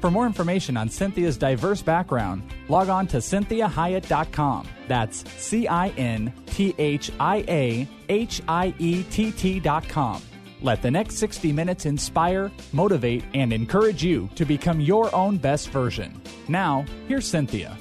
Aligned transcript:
For 0.00 0.10
more 0.10 0.24
information 0.24 0.78
on 0.78 0.88
Cynthia's 0.88 1.36
diverse 1.36 1.82
background, 1.82 2.42
log 2.68 2.88
on 2.88 3.06
to 3.08 3.18
cinthiahiett.com. 3.18 4.66
That's 4.88 5.30
C 5.32 5.68
I 5.68 5.88
N 5.90 6.32
T 6.46 6.74
H 6.78 7.10
I 7.20 7.44
A 7.48 7.88
H 8.08 8.40
I 8.48 8.74
E 8.78 9.02
T 9.04 9.30
T.com. 9.30 10.22
Let 10.62 10.82
the 10.82 10.90
next 10.90 11.16
60 11.16 11.52
minutes 11.52 11.86
inspire, 11.86 12.50
motivate, 12.72 13.24
and 13.34 13.52
encourage 13.52 14.02
you 14.02 14.28
to 14.34 14.44
become 14.44 14.80
your 14.80 15.14
own 15.14 15.36
best 15.36 15.70
version. 15.70 16.20
Now, 16.48 16.84
here's 17.08 17.26
Cynthia. 17.26 17.76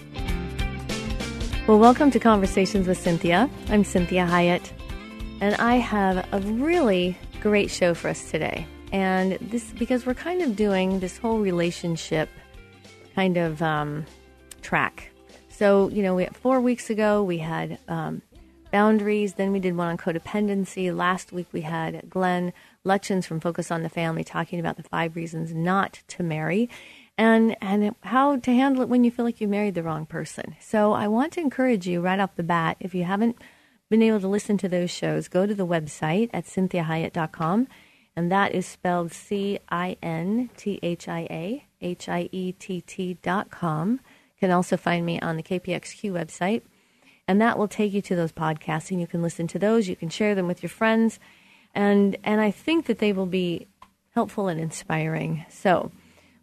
Well, 1.67 1.79
welcome 1.79 2.09
to 2.11 2.19
Conversations 2.19 2.87
with 2.87 2.97
Cynthia. 2.97 3.49
I'm 3.69 3.83
Cinthia 3.83 4.27
Hiett, 4.27 4.71
and 5.39 5.55
I 5.55 5.75
have 5.75 6.27
a 6.31 6.39
really 6.39 7.17
great 7.41 7.69
show 7.69 7.93
for 7.93 8.09
us 8.09 8.31
today. 8.31 8.65
And 8.91 9.33
this 9.33 9.71
because 9.77 10.05
we're 10.05 10.13
kind 10.13 10.41
of 10.41 10.55
doing 10.55 10.99
this 10.99 11.17
whole 11.17 11.39
relationship 11.39 12.29
kind 13.15 13.37
of 13.37 13.61
um, 13.61 14.05
track. 14.61 15.11
So, 15.49 15.89
you 15.89 16.01
know, 16.01 16.15
we 16.15 16.25
four 16.27 16.59
weeks 16.61 16.89
ago 16.89 17.23
we 17.23 17.37
had 17.37 17.77
um, 17.87 18.21
boundaries, 18.71 19.33
then 19.33 19.51
we 19.51 19.59
did 19.59 19.75
one 19.75 19.87
on 19.87 19.97
codependency. 19.97 20.95
Last 20.95 21.31
week 21.31 21.47
we 21.51 21.61
had 21.61 22.09
Glenn 22.09 22.53
Lutjens 22.85 23.25
from 23.25 23.39
Focus 23.39 23.71
on 23.71 23.83
the 23.83 23.89
Family 23.89 24.23
talking 24.23 24.59
about 24.59 24.77
the 24.77 24.83
five 24.83 25.15
reasons 25.15 25.53
not 25.53 26.01
to 26.07 26.23
marry 26.23 26.69
and 27.17 27.57
and 27.61 27.93
how 28.01 28.37
to 28.37 28.51
handle 28.51 28.81
it 28.81 28.89
when 28.89 29.03
you 29.03 29.11
feel 29.11 29.25
like 29.25 29.41
you 29.41 29.47
married 29.47 29.75
the 29.75 29.83
wrong 29.83 30.05
person. 30.05 30.55
So 30.61 30.93
I 30.93 31.07
want 31.07 31.33
to 31.33 31.41
encourage 31.41 31.85
you 31.85 31.99
right 32.01 32.19
off 32.19 32.35
the 32.35 32.43
bat, 32.43 32.77
if 32.79 32.95
you 32.95 33.03
haven't 33.03 33.37
been 33.89 34.01
able 34.01 34.21
to 34.21 34.27
listen 34.27 34.57
to 34.59 34.69
those 34.69 34.89
shows, 34.89 35.27
go 35.27 35.45
to 35.45 35.53
the 35.53 35.67
website 35.67 36.29
at 36.31 36.45
cinthiahiett.com 36.45 37.67
and 38.19 38.29
that 38.33 38.53
is 38.53 38.65
spelled 38.65 39.13
C 39.13 39.59
I 39.69 39.95
N 40.03 40.49
T 40.57 40.77
H 40.83 41.07
I 41.07 41.21
A 41.31 41.65
H 41.79 42.09
I 42.09 42.27
E 42.33 42.51
T 42.51 42.81
T 42.81 43.17
dot 43.21 43.49
com. 43.49 43.91
You 43.91 44.39
can 44.41 44.51
also 44.51 44.75
find 44.75 45.05
me 45.05 45.21
on 45.21 45.37
the 45.37 45.41
KPXQ 45.41 46.11
website, 46.11 46.63
and 47.29 47.39
that 47.39 47.57
will 47.57 47.69
take 47.69 47.93
you 47.93 48.01
to 48.01 48.17
those 48.17 48.33
podcasts, 48.33 48.91
and 48.91 48.99
you 48.99 49.07
can 49.07 49.21
listen 49.21 49.47
to 49.47 49.57
those. 49.57 49.87
You 49.87 49.95
can 49.95 50.09
share 50.09 50.35
them 50.35 50.47
with 50.47 50.61
your 50.61 50.69
friends, 50.69 51.17
and 51.73 52.17
and 52.25 52.41
I 52.41 52.51
think 52.51 52.87
that 52.87 52.99
they 52.99 53.13
will 53.13 53.25
be 53.25 53.67
helpful 54.15 54.49
and 54.49 54.59
inspiring. 54.59 55.45
So, 55.47 55.89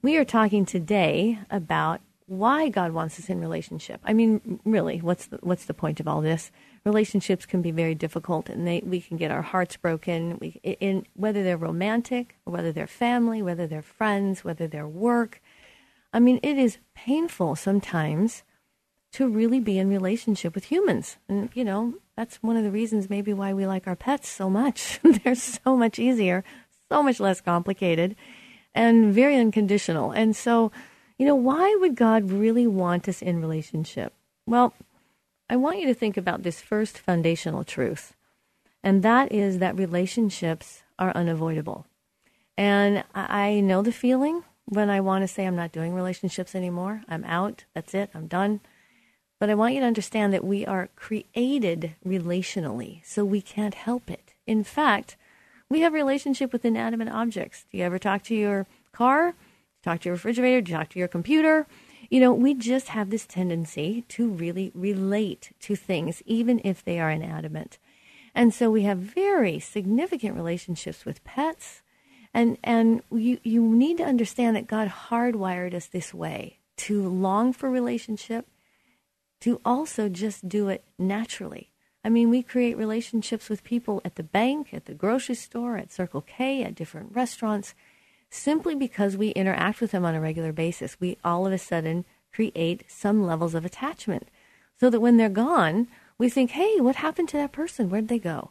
we 0.01 0.17
are 0.17 0.25
talking 0.25 0.65
today 0.65 1.39
about 1.51 2.01
why 2.25 2.71
God 2.71 2.93
wants 2.93 3.19
us 3.19 3.29
in 3.29 3.39
relationship. 3.39 4.01
I 4.03 4.15
mean, 4.15 4.61
really, 4.65 5.03
what's 5.03 5.27
the, 5.27 5.37
what's 5.43 5.67
the 5.67 5.75
point 5.75 6.01
of 6.01 6.09
all 6.09 6.23
this? 6.23 6.51
Relationships 6.87 7.45
can 7.45 7.61
be 7.61 7.73
very 7.73 7.95
difficult, 7.97 8.49
and 8.49 8.67
they, 8.67 8.81
we 8.87 9.01
can 9.01 9.17
get 9.17 9.33
our 9.33 9.43
hearts 9.43 9.77
broken. 9.77 10.39
We, 10.41 10.61
in 10.63 11.05
whether 11.15 11.43
they're 11.43 11.57
romantic, 11.57 12.37
or 12.47 12.53
whether 12.53 12.73
they're 12.73 12.87
family, 12.87 13.43
whether 13.43 13.67
they're 13.67 13.83
friends, 13.83 14.45
whether 14.45 14.69
they're 14.69 14.89
work. 14.89 15.43
I 16.13 16.21
mean, 16.21 16.39
it 16.43 16.57
is 16.57 16.79
painful 16.95 17.57
sometimes 17.57 18.45
to 19.13 19.29
really 19.29 19.61
be 19.61 19.79
in 19.79 19.91
relationship 19.91 20.55
with 20.55 20.65
humans, 20.65 21.17
and 21.29 21.51
you 21.55 21.65
know 21.65 21.95
that's 22.17 22.37
one 22.37 22.57
of 22.57 22.65
the 22.65 22.71
reasons 22.71 23.11
maybe 23.11 23.33
why 23.35 23.53
we 23.53 23.67
like 23.67 23.87
our 23.87 23.97
pets 23.97 24.29
so 24.29 24.49
much. 24.49 25.01
they're 25.25 25.35
so 25.35 25.77
much 25.77 25.99
easier, 25.99 26.45
so 26.89 27.03
much 27.03 27.19
less 27.19 27.41
complicated, 27.41 28.15
and 28.75 29.13
very 29.13 29.37
unconditional. 29.37 30.13
And 30.13 30.37
so, 30.37 30.71
you 31.19 31.27
know, 31.27 31.35
why 31.35 31.77
would 31.81 31.97
God 31.97 32.31
really 32.31 32.67
want 32.67 33.09
us 33.09 33.23
in 33.23 33.41
relationship? 33.41 34.13
Well, 34.47 34.73
I 35.49 35.57
want 35.57 35.79
you 35.79 35.87
to 35.87 35.95
think 35.95 36.17
about 36.17 36.43
this 36.43 36.61
first 36.61 36.99
foundational 36.99 37.63
truth, 37.63 38.15
and 38.83 39.03
that 39.03 39.31
is 39.31 39.59
that 39.59 39.79
relationships 39.79 40.83
are 40.99 41.13
unavoidable. 41.15 41.87
And 42.59 43.05
I 43.15 43.61
know 43.61 43.83
the 43.83 43.93
feeling 43.93 44.43
when 44.65 44.91
I 44.91 45.01
want 45.01 45.23
to 45.23 45.29
say 45.29 45.47
I'm 45.47 45.55
not 45.55 45.73
doing 45.73 45.95
relationships 45.95 46.55
anymore. 46.55 47.03
I'm 47.09 47.25
out. 47.25 47.65
That's 47.75 47.95
it. 47.95 48.11
I'm 48.15 48.27
done. 48.27 48.61
But 49.39 49.51
I 49.51 49.55
want 49.55 49.75
you 49.75 49.81
to 49.81 49.87
understand 49.87 50.33
that 50.33 50.45
we 50.45 50.67
are 50.67 50.89
created 50.97 51.95
relationally, 52.05 53.05
so 53.05 53.25
we 53.25 53.43
can't 53.43 53.75
help 53.75 54.11
it. 54.11 54.35
In 54.47 54.65
fact, 54.65 55.17
we 55.69 55.81
have 55.81 55.93
relationship 55.93 56.53
with 56.53 56.65
inanimate 56.65 57.09
objects. 57.09 57.67
Do 57.71 57.79
you 57.79 57.85
ever 57.85 57.99
talk 57.99 58.23
to 58.25 58.35
your 58.35 58.67
car? 58.93 59.35
Talk 59.83 60.01
to 60.01 60.09
your 60.09 60.15
refrigerator? 60.15 60.73
Talk 60.73 60.89
to 60.91 60.99
your 60.99 61.09
computer? 61.09 61.67
You 62.09 62.21
know, 62.21 62.33
we 62.33 62.55
just 62.55 62.89
have 62.89 63.11
this 63.11 63.27
tendency 63.27 64.05
to 64.09 64.29
really 64.29 64.71
relate 64.75 65.53
to 65.61 65.77
things, 65.77 66.23
even 66.27 66.61
if 66.65 66.85
they 66.85 67.01
are 67.01 67.11
inanimate. 67.11 67.79
And 68.35 68.53
so 68.53 68.71
we 68.71 68.83
have 68.83 68.99
very 68.99 69.59
significant 69.59 70.37
relationships 70.37 71.05
with 71.05 71.25
pets. 71.25 71.83
And, 72.35 72.59
and 72.63 73.03
you, 73.11 73.39
you 73.43 73.63
need 73.63 73.97
to 73.97 74.05
understand 74.05 74.57
that 74.57 74.67
God 74.67 74.89
hardwired 75.09 75.75
us 75.75 75.87
this 75.87 76.13
way 76.13 76.59
to 76.77 77.09
long 77.09 77.55
for 77.55 77.71
relationship, 77.71 78.47
to 79.41 79.61
also 79.65 80.09
just 80.09 80.49
do 80.49 80.69
it 80.69 80.85
naturally. 80.99 81.73
I 82.05 82.09
mean, 82.09 82.31
we 82.31 82.43
create 82.43 82.77
relationships 82.77 83.49
with 83.49 83.65
people 83.65 84.01
at 84.05 84.15
the 84.15 84.23
bank, 84.23 84.73
at 84.73 84.85
the 84.85 84.95
grocery 84.95 85.35
store, 85.35 85.77
at 85.77 85.91
Circle 85.91 86.21
K, 86.21 86.63
at 86.63 86.75
different 86.75 87.17
restaurants 87.17 87.75
simply 88.31 88.75
because 88.75 89.17
we 89.17 89.29
interact 89.31 89.81
with 89.81 89.93
them 89.93 90.05
on 90.05 90.15
a 90.15 90.21
regular 90.21 90.53
basis. 90.53 91.01
We 91.01 91.17
all 91.25 91.47
of 91.47 91.53
a 91.53 91.59
sudden 91.59 92.05
create 92.33 92.85
some 92.89 93.27
levels 93.27 93.55
of 93.55 93.65
attachment 93.65 94.29
so 94.79 94.91
that 94.91 95.01
when 95.01 95.17
they're 95.17 95.29
gone, 95.29 95.89
we 96.19 96.29
think, 96.29 96.51
hey, 96.51 96.81
what 96.81 96.97
happened 96.97 97.29
to 97.31 97.37
that 97.37 97.53
person? 97.53 97.89
Where'd 97.89 98.09
they 98.09 98.19
go? 98.19 98.51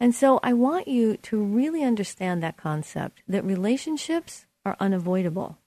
And 0.00 0.14
so 0.14 0.38
I 0.42 0.52
want 0.52 0.88
you 0.88 1.16
to 1.16 1.42
really 1.42 1.82
understand 1.82 2.42
that 2.42 2.56
concept 2.56 3.22
that 3.28 3.44
relationships 3.44 4.46
are 4.64 4.76
unavoidable. 4.78 5.58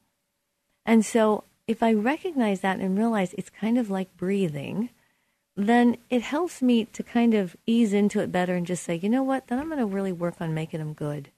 And 0.85 1.05
so 1.05 1.43
if 1.67 1.83
I 1.83 1.93
recognize 1.93 2.61
that 2.61 2.79
and 2.79 2.97
realize 2.97 3.33
it's 3.33 3.49
kind 3.49 3.77
of 3.77 3.89
like 3.89 4.15
breathing, 4.17 4.89
then 5.55 5.97
it 6.09 6.21
helps 6.21 6.61
me 6.61 6.85
to 6.85 7.03
kind 7.03 7.33
of 7.33 7.55
ease 7.65 7.93
into 7.93 8.19
it 8.21 8.31
better 8.31 8.55
and 8.55 8.65
just 8.65 8.83
say, 8.83 8.95
you 8.95 9.09
know 9.09 9.23
what, 9.23 9.47
then 9.47 9.59
I'm 9.59 9.67
going 9.67 9.79
to 9.79 9.85
really 9.85 10.13
work 10.13 10.35
on 10.39 10.53
making 10.53 10.79
them 10.79 10.93
good 10.93 11.29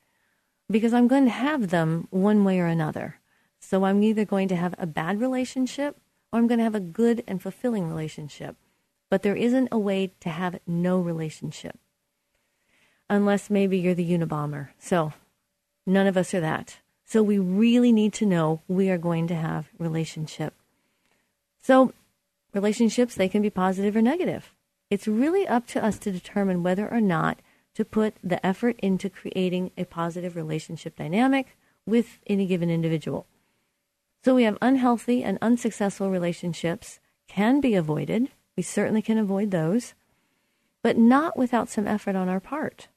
because 0.69 0.93
I'm 0.93 1.07
going 1.07 1.25
to 1.25 1.31
have 1.31 1.69
them 1.69 2.07
one 2.09 2.43
way 2.43 2.59
or 2.59 2.67
another. 2.67 3.19
So 3.59 3.85
I'm 3.85 4.03
either 4.03 4.25
going 4.25 4.47
to 4.49 4.55
have 4.55 4.75
a 4.77 4.87
bad 4.87 5.21
relationship 5.21 5.97
or 6.31 6.39
I'm 6.39 6.47
going 6.47 6.57
to 6.57 6.63
have 6.63 6.75
a 6.75 6.79
good 6.79 7.23
and 7.27 7.41
fulfilling 7.41 7.87
relationship. 7.87 8.55
But 9.09 9.21
there 9.21 9.35
isn't 9.35 9.69
a 9.71 9.77
way 9.77 10.11
to 10.21 10.29
have 10.29 10.59
no 10.65 10.99
relationship. 10.99 11.77
Unless 13.09 13.49
maybe 13.49 13.77
you're 13.77 13.93
the 13.93 14.11
Unabomber. 14.11 14.69
So 14.79 15.13
none 15.85 16.07
of 16.07 16.17
us 16.17 16.33
are 16.33 16.41
that. 16.41 16.77
So 17.05 17.21
we 17.21 17.37
really 17.37 17.91
need 17.91 18.13
to 18.13 18.25
know 18.25 18.61
we 18.67 18.89
are 18.89 18.97
going 18.97 19.27
to 19.27 19.35
have 19.35 19.69
relationship. 19.77 20.53
So 21.61 21.93
relationships, 22.53 23.15
they 23.15 23.29
can 23.29 23.41
be 23.41 23.49
positive 23.49 23.95
or 23.95 24.01
negative. 24.01 24.53
It's 24.89 25.07
really 25.07 25.47
up 25.47 25.67
to 25.67 25.83
us 25.83 25.97
to 25.99 26.11
determine 26.11 26.63
whether 26.63 26.91
or 26.91 27.01
not 27.01 27.39
to 27.75 27.85
put 27.85 28.15
the 28.23 28.43
effort 28.45 28.79
into 28.79 29.09
creating 29.09 29.71
a 29.77 29.85
positive 29.85 30.35
relationship 30.35 30.95
dynamic 30.95 31.57
with 31.85 32.19
any 32.27 32.45
given 32.45 32.69
individual. 32.69 33.25
So 34.23 34.35
we 34.35 34.43
have 34.43 34.57
unhealthy 34.61 35.23
and 35.23 35.37
unsuccessful 35.41 36.09
relationships 36.09 36.99
can 37.27 37.59
be 37.59 37.75
avoided. 37.75 38.29
We 38.55 38.63
certainly 38.63 39.01
can 39.01 39.17
avoid 39.17 39.51
those, 39.51 39.93
but 40.81 40.97
not 40.97 41.37
without 41.37 41.69
some 41.69 41.87
effort 41.87 42.15
on 42.15 42.29
our 42.29 42.39
part. 42.39 42.87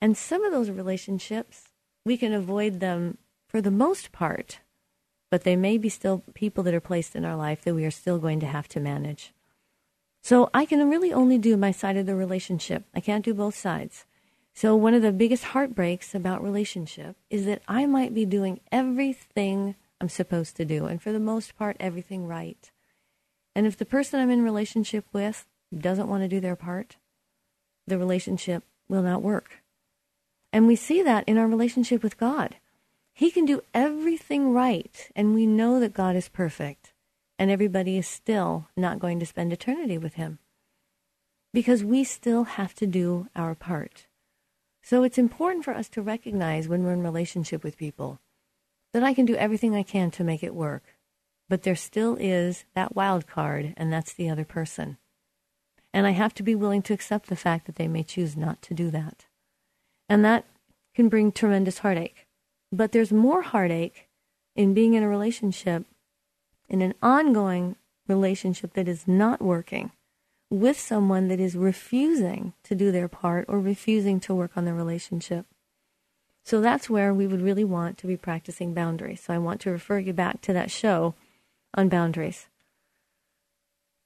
And 0.00 0.16
some 0.16 0.44
of 0.44 0.52
those 0.52 0.70
relationships, 0.70 1.68
we 2.04 2.16
can 2.16 2.32
avoid 2.32 2.80
them 2.80 3.18
for 3.48 3.60
the 3.60 3.70
most 3.70 4.12
part, 4.12 4.60
but 5.30 5.44
they 5.44 5.56
may 5.56 5.78
be 5.78 5.88
still 5.88 6.22
people 6.34 6.62
that 6.64 6.74
are 6.74 6.80
placed 6.80 7.16
in 7.16 7.24
our 7.24 7.36
life 7.36 7.62
that 7.62 7.74
we 7.74 7.84
are 7.84 7.90
still 7.90 8.18
going 8.18 8.40
to 8.40 8.46
have 8.46 8.68
to 8.68 8.80
manage. 8.80 9.32
So 10.22 10.48
I 10.54 10.64
can 10.64 10.88
really 10.88 11.12
only 11.12 11.36
do 11.36 11.56
my 11.56 11.72
side 11.72 11.96
of 11.96 12.06
the 12.06 12.14
relationship. 12.14 12.84
I 12.94 13.00
can't 13.00 13.24
do 13.24 13.34
both 13.34 13.56
sides. 13.56 14.06
So 14.54 14.76
one 14.76 14.94
of 14.94 15.02
the 15.02 15.12
biggest 15.12 15.44
heartbreaks 15.44 16.14
about 16.14 16.42
relationship 16.42 17.16
is 17.28 17.44
that 17.46 17.62
I 17.66 17.86
might 17.86 18.14
be 18.14 18.24
doing 18.24 18.60
everything 18.70 19.74
I'm 20.00 20.08
supposed 20.08 20.56
to 20.56 20.64
do, 20.64 20.86
and 20.86 21.00
for 21.00 21.12
the 21.12 21.20
most 21.20 21.56
part, 21.56 21.76
everything 21.80 22.26
right. 22.26 22.70
And 23.54 23.66
if 23.66 23.76
the 23.76 23.84
person 23.84 24.20
I'm 24.20 24.30
in 24.30 24.42
relationship 24.42 25.06
with 25.12 25.46
doesn't 25.76 26.08
want 26.08 26.22
to 26.22 26.28
do 26.28 26.40
their 26.40 26.56
part, 26.56 26.96
the 27.86 27.98
relationship 27.98 28.62
will 28.88 29.02
not 29.02 29.22
work. 29.22 29.62
And 30.52 30.66
we 30.66 30.76
see 30.76 31.02
that 31.02 31.24
in 31.26 31.38
our 31.38 31.46
relationship 31.46 32.02
with 32.02 32.18
God. 32.18 32.56
He 33.14 33.30
can 33.30 33.44
do 33.44 33.62
everything 33.72 34.52
right, 34.52 35.10
and 35.14 35.34
we 35.34 35.46
know 35.46 35.80
that 35.80 35.94
God 35.94 36.16
is 36.16 36.28
perfect, 36.28 36.81
and 37.42 37.50
everybody 37.50 37.98
is 37.98 38.06
still 38.06 38.68
not 38.76 39.00
going 39.00 39.18
to 39.18 39.26
spend 39.26 39.52
eternity 39.52 39.98
with 39.98 40.14
Him 40.14 40.38
because 41.52 41.82
we 41.82 42.04
still 42.04 42.44
have 42.44 42.72
to 42.72 42.86
do 42.86 43.26
our 43.34 43.56
part. 43.56 44.06
So 44.80 45.02
it's 45.02 45.18
important 45.18 45.64
for 45.64 45.74
us 45.74 45.88
to 45.88 46.02
recognize 46.02 46.68
when 46.68 46.84
we're 46.84 46.92
in 46.92 47.02
relationship 47.02 47.64
with 47.64 47.76
people 47.76 48.20
that 48.92 49.02
I 49.02 49.12
can 49.12 49.24
do 49.24 49.34
everything 49.34 49.74
I 49.74 49.82
can 49.82 50.12
to 50.12 50.22
make 50.22 50.44
it 50.44 50.54
work, 50.54 50.94
but 51.48 51.64
there 51.64 51.74
still 51.74 52.16
is 52.20 52.64
that 52.76 52.94
wild 52.94 53.26
card, 53.26 53.74
and 53.76 53.92
that's 53.92 54.12
the 54.12 54.30
other 54.30 54.44
person. 54.44 54.98
And 55.92 56.06
I 56.06 56.10
have 56.10 56.34
to 56.34 56.44
be 56.44 56.54
willing 56.54 56.82
to 56.82 56.94
accept 56.94 57.26
the 57.26 57.34
fact 57.34 57.66
that 57.66 57.74
they 57.74 57.88
may 57.88 58.04
choose 58.04 58.36
not 58.36 58.62
to 58.62 58.72
do 58.72 58.88
that. 58.92 59.26
And 60.08 60.24
that 60.24 60.44
can 60.94 61.08
bring 61.08 61.32
tremendous 61.32 61.78
heartache. 61.78 62.28
But 62.70 62.92
there's 62.92 63.10
more 63.10 63.42
heartache 63.42 64.06
in 64.54 64.74
being 64.74 64.94
in 64.94 65.02
a 65.02 65.08
relationship, 65.08 65.86
in 66.68 66.82
an 66.82 66.94
ongoing 67.02 67.76
relationship 68.08 68.74
that 68.74 68.88
is 68.88 69.06
not 69.06 69.40
working 69.40 69.92
with 70.50 70.78
someone 70.78 71.28
that 71.28 71.40
is 71.40 71.56
refusing 71.56 72.52
to 72.62 72.74
do 72.74 72.92
their 72.92 73.08
part 73.08 73.46
or 73.48 73.58
refusing 73.58 74.20
to 74.20 74.34
work 74.34 74.52
on 74.56 74.64
the 74.64 74.74
relationship. 74.74 75.46
So 76.44 76.60
that's 76.60 76.90
where 76.90 77.14
we 77.14 77.26
would 77.26 77.40
really 77.40 77.64
want 77.64 77.98
to 77.98 78.06
be 78.06 78.16
practicing 78.16 78.74
boundaries. 78.74 79.22
So 79.22 79.32
I 79.32 79.38
want 79.38 79.60
to 79.62 79.70
refer 79.70 79.98
you 79.98 80.12
back 80.12 80.40
to 80.42 80.52
that 80.52 80.70
show 80.70 81.14
on 81.74 81.88
boundaries. 81.88 82.48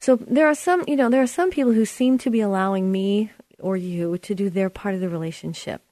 So 0.00 0.16
there 0.16 0.46
are 0.46 0.54
some, 0.54 0.84
you 0.86 0.94
know, 0.96 1.08
there 1.08 1.22
are 1.22 1.26
some 1.26 1.50
people 1.50 1.72
who 1.72 1.84
seem 1.84 2.18
to 2.18 2.30
be 2.30 2.40
allowing 2.40 2.92
me 2.92 3.32
or 3.58 3.76
you 3.76 4.18
to 4.18 4.34
do 4.34 4.50
their 4.50 4.70
part 4.70 4.94
of 4.94 5.00
the 5.00 5.08
relationship. 5.08 5.82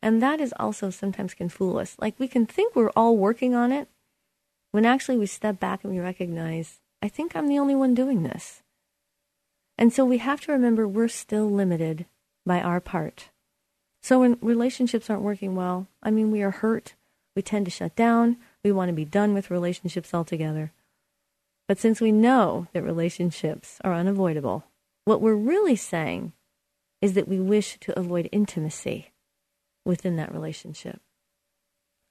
And 0.00 0.22
that 0.22 0.40
is 0.40 0.54
also 0.60 0.90
sometimes 0.90 1.34
can 1.34 1.48
fool 1.48 1.78
us. 1.78 1.96
Like 1.98 2.14
we 2.20 2.28
can 2.28 2.46
think 2.46 2.76
we're 2.76 2.90
all 2.90 3.16
working 3.16 3.54
on 3.54 3.72
it 3.72 3.88
when 4.78 4.86
actually 4.86 5.18
we 5.18 5.26
step 5.26 5.58
back 5.58 5.82
and 5.82 5.92
we 5.92 5.98
recognize, 5.98 6.78
I 7.02 7.08
think 7.08 7.34
I'm 7.34 7.48
the 7.48 7.58
only 7.58 7.74
one 7.74 7.96
doing 7.96 8.22
this. 8.22 8.62
And 9.76 9.92
so 9.92 10.04
we 10.04 10.18
have 10.18 10.40
to 10.42 10.52
remember 10.52 10.86
we're 10.86 11.08
still 11.08 11.50
limited 11.50 12.06
by 12.46 12.60
our 12.60 12.78
part. 12.80 13.30
So 14.02 14.20
when 14.20 14.38
relationships 14.40 15.10
aren't 15.10 15.24
working 15.24 15.56
well, 15.56 15.88
I 16.00 16.12
mean, 16.12 16.30
we 16.30 16.42
are 16.42 16.52
hurt. 16.52 16.94
We 17.34 17.42
tend 17.42 17.64
to 17.64 17.72
shut 17.72 17.96
down. 17.96 18.36
We 18.62 18.70
want 18.70 18.88
to 18.88 18.92
be 18.92 19.04
done 19.04 19.34
with 19.34 19.50
relationships 19.50 20.14
altogether. 20.14 20.70
But 21.66 21.80
since 21.80 22.00
we 22.00 22.12
know 22.12 22.68
that 22.72 22.84
relationships 22.84 23.80
are 23.82 23.92
unavoidable, 23.92 24.62
what 25.06 25.20
we're 25.20 25.34
really 25.34 25.74
saying 25.74 26.34
is 27.02 27.14
that 27.14 27.26
we 27.26 27.40
wish 27.40 27.78
to 27.80 27.98
avoid 27.98 28.28
intimacy 28.30 29.10
within 29.84 30.14
that 30.18 30.32
relationship. 30.32 31.00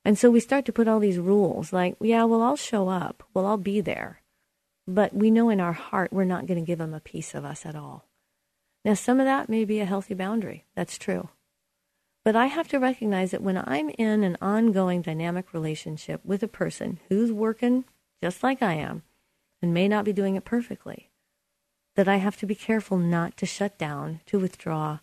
And 0.07 0.17
so 0.17 0.31
we 0.31 0.39
start 0.39 0.63
to 0.63 0.71
put 0.71 0.87
all 0.87 1.01
these 1.01 1.17
rules 1.17 1.73
like, 1.73 1.97
yeah, 1.99 2.23
well, 2.23 2.41
I'll 2.41 2.55
show 2.55 2.87
up. 2.87 3.23
Well, 3.33 3.45
I'll 3.45 3.57
be 3.57 3.81
there. 3.81 4.21
But 4.87 5.13
we 5.13 5.29
know 5.29 5.49
in 5.49 5.59
our 5.59 5.73
heart 5.73 6.13
we're 6.13 6.23
not 6.23 6.45
going 6.45 6.57
to 6.57 6.65
give 6.65 6.79
them 6.79 6.93
a 6.93 7.01
piece 7.01 7.35
of 7.35 7.43
us 7.43 7.65
at 7.65 7.75
all. 7.75 8.05
Now, 8.85 8.93
some 8.93 9.19
of 9.19 9.25
that 9.25 9.49
may 9.49 9.65
be 9.65 9.81
a 9.81 9.85
healthy 9.85 10.13
boundary. 10.13 10.63
That's 10.77 10.97
true. 10.97 11.27
But 12.23 12.37
I 12.37 12.45
have 12.45 12.69
to 12.69 12.79
recognize 12.79 13.31
that 13.31 13.41
when 13.41 13.57
I'm 13.57 13.89
in 13.97 14.23
an 14.23 14.37
ongoing 14.41 15.01
dynamic 15.01 15.51
relationship 15.51 16.21
with 16.23 16.41
a 16.41 16.47
person 16.47 17.01
who's 17.09 17.33
working 17.33 17.83
just 18.23 18.41
like 18.43 18.63
I 18.63 18.75
am 18.75 19.03
and 19.61 19.73
may 19.73 19.89
not 19.89 20.05
be 20.05 20.13
doing 20.13 20.37
it 20.37 20.45
perfectly, 20.45 21.09
that 21.97 22.07
I 22.07 22.15
have 22.15 22.37
to 22.37 22.45
be 22.45 22.55
careful 22.55 22.97
not 22.97 23.35
to 23.35 23.45
shut 23.45 23.77
down, 23.77 24.21
to 24.27 24.39
withdraw, 24.39 24.99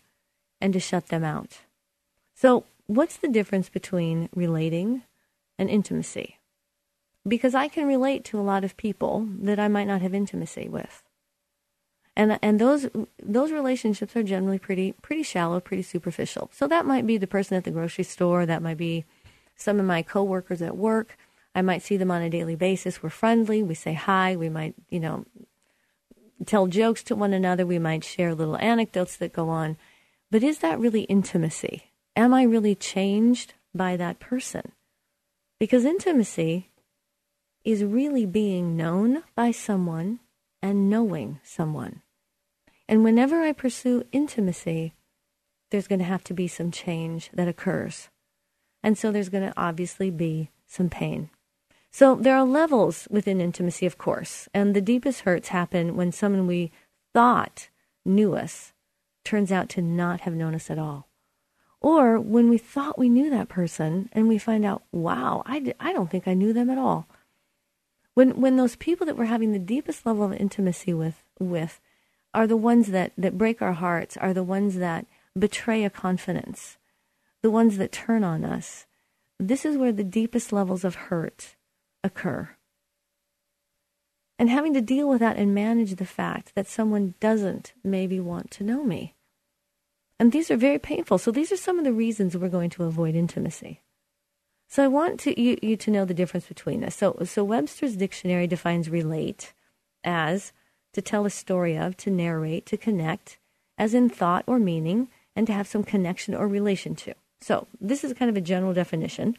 and 0.59 0.73
to 0.73 0.79
shut 0.79 1.09
them 1.09 1.23
out. 1.23 1.59
So, 2.33 2.65
what's 2.87 3.17
the 3.17 3.27
difference 3.27 3.69
between 3.69 4.29
relating 4.33 5.03
and 5.57 5.69
intimacy? 5.69 6.39
because 7.27 7.55
I 7.55 7.67
can 7.67 7.87
relate 7.87 8.23
to 8.25 8.39
a 8.39 8.41
lot 8.43 8.63
of 8.63 8.77
people 8.77 9.27
that 9.39 9.59
I 9.59 9.67
might 9.67 9.87
not 9.87 10.01
have 10.01 10.13
intimacy 10.13 10.69
with. 10.69 11.03
And 12.15 12.39
and 12.41 12.59
those 12.59 12.87
those 13.21 13.51
relationships 13.51 14.15
are 14.15 14.23
generally 14.23 14.59
pretty 14.59 14.93
pretty 14.93 15.23
shallow, 15.23 15.59
pretty 15.59 15.83
superficial. 15.83 16.49
So 16.53 16.67
that 16.67 16.85
might 16.85 17.05
be 17.05 17.17
the 17.17 17.27
person 17.27 17.57
at 17.57 17.65
the 17.65 17.71
grocery 17.71 18.05
store, 18.05 18.45
that 18.45 18.61
might 18.61 18.77
be 18.77 19.05
some 19.55 19.79
of 19.79 19.85
my 19.85 20.01
coworkers 20.01 20.61
at 20.61 20.77
work. 20.77 21.17
I 21.53 21.61
might 21.61 21.81
see 21.81 21.97
them 21.97 22.11
on 22.11 22.21
a 22.21 22.29
daily 22.29 22.55
basis. 22.55 23.01
We're 23.01 23.09
friendly, 23.09 23.63
we 23.63 23.75
say 23.75 23.93
hi, 23.93 24.35
we 24.35 24.49
might, 24.49 24.75
you 24.89 24.99
know, 24.99 25.25
tell 26.45 26.67
jokes 26.67 27.01
to 27.03 27.15
one 27.15 27.33
another, 27.33 27.65
we 27.65 27.79
might 27.79 28.03
share 28.03 28.35
little 28.35 28.57
anecdotes 28.57 29.15
that 29.17 29.33
go 29.33 29.49
on. 29.49 29.77
But 30.31 30.43
is 30.43 30.59
that 30.59 30.79
really 30.79 31.03
intimacy? 31.03 31.91
Am 32.15 32.33
I 32.33 32.43
really 32.43 32.75
changed 32.75 33.55
by 33.73 33.97
that 33.97 34.19
person? 34.19 34.71
Because 35.59 35.83
intimacy 35.83 36.69
is 37.63 37.83
really 37.83 38.25
being 38.25 38.77
known 38.77 39.23
by 39.35 39.51
someone 39.51 40.19
and 40.61 40.89
knowing 40.89 41.39
someone. 41.43 42.01
And 42.87 43.03
whenever 43.03 43.41
I 43.41 43.51
pursue 43.51 44.03
intimacy, 44.11 44.93
there's 45.71 45.87
going 45.87 45.99
to 45.99 46.05
have 46.05 46.23
to 46.25 46.33
be 46.33 46.47
some 46.47 46.71
change 46.71 47.29
that 47.33 47.47
occurs. 47.47 48.09
And 48.83 48.97
so 48.97 49.11
there's 49.11 49.29
going 49.29 49.47
to 49.47 49.53
obviously 49.59 50.11
be 50.11 50.51
some 50.67 50.89
pain. 50.89 51.29
So 51.91 52.15
there 52.15 52.35
are 52.35 52.45
levels 52.45 53.07
within 53.09 53.41
intimacy, 53.41 53.85
of 53.85 53.97
course. 53.97 54.47
And 54.53 54.75
the 54.75 54.81
deepest 54.81 55.21
hurts 55.21 55.49
happen 55.49 55.95
when 55.95 56.11
someone 56.11 56.45
we 56.45 56.71
thought 57.13 57.69
knew 58.05 58.35
us 58.35 58.73
turns 59.23 59.51
out 59.51 59.69
to 59.69 59.81
not 59.81 60.21
have 60.21 60.33
known 60.33 60.53
us 60.53 60.69
at 60.69 60.77
all. 60.77 61.07
Or 61.85 62.19
when 62.19 62.49
we 62.49 62.57
thought 62.57 62.97
we 62.97 63.09
knew 63.09 63.29
that 63.29 63.47
person 63.47 64.09
and 64.11 64.27
we 64.27 64.39
find 64.39 64.65
out, 64.65 64.81
wow, 64.91 65.43
I 65.45 65.59
d- 65.59 65.73
I 65.79 65.93
don't 65.93 66.09
think 66.09 66.27
I 66.27 66.33
knew 66.33 66.51
them 66.51 66.71
at 66.71 66.79
all. 66.79 67.07
When 68.15 68.41
when 68.41 68.55
those 68.55 68.75
people 68.75 69.05
that 69.05 69.15
we're 69.15 69.25
having 69.25 69.51
the 69.51 69.59
deepest 69.59 70.03
level 70.03 70.23
of 70.23 70.33
intimacy 70.33 70.95
with 70.95 71.21
with 71.37 71.79
are 72.33 72.47
the 72.47 72.57
ones 72.57 72.87
that 72.87 73.11
that 73.19 73.37
break 73.37 73.61
our 73.61 73.73
hearts 73.73 74.17
are 74.17 74.33
the 74.33 74.41
ones 74.41 74.77
that 74.77 75.05
betray 75.37 75.83
a 75.83 75.91
confidence 75.91 76.79
the 77.43 77.51
ones 77.51 77.77
that 77.77 77.91
turn 77.91 78.23
on 78.23 78.43
us 78.43 78.87
this 79.39 79.63
is 79.63 79.77
where 79.77 79.91
the 79.91 80.03
deepest 80.03 80.51
levels 80.51 80.83
of 80.83 80.95
hurt 80.95 81.55
occur. 82.03 82.49
And 84.39 84.49
having 84.49 84.73
to 84.73 84.81
deal 84.81 85.07
with 85.07 85.19
that 85.19 85.37
and 85.37 85.53
manage 85.53 85.97
the 85.97 86.05
fact 86.05 86.55
that 86.55 86.67
someone 86.67 87.13
doesn't 87.19 87.73
maybe 87.83 88.19
want 88.19 88.49
to 88.51 88.63
know 88.63 88.83
me 88.83 89.13
and 90.19 90.31
these 90.31 90.49
are 90.49 90.57
very 90.57 90.79
painful 90.79 91.17
so 91.17 91.31
these 91.31 91.51
are 91.51 91.57
some 91.57 91.77
of 91.77 91.85
the 91.85 91.93
reasons 91.93 92.35
we're 92.35 92.49
going 92.49 92.69
to 92.69 92.83
avoid 92.83 93.15
intimacy 93.15 93.81
so 94.67 94.83
I 94.83 94.87
want 94.87 95.19
to, 95.21 95.39
you, 95.39 95.57
you 95.61 95.77
to 95.77 95.91
know 95.91 96.05
the 96.05 96.13
difference 96.13 96.47
between 96.47 96.81
this. 96.81 96.95
So, 96.95 97.17
so 97.25 97.43
Webster's 97.43 97.95
dictionary 97.95 98.47
defines 98.47 98.89
relate 98.89 99.53
as 100.03 100.51
to 100.93 101.01
tell 101.01 101.25
a 101.25 101.29
story 101.29 101.77
of, 101.77 101.97
to 101.97 102.11
narrate, 102.11 102.65
to 102.67 102.77
connect, 102.77 103.37
as 103.77 103.93
in 103.93 104.09
thought 104.09 104.43
or 104.47 104.59
meaning, 104.59 105.09
and 105.35 105.45
to 105.47 105.53
have 105.53 105.67
some 105.67 105.83
connection 105.83 106.33
or 106.33 106.47
relation 106.47 106.95
to. 106.95 107.13
So 107.41 107.67
this 107.79 108.03
is 108.03 108.13
kind 108.13 108.29
of 108.29 108.37
a 108.37 108.41
general 108.41 108.73
definition, 108.73 109.37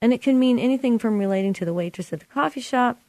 and 0.00 0.12
it 0.12 0.22
can 0.22 0.38
mean 0.38 0.58
anything 0.58 0.98
from 0.98 1.18
relating 1.18 1.54
to 1.54 1.64
the 1.64 1.74
waitress 1.74 2.12
at 2.12 2.20
the 2.20 2.26
coffee 2.26 2.60
shop, 2.60 3.00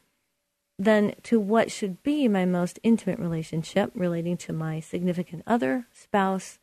then 0.79 1.13
to 1.24 1.39
what 1.39 1.72
should 1.72 2.01
be 2.03 2.27
my 2.27 2.45
most 2.45 2.79
intimate 2.83 3.19
relationship, 3.19 3.91
relating 3.93 4.38
to 4.38 4.53
my 4.53 4.79
significant 4.79 5.43
other, 5.45 5.86
spouse, 5.91 6.57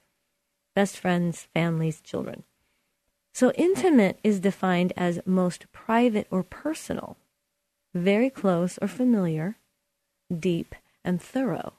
best 0.75 0.99
friends, 0.99 1.49
families, 1.55 2.01
children. 2.01 2.45
So, 3.33 3.53
intimate 3.53 4.19
is 4.25 4.41
defined 4.41 4.93
as 4.97 5.21
most 5.25 5.71
private 5.73 6.27
or 6.31 6.43
personal, 6.43 7.17
very 7.95 8.31
close 8.31 8.79
or 8.83 8.89
familiar, 8.89 9.57
deep 10.37 10.75
and 11.05 11.21
thorough. 11.23 11.75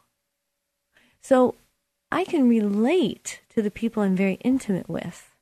So, 1.22 1.56
I 2.12 2.24
can 2.26 2.50
relate 2.50 3.42
to 3.50 3.62
the 3.62 3.72
people 3.72 4.04
I'm 4.04 4.16
very 4.16 4.36
intimate 4.36 4.90
with, 4.90 5.34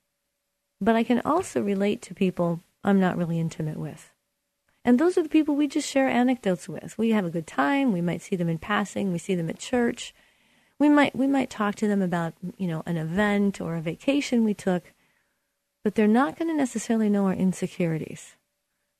but 0.79 0.96
I 0.96 1.03
can 1.03 1.22
also 1.25 1.62
relate 1.62 2.01
to 2.03 2.13
people 2.13 2.62
I'm 2.84 3.00
not 3.00 3.18
really 3.18 3.39
intimate 3.39 3.77
with. 3.77 4.12
And 4.86 5.00
those 5.00 5.18
are 5.18 5.24
the 5.24 5.29
people 5.29 5.56
we 5.56 5.68
just 5.68 5.89
share 5.89 6.08
anecdotes 6.08 6.70
with. 6.70 6.98
We 6.98 7.10
have 7.12 7.25
a 7.25 7.29
good 7.29 7.48
time. 7.48 7.91
We 7.91 8.01
might 8.01 8.22
see 8.22 8.36
them 8.36 8.50
in 8.50 8.60
passing. 8.60 9.12
We 9.12 9.18
see 9.18 9.36
them 9.36 9.50
at 9.50 9.60
church. 9.60 10.13
We 10.79 10.89
might 10.89 11.15
we 11.15 11.27
might 11.27 11.50
talk 11.50 11.75
to 11.75 11.88
them 11.88 12.01
about, 12.01 12.33
you 12.57 12.67
know, 12.67 12.83
an 12.86 12.98
event 12.98 13.59
or 13.59 13.75
a 13.75 13.81
vacation 13.81 14.43
we 14.43 14.53
took 14.53 14.93
but 15.83 15.95
they're 15.95 16.07
not 16.07 16.38
going 16.38 16.50
to 16.50 16.55
necessarily 16.55 17.09
know 17.09 17.25
our 17.27 17.33
insecurities. 17.33 18.36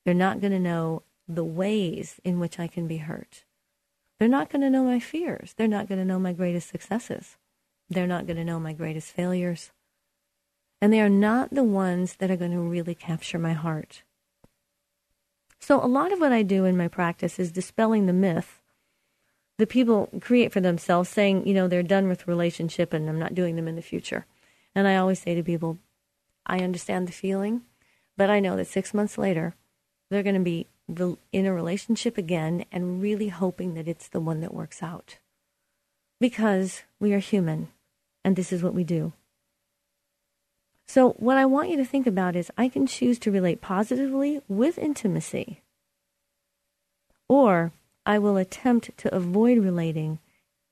They're 0.04 0.14
not 0.14 0.40
going 0.40 0.52
to 0.52 0.58
know 0.58 1.02
the 1.28 1.44
ways 1.44 2.20
in 2.24 2.40
which 2.40 2.58
I 2.58 2.66
can 2.66 2.86
be 2.86 2.98
hurt. 2.98 3.44
They're 4.18 4.28
not 4.28 4.50
going 4.50 4.62
to 4.62 4.70
know 4.70 4.84
my 4.84 4.98
fears. 4.98 5.54
They're 5.56 5.68
not 5.68 5.88
going 5.88 5.98
to 5.98 6.04
know 6.04 6.18
my 6.18 6.32
greatest 6.32 6.68
successes. 6.68 7.36
They're 7.88 8.06
not 8.06 8.26
going 8.26 8.36
to 8.36 8.44
know 8.44 8.58
my 8.58 8.72
greatest 8.72 9.12
failures. 9.12 9.70
And 10.80 10.92
they 10.92 11.00
are 11.00 11.10
not 11.10 11.50
the 11.50 11.64
ones 11.64 12.16
that 12.16 12.30
are 12.30 12.36
going 12.36 12.52
to 12.52 12.60
really 12.60 12.94
capture 12.94 13.38
my 13.38 13.52
heart. 13.52 14.02
So, 15.58 15.84
a 15.84 15.86
lot 15.86 16.12
of 16.12 16.20
what 16.20 16.32
I 16.32 16.42
do 16.42 16.64
in 16.64 16.76
my 16.76 16.88
practice 16.88 17.38
is 17.38 17.52
dispelling 17.52 18.06
the 18.06 18.14
myth 18.14 18.59
that 19.60 19.68
people 19.68 20.08
create 20.20 20.52
for 20.52 20.60
themselves, 20.60 21.10
saying, 21.10 21.46
you 21.46 21.52
know, 21.52 21.68
they're 21.68 21.82
done 21.82 22.08
with 22.08 22.26
relationship 22.26 22.94
and 22.94 23.08
I'm 23.08 23.18
not 23.18 23.34
doing 23.34 23.56
them 23.56 23.68
in 23.68 23.76
the 23.76 23.82
future. 23.82 24.24
And 24.74 24.88
I 24.88 24.96
always 24.96 25.20
say 25.20 25.34
to 25.34 25.42
people, 25.42 25.78
I 26.46 26.60
understand 26.60 27.06
the 27.06 27.12
feeling, 27.12 27.62
but 28.16 28.30
I 28.30 28.40
know 28.40 28.56
that 28.56 28.68
six 28.68 28.94
months 28.94 29.18
later, 29.18 29.54
they're 30.10 30.22
going 30.22 30.34
to 30.34 30.40
be 30.40 30.66
in 31.30 31.46
a 31.46 31.52
relationship 31.52 32.16
again 32.16 32.64
and 32.72 33.02
really 33.02 33.28
hoping 33.28 33.74
that 33.74 33.86
it's 33.86 34.08
the 34.08 34.18
one 34.18 34.40
that 34.40 34.54
works 34.54 34.82
out. 34.82 35.18
Because 36.18 36.82
we 36.98 37.12
are 37.12 37.18
human 37.18 37.68
and 38.24 38.36
this 38.36 38.52
is 38.52 38.62
what 38.62 38.74
we 38.74 38.82
do. 38.82 39.12
So, 40.86 41.10
what 41.18 41.36
I 41.36 41.44
want 41.44 41.68
you 41.68 41.76
to 41.76 41.84
think 41.84 42.06
about 42.06 42.34
is 42.34 42.50
I 42.56 42.68
can 42.68 42.86
choose 42.86 43.18
to 43.20 43.30
relate 43.30 43.60
positively 43.60 44.40
with 44.48 44.76
intimacy, 44.76 45.60
or 47.28 47.72
I 48.04 48.18
will 48.18 48.36
attempt 48.36 48.96
to 48.98 49.14
avoid 49.14 49.58
relating. 49.58 50.18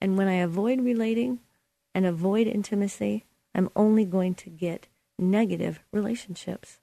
And 0.01 0.17
when 0.17 0.29
I 0.29 0.35
avoid 0.35 0.81
relating 0.81 1.41
and 1.95 2.07
avoid 2.07 2.47
intimacy, 2.47 3.25
I'm 3.55 3.71
only 3.75 4.05
going 4.05 4.35
to 4.37 4.51
get 4.51 4.87
negative 5.19 5.81
relationships. 5.93 6.79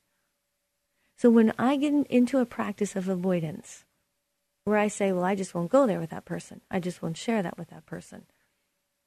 So, 1.17 1.29
when 1.29 1.53
I 1.57 1.77
get 1.77 1.93
into 2.07 2.39
a 2.39 2.45
practice 2.45 2.95
of 2.95 3.07
avoidance, 3.07 3.85
where 4.65 4.77
I 4.77 4.89
say, 4.89 5.11
well, 5.11 5.23
I 5.23 5.35
just 5.35 5.55
won't 5.55 5.71
go 5.71 5.87
there 5.87 5.99
with 5.99 6.09
that 6.09 6.25
person, 6.25 6.61
I 6.69 6.79
just 6.79 7.01
won't 7.01 7.15
share 7.15 7.41
that 7.41 7.57
with 7.57 7.69
that 7.69 7.85
person, 7.85 8.25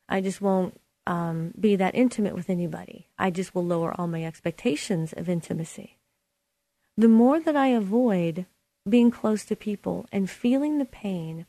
I 0.09 0.23
just 0.23 0.40
won't 0.40 0.80
um, 1.07 1.52
be 1.59 1.76
that 1.76 1.95
intimate 1.95 2.35
with 2.35 2.49
anybody. 2.49 3.09
I 3.18 3.30
just 3.30 3.54
will 3.54 3.64
lower 3.64 3.99
all 3.99 4.07
my 4.07 4.25
expectations 4.25 5.12
of 5.12 5.28
intimacy. 5.28 5.99
The 6.97 7.09
more 7.09 7.40
that 7.40 7.57
I 7.57 7.68
avoid 7.68 8.47
being 8.88 9.11
close 9.11 9.45
to 9.47 9.57
people 9.57 10.07
and 10.12 10.30
feeling 10.30 10.78
the 10.78 10.85
pain 10.85 11.47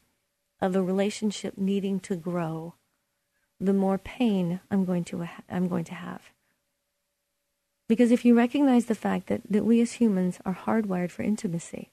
of 0.62 0.76
a 0.76 0.82
relationship 0.82 1.58
needing 1.58 2.00
to 2.02 2.16
grow, 2.16 2.76
the 3.60 3.74
more 3.74 3.98
pain 3.98 4.60
I'm 4.70 4.86
going 4.86 5.04
to 5.06 5.26
ha- 5.26 5.44
I'm 5.50 5.68
going 5.68 5.86
to 5.86 5.94
have. 5.94 6.32
Because 7.88 8.12
if 8.12 8.24
you 8.24 8.36
recognize 8.36 8.86
the 8.86 8.96
fact 8.96 9.28
that, 9.28 9.42
that 9.50 9.66
we 9.66 9.82
as 9.82 9.94
humans 9.94 10.40
are 10.46 10.56
hardwired 10.66 11.12
for 11.12 11.24
intimacy, 11.24 11.90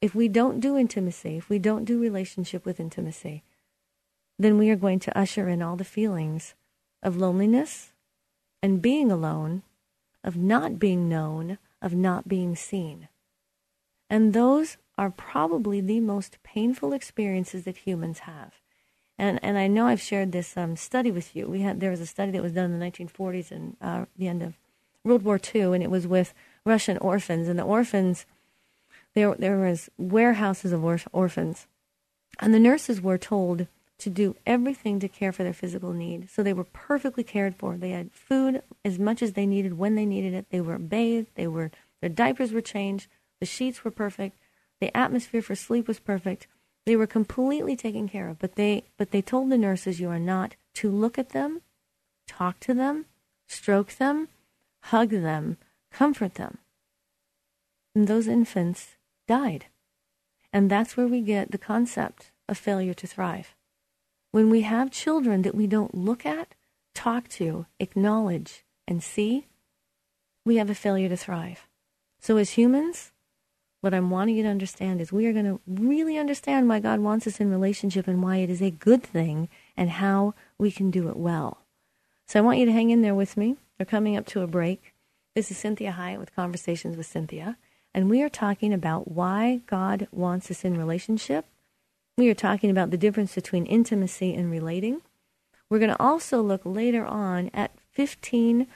if 0.00 0.14
we 0.14 0.28
don't 0.28 0.60
do 0.60 0.78
intimacy, 0.78 1.36
if 1.36 1.50
we 1.50 1.58
don't 1.58 1.84
do 1.84 2.00
relationship 2.00 2.64
with 2.64 2.80
intimacy, 2.80 3.42
then 4.38 4.56
we 4.56 4.70
are 4.70 4.76
going 4.76 4.98
to 5.00 5.18
usher 5.18 5.48
in 5.48 5.60
all 5.60 5.76
the 5.76 5.84
feelings 5.84 6.54
of 7.02 7.18
loneliness 7.18 7.92
and 8.62 8.80
being 8.80 9.10
alone, 9.10 9.62
of 10.24 10.36
not 10.36 10.78
being 10.78 11.08
known, 11.08 11.58
of 11.82 11.92
not 11.94 12.26
being 12.26 12.56
seen. 12.56 13.08
And 14.10 14.32
those 14.32 14.76
are 14.98 15.10
probably 15.10 15.80
the 15.80 16.00
most 16.00 16.36
painful 16.42 16.92
experiences 16.92 17.64
that 17.64 17.78
humans 17.78 18.20
have. 18.20 18.54
And, 19.16 19.38
and 19.42 19.56
I 19.56 19.68
know 19.68 19.86
I've 19.86 20.00
shared 20.00 20.32
this 20.32 20.56
um, 20.56 20.76
study 20.76 21.10
with 21.10 21.36
you. 21.36 21.46
We 21.46 21.60
had 21.60 21.78
there 21.78 21.90
was 21.90 22.00
a 22.00 22.06
study 22.06 22.32
that 22.32 22.42
was 22.42 22.52
done 22.52 22.72
in 22.72 22.78
the 22.78 22.84
1940s 22.84 23.50
and 23.50 23.76
uh, 23.80 24.06
the 24.18 24.28
end 24.28 24.42
of 24.42 24.54
World 25.04 25.22
War 25.22 25.38
II, 25.54 25.74
and 25.74 25.82
it 25.82 25.90
was 25.90 26.06
with 26.06 26.34
Russian 26.64 26.98
orphans. 26.98 27.46
And 27.46 27.58
the 27.58 27.62
orphans, 27.62 28.26
there 29.14 29.34
there 29.34 29.58
was 29.58 29.88
warehouses 29.96 30.72
of 30.72 30.84
orphans, 31.12 31.66
and 32.40 32.52
the 32.52 32.58
nurses 32.58 33.00
were 33.00 33.18
told 33.18 33.66
to 33.98 34.10
do 34.10 34.36
everything 34.46 34.98
to 35.00 35.08
care 35.08 35.32
for 35.32 35.42
their 35.42 35.52
physical 35.52 35.92
need. 35.92 36.30
So 36.30 36.42
they 36.42 36.54
were 36.54 36.64
perfectly 36.64 37.22
cared 37.22 37.54
for. 37.54 37.76
They 37.76 37.90
had 37.90 38.12
food 38.12 38.62
as 38.84 38.98
much 38.98 39.22
as 39.22 39.34
they 39.34 39.46
needed 39.46 39.78
when 39.78 39.94
they 39.94 40.06
needed 40.06 40.32
it. 40.32 40.46
They 40.50 40.60
were 40.60 40.78
bathed. 40.78 41.28
They 41.34 41.46
were 41.46 41.70
their 42.00 42.10
diapers 42.10 42.52
were 42.52 42.62
changed. 42.62 43.08
The 43.40 43.46
sheets 43.46 43.84
were 43.84 43.90
perfect. 43.90 44.38
The 44.80 44.94
atmosphere 44.96 45.42
for 45.42 45.54
sleep 45.54 45.88
was 45.88 45.98
perfect. 45.98 46.46
They 46.86 46.96
were 46.96 47.06
completely 47.06 47.76
taken 47.76 48.08
care 48.08 48.28
of. 48.28 48.38
But 48.38 48.54
they 48.56 48.84
but 48.96 49.10
they 49.10 49.22
told 49.22 49.50
the 49.50 49.58
nurses 49.58 50.00
you 50.00 50.08
are 50.10 50.18
not 50.18 50.56
to 50.74 50.90
look 50.90 51.18
at 51.18 51.30
them, 51.30 51.62
talk 52.26 52.60
to 52.60 52.74
them, 52.74 53.06
stroke 53.46 53.92
them, 53.94 54.28
hug 54.84 55.10
them, 55.10 55.56
comfort 55.90 56.34
them. 56.34 56.58
And 57.94 58.06
those 58.06 58.28
infants 58.28 58.96
died. 59.26 59.66
And 60.52 60.70
that's 60.70 60.96
where 60.96 61.06
we 61.06 61.20
get 61.20 61.50
the 61.50 61.58
concept 61.58 62.30
of 62.48 62.58
failure 62.58 62.94
to 62.94 63.06
thrive. 63.06 63.54
When 64.32 64.50
we 64.50 64.62
have 64.62 64.90
children 64.90 65.42
that 65.42 65.54
we 65.54 65.66
don't 65.66 65.94
look 65.94 66.24
at, 66.24 66.54
talk 66.94 67.28
to, 67.30 67.66
acknowledge, 67.78 68.64
and 68.86 69.02
see, 69.02 69.46
we 70.44 70.56
have 70.56 70.70
a 70.70 70.74
failure 70.74 71.08
to 71.08 71.16
thrive. 71.16 71.66
So, 72.20 72.36
as 72.36 72.50
humans, 72.50 73.12
what 73.80 73.94
I'm 73.94 74.10
wanting 74.10 74.36
you 74.36 74.42
to 74.42 74.48
understand 74.48 75.00
is 75.00 75.12
we 75.12 75.26
are 75.26 75.32
going 75.32 75.46
to 75.46 75.60
really 75.66 76.18
understand 76.18 76.68
why 76.68 76.80
God 76.80 77.00
wants 77.00 77.26
us 77.26 77.40
in 77.40 77.50
relationship 77.50 78.06
and 78.06 78.22
why 78.22 78.36
it 78.38 78.50
is 78.50 78.60
a 78.60 78.70
good 78.70 79.02
thing 79.02 79.48
and 79.76 79.90
how 79.90 80.34
we 80.58 80.70
can 80.70 80.90
do 80.90 81.08
it 81.08 81.16
well. 81.16 81.58
So, 82.26 82.38
I 82.38 82.42
want 82.42 82.58
you 82.58 82.66
to 82.66 82.72
hang 82.72 82.90
in 82.90 83.02
there 83.02 83.14
with 83.14 83.36
me. 83.36 83.56
We're 83.78 83.86
coming 83.86 84.16
up 84.16 84.26
to 84.26 84.42
a 84.42 84.46
break. 84.46 84.94
This 85.34 85.50
is 85.50 85.56
Cinthia 85.56 85.94
Hiett 85.94 86.18
with 86.18 86.34
Conversations 86.34 86.96
with 86.96 87.06
Cynthia, 87.06 87.56
and 87.94 88.10
we 88.10 88.22
are 88.22 88.28
talking 88.28 88.72
about 88.72 89.10
why 89.10 89.62
God 89.66 90.08
wants 90.12 90.50
us 90.50 90.64
in 90.64 90.76
relationship 90.76 91.46
we 92.20 92.28
are 92.28 92.34
talking 92.34 92.70
about 92.70 92.90
the 92.90 92.98
difference 92.98 93.34
between 93.34 93.64
intimacy 93.64 94.34
and 94.34 94.50
relating. 94.50 95.00
We're 95.70 95.78
going 95.78 95.90
to 95.90 96.02
also 96.02 96.42
look 96.42 96.60
later 96.64 97.06
on 97.06 97.50
at 97.54 97.72
15 97.92 98.66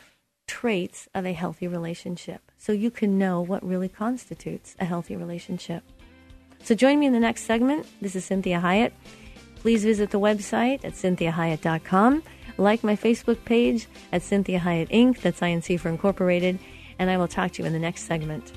traits 0.46 1.08
of 1.14 1.24
a 1.26 1.32
healthy 1.32 1.66
relationship 1.66 2.50
so 2.58 2.72
you 2.72 2.90
can 2.90 3.18
know 3.18 3.40
what 3.40 3.66
really 3.66 3.88
constitutes 3.88 4.74
a 4.78 4.84
healthy 4.84 5.16
relationship. 5.16 5.82
So 6.62 6.74
join 6.74 6.98
me 6.98 7.06
in 7.06 7.12
the 7.12 7.20
next 7.20 7.42
segment. 7.42 7.86
This 8.00 8.16
is 8.16 8.28
Cinthia 8.28 8.60
Hiett. 8.60 8.92
Please 9.56 9.84
visit 9.84 10.10
the 10.10 10.20
website 10.20 10.84
at 10.84 10.92
cinthiahiett.com. 10.92 12.22
Like 12.56 12.84
my 12.84 12.96
Facebook 12.96 13.44
page 13.44 13.86
at 14.12 14.22
Cinthia 14.22 14.60
Hiett 14.60 14.90
Inc. 14.90 15.20
That's 15.20 15.40
INC 15.40 15.80
for 15.80 15.88
Incorporated. 15.88 16.58
And 16.98 17.10
I 17.10 17.16
will 17.16 17.28
talk 17.28 17.52
to 17.52 17.62
you 17.62 17.66
in 17.66 17.72
the 17.72 17.78
next 17.78 18.02
segment. 18.04 18.52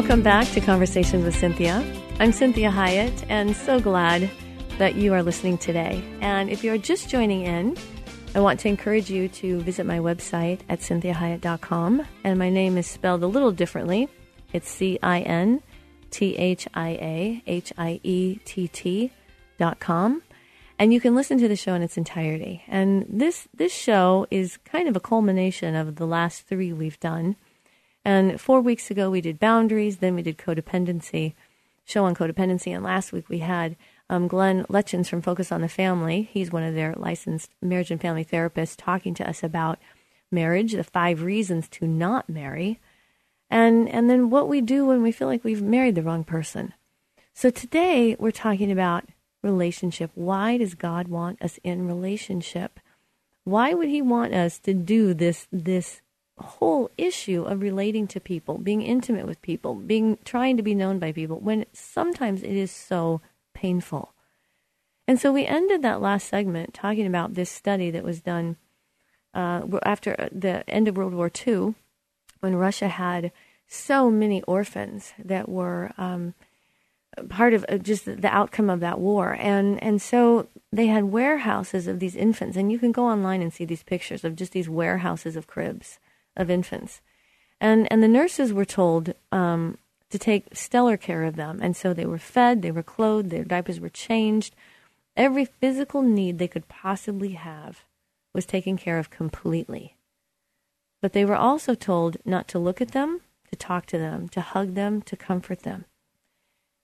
Welcome 0.00 0.22
back 0.22 0.48
to 0.52 0.62
Conversations 0.62 1.24
with 1.26 1.36
Cynthia. 1.36 1.84
I'm 2.18 2.30
Cinthia 2.30 2.72
Hiett, 2.72 3.22
and 3.28 3.54
so 3.54 3.78
glad 3.78 4.30
that 4.78 4.94
you 4.94 5.12
are 5.12 5.22
listening 5.22 5.58
today. 5.58 6.02
And 6.22 6.48
if 6.48 6.64
you're 6.64 6.78
just 6.78 7.10
joining 7.10 7.42
in, 7.42 7.76
I 8.34 8.40
want 8.40 8.60
to 8.60 8.68
encourage 8.68 9.10
you 9.10 9.28
to 9.28 9.60
visit 9.60 9.84
my 9.84 9.98
website 9.98 10.60
at 10.70 10.80
cinthiahiett.com. 10.80 12.06
And 12.24 12.38
my 12.38 12.48
name 12.48 12.78
is 12.78 12.86
spelled 12.86 13.22
a 13.22 13.26
little 13.26 13.52
differently. 13.52 14.08
It's 14.54 14.70
C 14.70 14.98
I 15.02 15.20
N 15.20 15.60
T 16.10 16.34
H 16.34 16.66
I 16.72 16.88
A 16.88 17.42
H 17.46 17.70
I 17.76 18.00
E 18.02 18.38
T 18.46 18.68
T 18.68 19.12
dot 19.58 19.80
com. 19.80 20.22
And 20.78 20.94
you 20.94 21.00
can 21.00 21.14
listen 21.14 21.36
to 21.40 21.46
the 21.46 21.56
show 21.56 21.74
in 21.74 21.82
its 21.82 21.98
entirety. 21.98 22.64
And 22.68 23.04
this, 23.06 23.48
this 23.54 23.74
show 23.74 24.26
is 24.30 24.56
kind 24.64 24.88
of 24.88 24.96
a 24.96 25.00
culmination 25.00 25.74
of 25.74 25.96
the 25.96 26.06
last 26.06 26.46
three 26.46 26.72
we've 26.72 26.98
done. 27.00 27.36
And 28.04 28.40
four 28.40 28.60
weeks 28.60 28.90
ago, 28.90 29.10
we 29.10 29.20
did 29.20 29.38
boundaries, 29.38 29.98
then 29.98 30.14
we 30.14 30.22
did 30.22 30.38
codependency, 30.38 31.34
show 31.84 32.04
on 32.04 32.14
codependency. 32.14 32.74
And 32.74 32.82
last 32.82 33.12
week, 33.12 33.28
we 33.28 33.40
had 33.40 33.76
um, 34.08 34.26
Glenn 34.26 34.64
Lutjens 34.64 35.08
from 35.08 35.22
Focus 35.22 35.52
on 35.52 35.60
the 35.60 35.68
Family. 35.68 36.28
He's 36.32 36.50
one 36.50 36.62
of 36.62 36.74
their 36.74 36.94
licensed 36.96 37.50
marriage 37.60 37.90
and 37.90 38.00
family 38.00 38.24
therapists 38.24 38.74
talking 38.76 39.14
to 39.14 39.28
us 39.28 39.42
about 39.42 39.78
marriage, 40.30 40.72
the 40.72 40.84
five 40.84 41.22
reasons 41.22 41.68
to 41.68 41.86
not 41.86 42.28
marry, 42.28 42.80
and, 43.50 43.88
and 43.88 44.08
then 44.08 44.30
what 44.30 44.48
we 44.48 44.60
do 44.60 44.86
when 44.86 45.02
we 45.02 45.12
feel 45.12 45.28
like 45.28 45.44
we've 45.44 45.62
married 45.62 45.96
the 45.96 46.02
wrong 46.02 46.24
person. 46.24 46.72
So 47.34 47.50
today, 47.50 48.16
we're 48.18 48.30
talking 48.30 48.70
about 48.70 49.04
relationship. 49.42 50.10
Why 50.14 50.56
does 50.56 50.74
God 50.74 51.08
want 51.08 51.42
us 51.42 51.58
in 51.64 51.86
relationship? 51.86 52.78
Why 53.44 53.74
would 53.74 53.88
He 53.88 54.02
want 54.02 54.34
us 54.34 54.58
to 54.60 54.74
do 54.74 55.14
this, 55.14 55.48
this 55.50 56.00
whole 56.42 56.90
issue 56.96 57.44
of 57.44 57.60
relating 57.60 58.06
to 58.08 58.20
people, 58.20 58.58
being 58.58 58.82
intimate 58.82 59.26
with 59.26 59.42
people, 59.42 59.74
being 59.74 60.18
trying 60.24 60.56
to 60.56 60.62
be 60.62 60.74
known 60.74 60.98
by 60.98 61.12
people 61.12 61.38
when 61.38 61.66
sometimes 61.72 62.42
it 62.42 62.56
is 62.56 62.70
so 62.70 63.20
painful. 63.54 64.12
And 65.06 65.20
so 65.20 65.32
we 65.32 65.44
ended 65.44 65.82
that 65.82 66.00
last 66.00 66.28
segment 66.28 66.72
talking 66.72 67.06
about 67.06 67.34
this 67.34 67.50
study 67.50 67.90
that 67.90 68.04
was 68.04 68.20
done 68.20 68.56
uh, 69.34 69.62
after 69.82 70.28
the 70.32 70.68
end 70.68 70.88
of 70.88 70.96
World 70.96 71.14
War 71.14 71.30
II, 71.46 71.74
when 72.40 72.56
Russia 72.56 72.88
had 72.88 73.32
so 73.66 74.10
many 74.10 74.42
orphans 74.42 75.12
that 75.22 75.48
were 75.48 75.92
um, 75.98 76.34
part 77.28 77.54
of 77.54 77.64
uh, 77.68 77.78
just 77.78 78.04
the 78.04 78.28
outcome 78.28 78.70
of 78.70 78.80
that 78.80 78.98
war. 78.98 79.36
And 79.38 79.82
and 79.82 80.00
so 80.00 80.48
they 80.72 80.86
had 80.86 81.04
warehouses 81.04 81.86
of 81.86 82.00
these 82.00 82.16
infants, 82.16 82.56
and 82.56 82.72
you 82.72 82.78
can 82.78 82.92
go 82.92 83.06
online 83.06 83.42
and 83.42 83.52
see 83.52 83.64
these 83.64 83.82
pictures 83.82 84.24
of 84.24 84.36
just 84.36 84.52
these 84.52 84.68
warehouses 84.68 85.36
of 85.36 85.46
cribs 85.46 85.98
of 86.40 86.50
infants. 86.50 87.00
And 87.60 87.86
and 87.92 88.02
the 88.02 88.08
nurses 88.08 88.52
were 88.52 88.64
told 88.64 89.14
um, 89.30 89.78
to 90.10 90.18
take 90.18 90.56
stellar 90.56 90.96
care 90.96 91.24
of 91.24 91.36
them, 91.36 91.60
and 91.62 91.76
so 91.76 91.92
they 91.92 92.06
were 92.06 92.18
fed, 92.18 92.62
they 92.62 92.70
were 92.70 92.82
clothed, 92.82 93.30
their 93.30 93.44
diapers 93.44 93.78
were 93.78 93.90
changed. 93.90 94.54
Every 95.16 95.44
physical 95.44 96.02
need 96.02 96.38
they 96.38 96.48
could 96.48 96.68
possibly 96.68 97.32
have 97.32 97.84
was 98.32 98.46
taken 98.46 98.76
care 98.76 98.98
of 98.98 99.10
completely. 99.10 99.96
But 101.02 101.12
they 101.12 101.24
were 101.24 101.36
also 101.36 101.74
told 101.74 102.16
not 102.24 102.48
to 102.48 102.58
look 102.58 102.80
at 102.80 102.92
them, 102.92 103.20
to 103.50 103.56
talk 103.56 103.86
to 103.86 103.98
them, 103.98 104.28
to 104.30 104.40
hug 104.40 104.74
them, 104.74 105.02
to 105.02 105.16
comfort 105.16 105.62
them. 105.62 105.84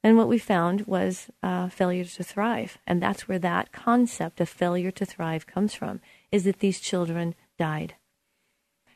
And 0.02 0.16
what 0.16 0.28
we 0.28 0.38
found 0.38 0.86
was 0.86 1.30
uh, 1.42 1.68
failure 1.68 2.04
to 2.04 2.22
thrive. 2.22 2.78
And 2.86 3.02
that's 3.02 3.26
where 3.26 3.38
that 3.40 3.72
concept 3.72 4.40
of 4.40 4.48
failure 4.48 4.90
to 4.92 5.04
thrive 5.04 5.46
comes 5.46 5.74
from, 5.74 6.00
is 6.30 6.44
that 6.44 6.60
these 6.60 6.80
children 6.80 7.34
died. 7.58 7.94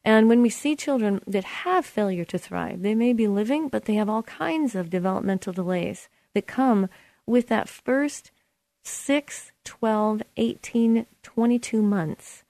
And 0.04 0.28
when 0.28 0.40
we 0.40 0.49
see 0.49 0.76
children 0.76 1.21
that 1.26 1.45
have 1.45 1.85
failure 1.85 2.25
to 2.26 2.38
thrive, 2.38 2.83
they 2.83 2.95
may 2.95 3.12
be 3.12 3.28
living, 3.28 3.69
but 3.69 3.85
they 3.85 3.95
have 3.95 4.09
all 4.09 4.23
kinds 4.23 4.75
of 4.75 4.90
developmental 4.90 5.52
delays 5.52 6.09
that 6.35 6.47
come 6.47 6.88
with 7.26 7.49
that 7.49 7.69
first 7.69 8.30
6, 8.83 9.52
12, 9.64 10.23
18, 10.37 11.07
22 11.23 11.83
months 11.83 12.45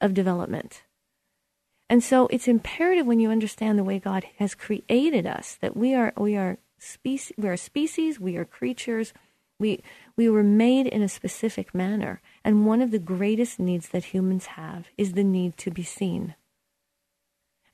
of 0.00 0.14
development. 0.14 0.84
And 1.88 2.02
so 2.02 2.26
it's 2.28 2.48
imperative 2.48 3.06
when 3.06 3.20
you 3.20 3.30
understand 3.30 3.78
the 3.78 3.84
way 3.84 3.98
God 3.98 4.24
has 4.38 4.54
created 4.54 5.26
us 5.26 5.56
that 5.60 5.76
we 5.76 5.94
are 5.94 6.12
we 6.16 6.36
are 6.36 6.58
species 6.78 7.32
we 7.36 7.48
are 7.48 7.56
species, 7.56 8.18
we 8.18 8.36
are 8.36 8.44
creatures, 8.44 9.12
we 9.60 9.82
we 10.16 10.28
were 10.28 10.42
made 10.42 10.86
in 10.86 11.02
a 11.02 11.08
specific 11.08 11.74
manner. 11.74 12.20
And 12.42 12.66
one 12.66 12.82
of 12.82 12.90
the 12.90 12.98
greatest 12.98 13.60
needs 13.60 13.90
that 13.90 14.06
humans 14.06 14.46
have 14.46 14.88
is 14.98 15.12
the 15.12 15.22
need 15.22 15.56
to 15.58 15.70
be 15.70 15.84
seen. 15.84 16.34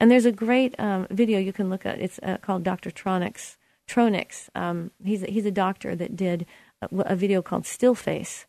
And 0.03 0.11
there's 0.11 0.27
a 0.27 0.33
great 0.33 0.75
um, 0.81 1.07
video 1.11 1.39
you 1.39 1.53
can 1.53 1.71
look 1.71 1.87
at. 1.87 2.01
It's 2.01 2.19
uh, 2.25 2.39
called 2.39 2.65
Dr. 2.65 2.91
Tronix. 2.91 3.55
Tronix. 3.87 4.49
Um, 4.53 4.91
he's 5.05 5.23
a, 5.23 5.27
he's 5.27 5.47
a 5.47 5.53
doctor 5.53 5.95
that 5.95 6.17
did 6.17 6.45
a, 6.83 6.89
a 7.03 7.15
video 7.15 7.41
called 7.41 7.67
Still 7.67 7.95
Face, 7.95 8.47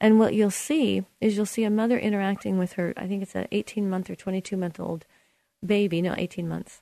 and 0.00 0.18
what 0.18 0.32
you'll 0.32 0.50
see 0.50 1.04
is 1.20 1.36
you'll 1.36 1.44
see 1.44 1.64
a 1.64 1.70
mother 1.70 1.98
interacting 1.98 2.56
with 2.56 2.72
her, 2.74 2.94
I 2.96 3.06
think 3.06 3.22
it's 3.22 3.34
an 3.34 3.46
18 3.52 3.90
month 3.90 4.08
or 4.08 4.14
22 4.14 4.56
month 4.56 4.80
old 4.80 5.04
baby, 5.64 6.00
no, 6.00 6.14
18 6.16 6.48
months. 6.48 6.80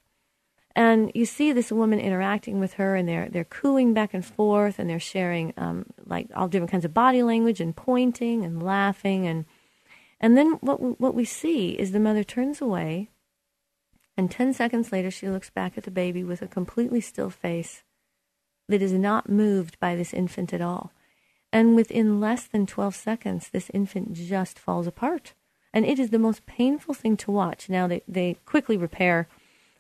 And 0.77 1.11
you 1.13 1.27
see 1.27 1.51
this 1.51 1.73
woman 1.73 1.99
interacting 1.99 2.61
with 2.61 2.75
her, 2.75 2.95
and 2.95 3.09
they're 3.09 3.29
they're 3.29 3.43
cooing 3.43 3.95
back 3.95 4.15
and 4.15 4.25
forth, 4.25 4.79
and 4.79 4.89
they're 4.89 5.01
sharing 5.01 5.53
um, 5.57 5.87
like 6.07 6.29
all 6.37 6.47
different 6.47 6.71
kinds 6.71 6.85
of 6.85 6.95
body 6.95 7.25
language, 7.25 7.61
and 7.61 7.75
pointing 7.75 8.45
and 8.45 8.63
laughing, 8.63 9.27
and 9.27 9.45
and 10.21 10.37
then 10.37 10.53
what 10.61 11.01
what 11.01 11.17
we 11.17 11.25
see 11.25 11.71
is 11.71 11.91
the 11.91 11.99
mother 11.99 12.23
turns 12.23 12.61
away, 12.61 13.11
and 14.17 14.31
ten 14.31 14.53
seconds 14.53 14.93
later 14.93 15.11
she 15.11 15.29
looks 15.29 15.51
back 15.51 15.77
at 15.77 15.85
the 15.85 15.91
baby 15.91 16.23
with 16.25 16.43
a 16.43 16.47
completely 16.47 17.01
still 17.01 17.31
face 17.31 17.83
that 18.69 18.83
is 18.83 18.93
not 18.93 19.29
moved 19.29 19.79
by 19.81 19.95
this 19.95 20.15
infant 20.15 20.53
at 20.53 20.61
all. 20.61 20.93
And 21.53 21.77
within 21.77 22.21
less 22.21 22.45
than 22.45 22.67
12 22.67 22.95
seconds, 22.95 23.49
this 23.51 23.71
infant 23.73 24.15
just 24.15 24.59
falls 24.59 24.87
apart. 24.87 25.35
And 25.73 25.85
it 25.85 25.99
is 25.99 26.11
the 26.11 26.19
most 26.19 26.47
painful 26.47 26.95
thing 26.95 27.17
to 27.19 27.31
watch. 27.31 27.69
Now, 27.69 27.87
they, 27.87 28.03
they 28.09 28.39
quickly 28.45 28.77
repair 28.77 29.29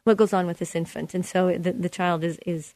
what 0.05 0.17
goes 0.17 0.33
on 0.33 0.47
with 0.47 0.59
this 0.59 0.77
infant. 0.77 1.15
And 1.15 1.25
so 1.25 1.57
the, 1.57 1.73
the 1.73 1.89
child 1.89 2.23
is, 2.23 2.39
is 2.47 2.75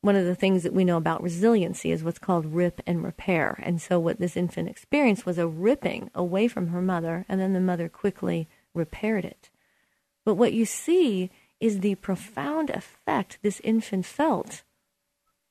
one 0.00 0.16
of 0.16 0.24
the 0.24 0.34
things 0.34 0.62
that 0.62 0.72
we 0.72 0.84
know 0.84 0.96
about 0.96 1.22
resiliency 1.22 1.92
is 1.92 2.02
what's 2.02 2.18
called 2.18 2.46
rip 2.46 2.80
and 2.86 3.04
repair. 3.04 3.60
And 3.62 3.80
so 3.82 4.00
what 4.00 4.18
this 4.18 4.36
infant 4.36 4.68
experienced 4.68 5.26
was 5.26 5.38
a 5.38 5.46
ripping 5.46 6.10
away 6.14 6.48
from 6.48 6.68
her 6.68 6.80
mother, 6.80 7.26
and 7.28 7.40
then 7.40 7.52
the 7.52 7.60
mother 7.60 7.88
quickly 7.88 8.48
repaired 8.74 9.24
it. 9.24 9.50
But 10.24 10.34
what 10.34 10.52
you 10.52 10.64
see 10.64 11.30
is 11.60 11.80
the 11.80 11.94
profound 11.96 12.70
effect 12.70 13.38
this 13.42 13.60
infant 13.62 14.06
felt 14.06 14.62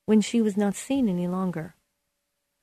when 0.06 0.20
she 0.20 0.42
was 0.42 0.56
not 0.56 0.74
seen 0.74 1.08
any 1.08 1.28
longer. 1.28 1.74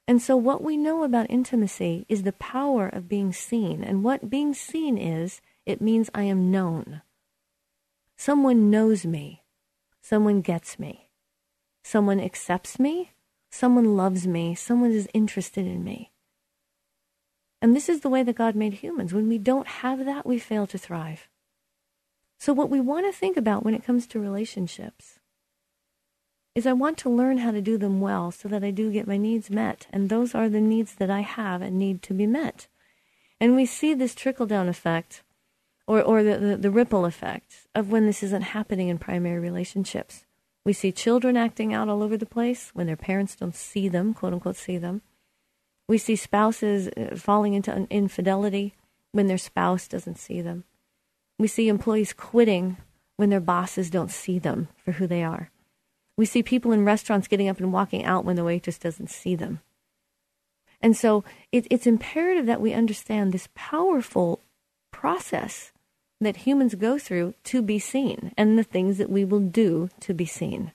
And 0.07 0.21
so, 0.21 0.37
what 0.37 0.63
we 0.63 0.77
know 0.77 1.03
about 1.03 1.29
intimacy 1.29 2.05
is 2.07 2.23
the 2.23 2.31
power 2.33 2.87
of 2.87 3.09
being 3.09 3.33
seen. 3.33 3.83
And 3.83 4.03
what 4.03 4.29
being 4.29 4.53
seen 4.53 4.97
is, 4.97 5.41
it 5.65 5.81
means 5.81 6.09
I 6.13 6.23
am 6.23 6.49
known. 6.49 7.01
Someone 8.15 8.69
knows 8.71 9.05
me. 9.05 9.43
Someone 10.01 10.41
gets 10.41 10.79
me. 10.79 11.09
Someone 11.83 12.21
accepts 12.21 12.79
me. 12.79 13.11
Someone 13.49 13.97
loves 13.97 14.25
me. 14.25 14.55
Someone 14.55 14.91
is 14.91 15.09
interested 15.13 15.65
in 15.65 15.83
me. 15.83 16.11
And 17.61 17.75
this 17.75 17.89
is 17.89 18.01
the 18.01 18.09
way 18.09 18.23
that 18.23 18.35
God 18.35 18.55
made 18.55 18.75
humans. 18.75 19.13
When 19.13 19.27
we 19.27 19.37
don't 19.37 19.67
have 19.67 20.05
that, 20.05 20.25
we 20.25 20.39
fail 20.39 20.67
to 20.67 20.77
thrive. 20.77 21.27
So, 22.37 22.53
what 22.53 22.69
we 22.69 22.79
want 22.79 23.05
to 23.05 23.17
think 23.17 23.37
about 23.37 23.63
when 23.63 23.73
it 23.73 23.83
comes 23.83 24.05
to 24.07 24.19
relationships 24.19 25.19
is 26.57 26.65
I 26.65 26.73
want 26.73 26.97
to 26.99 27.09
learn 27.09 27.39
how 27.39 27.51
to 27.51 27.61
do 27.61 27.77
them 27.77 28.01
well 28.01 28.31
so 28.31 28.49
that 28.49 28.63
I 28.63 28.71
do 28.71 28.91
get 28.91 29.07
my 29.07 29.17
needs 29.17 29.49
met. 29.51 29.85
And 29.91 30.09
those 30.09 30.33
are 30.33 30.49
the 30.49 30.59
needs 30.59 30.95
that 30.95 31.11
I 31.11 31.21
have 31.21 31.61
and 31.61 31.77
need 31.77 32.01
to 32.03 32.13
be 32.15 32.25
met. 32.25 32.67
And 33.39 33.55
we 33.55 33.67
see 33.67 33.93
this 33.93 34.15
trickle 34.15 34.47
down 34.47 34.67
effect 34.67 35.21
or, 35.85 36.01
or 36.01 36.23
the, 36.23 36.37
the, 36.37 36.57
the 36.57 36.71
ripple 36.71 37.05
effect 37.05 37.67
of 37.75 37.91
when 37.91 38.07
this 38.07 38.23
isn't 38.23 38.41
happening 38.41 38.89
in 38.89 38.97
primary 38.97 39.39
relationships. 39.39 40.25
We 40.65 40.73
see 40.73 40.91
children 40.91 41.37
acting 41.37 41.73
out 41.73 41.89
all 41.89 42.01
over 42.01 42.17
the 42.17 42.25
place 42.25 42.71
when 42.73 42.87
their 42.87 42.97
parents 42.97 43.35
don't 43.35 43.55
see 43.55 43.87
them, 43.87 44.13
quote 44.13 44.33
unquote, 44.33 44.57
see 44.57 44.77
them. 44.77 45.01
We 45.87 45.97
see 45.97 46.15
spouses 46.15 46.89
uh, 46.89 47.15
falling 47.15 47.53
into 47.53 47.87
infidelity 47.89 48.73
when 49.11 49.27
their 49.27 49.37
spouse 49.37 49.87
doesn't 49.87 50.17
see 50.17 50.41
them. 50.41 50.65
We 51.39 51.47
see 51.47 51.67
employees 51.67 52.13
quitting 52.13 52.77
when 53.15 53.29
their 53.29 53.39
bosses 53.39 53.89
don't 53.89 54.11
see 54.11 54.39
them 54.39 54.69
for 54.83 54.93
who 54.93 55.07
they 55.07 55.23
are. 55.23 55.51
We 56.17 56.25
see 56.25 56.41
people 56.41 56.71
in 56.71 56.85
restaurants 56.85 57.27
getting 57.27 57.47
up 57.47 57.59
and 57.59 57.71
walking 57.71 58.03
out 58.03 58.25
when 58.25 58.35
the 58.35 58.43
waitress 58.43 58.77
doesn't 58.77 59.09
see 59.09 59.35
them. 59.35 59.61
And 60.81 60.95
so 60.95 61.23
it, 61.51 61.67
it's 61.69 61.87
imperative 61.87 62.45
that 62.45 62.61
we 62.61 62.73
understand 62.73 63.31
this 63.31 63.49
powerful 63.55 64.41
process 64.91 65.71
that 66.19 66.37
humans 66.37 66.75
go 66.75 66.97
through 66.97 67.35
to 67.43 67.61
be 67.61 67.77
seen 67.77 68.33
and 68.37 68.57
the 68.57 68.63
things 68.63 68.97
that 68.97 69.09
we 69.09 69.23
will 69.23 69.39
do 69.39 69.89
to 70.01 70.13
be 70.13 70.25
seen. 70.25 70.71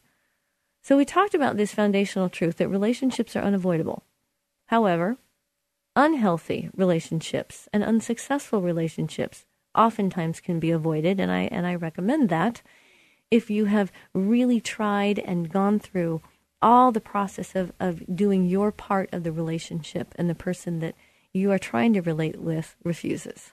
So 0.82 0.96
we 0.96 1.04
talked 1.04 1.34
about 1.34 1.56
this 1.56 1.74
foundational 1.74 2.28
truth 2.28 2.56
that 2.56 2.68
relationships 2.68 3.36
are 3.36 3.42
unavoidable. 3.42 4.04
However, 4.66 5.16
unhealthy 5.94 6.70
relationships 6.76 7.68
and 7.72 7.84
unsuccessful 7.84 8.62
relationships 8.62 9.44
oftentimes 9.74 10.40
can 10.40 10.60
be 10.60 10.70
avoided, 10.70 11.20
and 11.20 11.30
I, 11.30 11.42
and 11.42 11.66
I 11.66 11.74
recommend 11.74 12.28
that 12.28 12.62
if 13.30 13.50
you 13.50 13.64
have 13.64 13.90
really 14.12 14.60
tried 14.60 15.18
and 15.18 15.50
gone 15.50 15.78
through 15.78 16.20
all 16.60 16.92
the 16.92 17.00
process 17.00 17.56
of, 17.56 17.72
of 17.80 18.02
doing 18.14 18.44
your 18.44 18.70
part 18.70 19.08
of 19.12 19.24
the 19.24 19.32
relationship 19.32 20.14
and 20.16 20.28
the 20.28 20.34
person 20.34 20.80
that 20.80 20.94
you 21.32 21.50
are 21.50 21.58
trying 21.58 21.94
to 21.94 22.02
relate 22.02 22.40
with 22.40 22.76
refuses. 22.84 23.52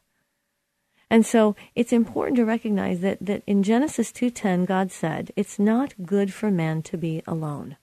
And 1.09 1.25
so 1.25 1.55
it's 1.75 1.93
important 1.93 2.35
to 2.37 2.45
recognize 2.45 2.99
that, 2.99 3.17
that 3.21 3.41
in 3.47 3.63
Genesis 3.63 4.11
2:10 4.11 4.65
God 4.65 4.91
said, 4.91 5.31
"It's 5.35 5.57
not 5.57 6.05
good 6.05 6.33
for 6.33 6.51
man 6.51 6.83
to 6.83 6.97
be 6.97 7.23
alone." 7.25 7.77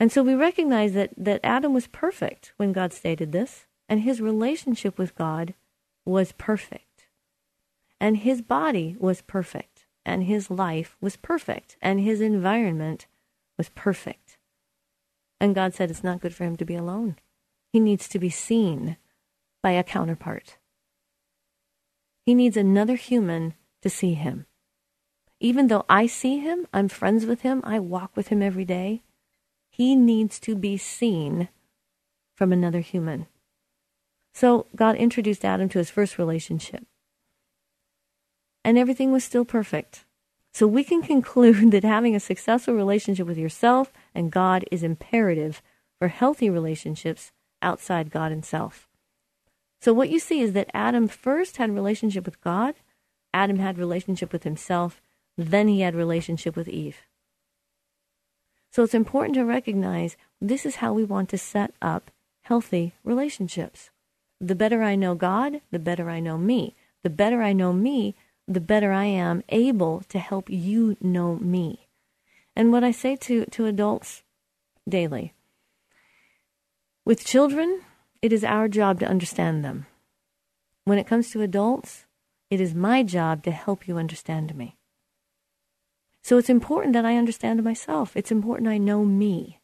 And 0.00 0.10
so 0.10 0.22
we 0.22 0.34
recognize 0.34 0.94
that, 0.94 1.10
that 1.16 1.40
Adam 1.44 1.74
was 1.74 1.86
perfect 1.86 2.52
when 2.56 2.72
God 2.72 2.92
stated 2.92 3.32
this, 3.32 3.66
and 3.88 4.00
his 4.00 4.20
relationship 4.20 4.98
with 4.98 5.14
God 5.14 5.54
was 6.04 6.32
perfect. 6.32 6.87
And 8.00 8.18
his 8.18 8.42
body 8.42 8.96
was 8.98 9.22
perfect 9.22 9.78
and 10.08 10.24
his 10.24 10.50
life 10.50 10.96
was 11.02 11.16
perfect, 11.16 11.76
and 11.82 12.00
his 12.00 12.22
environment 12.22 13.06
was 13.58 13.68
perfect. 13.68 14.38
And 15.38 15.54
God 15.54 15.74
said 15.74 15.90
it's 15.90 16.02
not 16.02 16.22
good 16.22 16.34
for 16.34 16.44
him 16.44 16.56
to 16.56 16.64
be 16.64 16.74
alone. 16.74 17.16
He 17.74 17.78
needs 17.78 18.08
to 18.08 18.18
be 18.18 18.30
seen 18.30 18.96
by 19.62 19.72
a 19.72 19.84
counterpart. 19.84 20.56
He 22.24 22.34
needs 22.34 22.56
another 22.56 22.94
human 22.94 23.52
to 23.82 23.90
see 23.90 24.14
him. 24.14 24.46
Even 25.40 25.66
though 25.66 25.84
I 25.90 26.06
see 26.06 26.38
him, 26.38 26.66
I'm 26.72 26.88
friends 26.88 27.26
with 27.26 27.42
him, 27.42 27.60
I 27.62 27.78
walk 27.78 28.16
with 28.16 28.28
him 28.28 28.40
every 28.42 28.64
day, 28.64 29.02
he 29.68 29.94
needs 29.94 30.40
to 30.40 30.56
be 30.56 30.78
seen 30.78 31.50
from 32.34 32.50
another 32.50 32.80
human. 32.80 33.26
So 34.32 34.66
God 34.74 34.96
introduced 34.96 35.44
Adam 35.44 35.68
to 35.68 35.78
his 35.78 35.90
first 35.90 36.16
relationship 36.16 36.86
and 38.64 38.78
everything 38.78 39.12
was 39.12 39.24
still 39.24 39.44
perfect. 39.44 40.04
So 40.52 40.66
we 40.66 40.84
can 40.84 41.02
conclude 41.02 41.70
that 41.72 41.84
having 41.84 42.14
a 42.14 42.20
successful 42.20 42.74
relationship 42.74 43.26
with 43.26 43.38
yourself 43.38 43.92
and 44.14 44.32
God 44.32 44.64
is 44.70 44.82
imperative 44.82 45.62
for 45.98 46.08
healthy 46.08 46.50
relationships 46.50 47.32
outside 47.62 48.10
God 48.10 48.32
and 48.32 48.44
self. 48.44 48.88
So 49.80 49.92
what 49.92 50.10
you 50.10 50.18
see 50.18 50.40
is 50.40 50.52
that 50.52 50.70
Adam 50.74 51.06
first 51.08 51.56
had 51.56 51.74
relationship 51.74 52.24
with 52.24 52.40
God, 52.40 52.74
Adam 53.32 53.58
had 53.58 53.78
relationship 53.78 54.32
with 54.32 54.44
himself, 54.44 55.00
then 55.36 55.68
he 55.68 55.82
had 55.82 55.94
relationship 55.94 56.56
with 56.56 56.68
Eve. 56.68 57.06
So 58.70 58.82
it's 58.82 58.94
important 58.94 59.34
to 59.36 59.44
recognize 59.44 60.16
this 60.40 60.66
is 60.66 60.76
how 60.76 60.92
we 60.92 61.04
want 61.04 61.28
to 61.30 61.38
set 61.38 61.72
up 61.80 62.10
healthy 62.42 62.94
relationships. 63.04 63.90
The 64.40 64.54
better 64.54 64.82
I 64.82 64.94
know 64.94 65.14
God, 65.14 65.60
the 65.70 65.78
better 65.78 66.10
I 66.10 66.20
know 66.20 66.38
me. 66.38 66.74
The 67.02 67.10
better 67.10 67.42
I 67.42 67.52
know 67.52 67.72
me, 67.72 68.14
the 68.48 68.60
better 68.60 68.90
I 68.90 69.04
am 69.04 69.44
able 69.50 70.00
to 70.08 70.18
help 70.18 70.48
you 70.48 70.96
know 71.00 71.36
me. 71.36 71.86
And 72.56 72.72
what 72.72 72.82
I 72.82 72.90
say 72.90 73.14
to, 73.16 73.44
to 73.44 73.66
adults 73.66 74.22
daily 74.88 75.34
with 77.04 77.24
children, 77.24 77.82
it 78.20 78.32
is 78.32 78.42
our 78.44 78.68
job 78.68 79.00
to 79.00 79.06
understand 79.06 79.64
them. 79.64 79.86
When 80.84 80.98
it 80.98 81.06
comes 81.06 81.30
to 81.30 81.42
adults, 81.42 82.06
it 82.50 82.60
is 82.60 82.74
my 82.74 83.02
job 83.02 83.42
to 83.44 83.50
help 83.50 83.86
you 83.86 83.98
understand 83.98 84.54
me. 84.54 84.76
So 86.22 86.36
it's 86.36 86.50
important 86.50 86.92
that 86.94 87.06
I 87.06 87.16
understand 87.16 87.62
myself. 87.62 88.16
It's 88.16 88.30
important 88.32 88.68
I 88.68 88.78
know 88.78 89.04
me. 89.04 89.60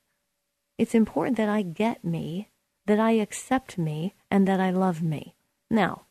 It's 0.79 0.95
important 0.95 1.37
that 1.37 1.49
I 1.49 1.63
get 1.63 2.05
me, 2.05 2.49
that 2.87 2.99
I 2.99 3.13
accept 3.13 3.77
me, 3.77 4.15
and 4.31 4.49
that 4.49 4.61
I 4.61 4.71
love 4.71 5.03
me. 5.03 5.35
Now, 5.71 6.07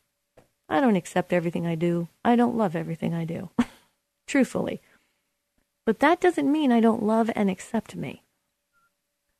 I 0.73 0.81
don't 0.81 0.95
accept 0.95 1.31
everything 1.31 1.67
I 1.67 1.75
do. 1.75 2.07
I 2.25 2.35
don't 2.35 2.57
love 2.57 2.75
everything 2.75 3.13
I 3.13 3.25
do, 3.25 3.51
truthfully. 4.27 4.81
But 5.85 5.99
that 5.99 6.19
doesn't 6.19 6.51
mean 6.51 6.71
I 6.71 6.79
don't 6.79 7.03
love 7.03 7.29
and 7.35 7.47
accept 7.47 7.95
me. 7.95 8.23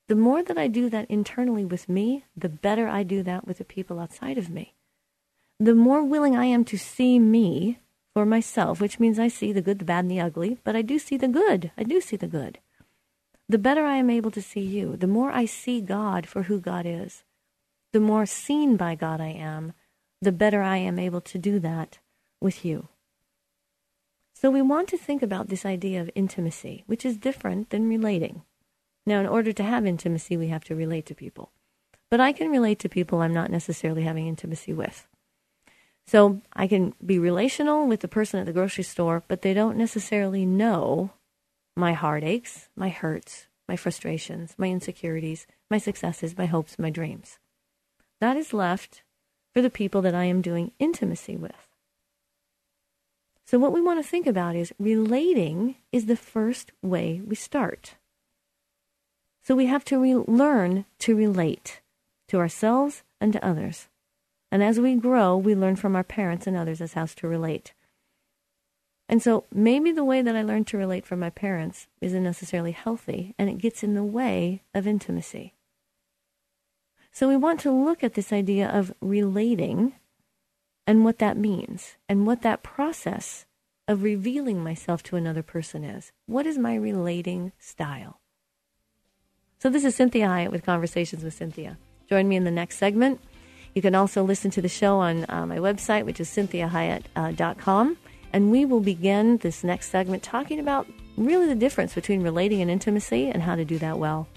The 0.08 0.16
more 0.16 0.44
that 0.44 0.60
I 0.60 0.68
do 0.68 0.92
that 0.92 1.10
internally 1.10 1.66
with 1.66 1.90
me, 1.90 2.26
the 2.38 2.50
better 2.50 2.88
I 2.88 3.02
do 3.02 3.24
that 3.24 3.48
with 3.48 3.58
the 3.58 3.66
people 3.66 4.00
outside 4.00 4.38
of 4.38 4.52
me. 4.52 4.76
The 5.60 5.74
more 5.74 6.04
willing 6.04 6.36
I 6.36 6.46
am 6.46 6.64
to 6.66 6.78
see 6.78 7.18
me 7.18 7.80
for 8.14 8.28
myself, 8.28 8.80
which 8.80 9.00
means 9.00 9.18
I 9.18 9.28
see 9.28 9.52
the 9.52 9.62
good, 9.64 9.80
the 9.80 9.86
bad, 9.86 10.06
and 10.06 10.12
the 10.12 10.20
ugly, 10.20 10.60
but 10.64 10.76
I 10.76 10.84
do 10.84 11.00
see 11.00 11.18
the 11.18 11.28
good. 11.28 11.72
I 11.76 11.82
do 11.82 12.00
see 12.00 12.16
the 12.16 12.28
good. 12.28 12.60
The 13.50 13.58
better 13.58 13.86
I 13.86 13.96
am 13.96 14.12
able 14.12 14.30
to 14.32 14.42
see 14.42 14.62
you, 14.62 14.98
the 14.98 15.08
more 15.08 15.32
I 15.32 15.46
see 15.46 15.82
God 15.82 16.28
for 16.28 16.44
who 16.44 16.60
God 16.60 16.86
is, 16.86 17.24
the 17.92 18.00
more 18.00 18.28
seen 18.28 18.78
by 18.78 18.94
God 18.94 19.20
I 19.20 19.30
am, 19.30 19.74
the 20.24 20.32
better 20.32 20.62
I 20.62 20.78
am 20.78 21.00
able 21.00 21.22
to 21.22 21.38
do 21.38 21.60
that 21.60 22.00
with 22.42 22.66
you. 22.66 22.88
So 24.34 24.50
we 24.50 24.62
want 24.62 24.90
to 24.90 24.98
think 24.98 25.22
about 25.22 25.48
this 25.48 25.66
idea 25.66 26.02
of 26.02 26.10
intimacy, 26.16 26.84
which 26.88 27.06
is 27.06 27.18
different 27.18 27.70
than 27.70 27.88
relating. 27.88 28.42
Now, 29.06 29.20
in 29.20 29.28
order 29.28 29.54
to 29.54 29.64
have 29.64 29.86
intimacy, 29.86 30.38
we 30.38 30.48
have 30.48 30.64
to 30.66 30.76
relate 30.76 31.06
to 31.08 31.16
people. 31.16 31.52
But 32.10 32.20
I 32.20 32.32
can 32.32 32.52
relate 32.52 32.80
to 32.80 32.90
people 32.90 33.22
I'm 33.22 33.34
not 33.34 33.52
necessarily 33.52 34.04
having 34.04 34.28
intimacy 34.28 34.74
with. 34.74 35.08
So 36.06 36.42
I 36.54 36.68
can 36.68 36.94
be 37.04 37.18
relational 37.18 37.88
with 37.88 38.02
the 38.02 38.08
person 38.08 38.40
at 38.40 38.46
the 38.46 38.54
grocery 38.54 38.84
store, 38.84 39.24
but 39.28 39.42
they 39.42 39.54
don't 39.54 39.78
necessarily 39.78 40.46
know 40.46 41.12
my 41.76 41.94
heartaches, 41.94 42.70
my 42.76 42.90
hurts, 42.90 43.48
my 43.68 43.76
frustrations, 43.76 44.56
my 44.58 44.68
insecurities, 44.68 45.48
my 45.72 45.78
successes, 45.78 46.38
my 46.38 46.46
hopes, 46.46 46.78
my 46.78 46.90
dreams. 46.90 47.40
That 48.20 48.38
is 48.38 48.54
left 48.54 49.03
for 49.54 49.62
the 49.62 49.70
people 49.70 50.02
that 50.02 50.16
I 50.16 50.26
am 50.26 50.42
doing 50.42 50.72
intimacy 50.80 51.38
with. 51.38 51.68
So, 53.46 53.60
what 53.60 53.74
we 53.74 53.82
want 53.82 54.04
to 54.04 54.10
think 54.10 54.26
about 54.26 54.56
is 54.56 54.74
relating 54.80 55.76
is 55.92 56.06
the 56.06 56.16
first 56.16 56.72
way 56.82 57.22
we 57.26 57.36
start. 57.36 57.96
So, 59.44 59.56
we 59.56 59.68
have 59.68 59.86
to 59.86 60.00
re- 60.00 60.16
learn 60.16 60.86
to 61.00 61.16
relate 61.16 61.82
to 62.30 62.38
ourselves 62.38 63.04
and 63.22 63.34
to 63.34 63.46
others. 63.46 63.90
And 64.52 64.64
as 64.64 64.80
we 64.80 64.96
grow, 64.96 65.36
we 65.36 65.56
learn 65.56 65.76
from 65.76 65.96
our 65.96 66.04
parents 66.04 66.48
and 66.48 66.56
others 66.56 66.80
as 66.80 66.94
how 66.94 67.06
to 67.06 67.28
relate. 67.28 67.74
And 69.10 69.22
so 69.22 69.46
maybe 69.54 69.92
the 69.92 70.04
way 70.04 70.22
that 70.22 70.36
I 70.36 70.42
learned 70.42 70.68
to 70.68 70.78
relate 70.78 71.06
from 71.06 71.20
my 71.20 71.30
parents 71.30 71.88
isn't 72.02 72.24
necessarily 72.24 72.72
healthy, 72.72 73.36
and 73.38 73.50
it 73.50 73.58
gets 73.58 73.84
in 73.84 73.94
the 73.94 74.04
way 74.04 74.62
of 74.74 74.88
intimacy. 74.88 75.54
So 77.14 77.28
we 77.28 77.38
want 77.38 77.60
to 77.60 77.72
look 77.72 78.04
at 78.04 78.16
this 78.16 78.34
idea 78.34 78.68
of 78.68 78.92
relating 79.00 79.94
and 80.88 81.06
what 81.06 81.20
that 81.20 81.38
means 81.38 81.96
and 82.10 82.26
what 82.26 82.42
that 82.42 82.64
process 82.64 83.46
of 83.88 84.02
revealing 84.02 84.64
myself 84.64 85.04
to 85.04 85.16
another 85.16 85.44
person 85.44 85.84
is. 85.84 86.12
What 86.26 86.48
is 86.48 86.58
my 86.58 86.74
relating 86.74 87.52
style? 87.60 88.20
So 89.60 89.70
this 89.70 89.86
is 89.86 89.96
Cinthia 89.96 90.28
Hiett 90.28 90.52
with 90.52 90.66
Conversations 90.66 91.24
with 91.24 91.36
Cynthia. 91.36 91.78
Join 92.10 92.28
me 92.28 92.36
in 92.36 92.46
the 92.46 92.52
next 92.52 92.78
segment. 92.78 93.22
You 93.76 93.84
can 93.84 93.94
also 93.94 94.24
listen 94.24 94.50
to 94.52 94.62
the 94.62 94.68
show 94.68 94.98
on 94.98 95.26
uh, 95.30 95.46
my 95.46 95.58
website, 95.58 96.06
which 96.06 96.20
is 96.20 96.30
cinthiahiett.com. 96.30 97.92
Uh, 97.92 98.10
and 98.34 98.52
we 98.52 98.66
will 98.66 98.80
begin 98.80 99.38
this 99.38 99.64
next 99.64 99.90
segment 99.92 100.24
talking 100.24 100.60
about 100.60 100.88
really 101.16 101.46
the 101.46 101.56
difference 101.56 101.94
between 101.94 102.24
relating 102.24 102.60
and 102.60 102.72
intimacy 102.72 103.30
and 103.30 103.44
how 103.44 103.56
to 103.56 103.64
do 103.64 103.78
that 103.78 104.00
well. 104.00 104.28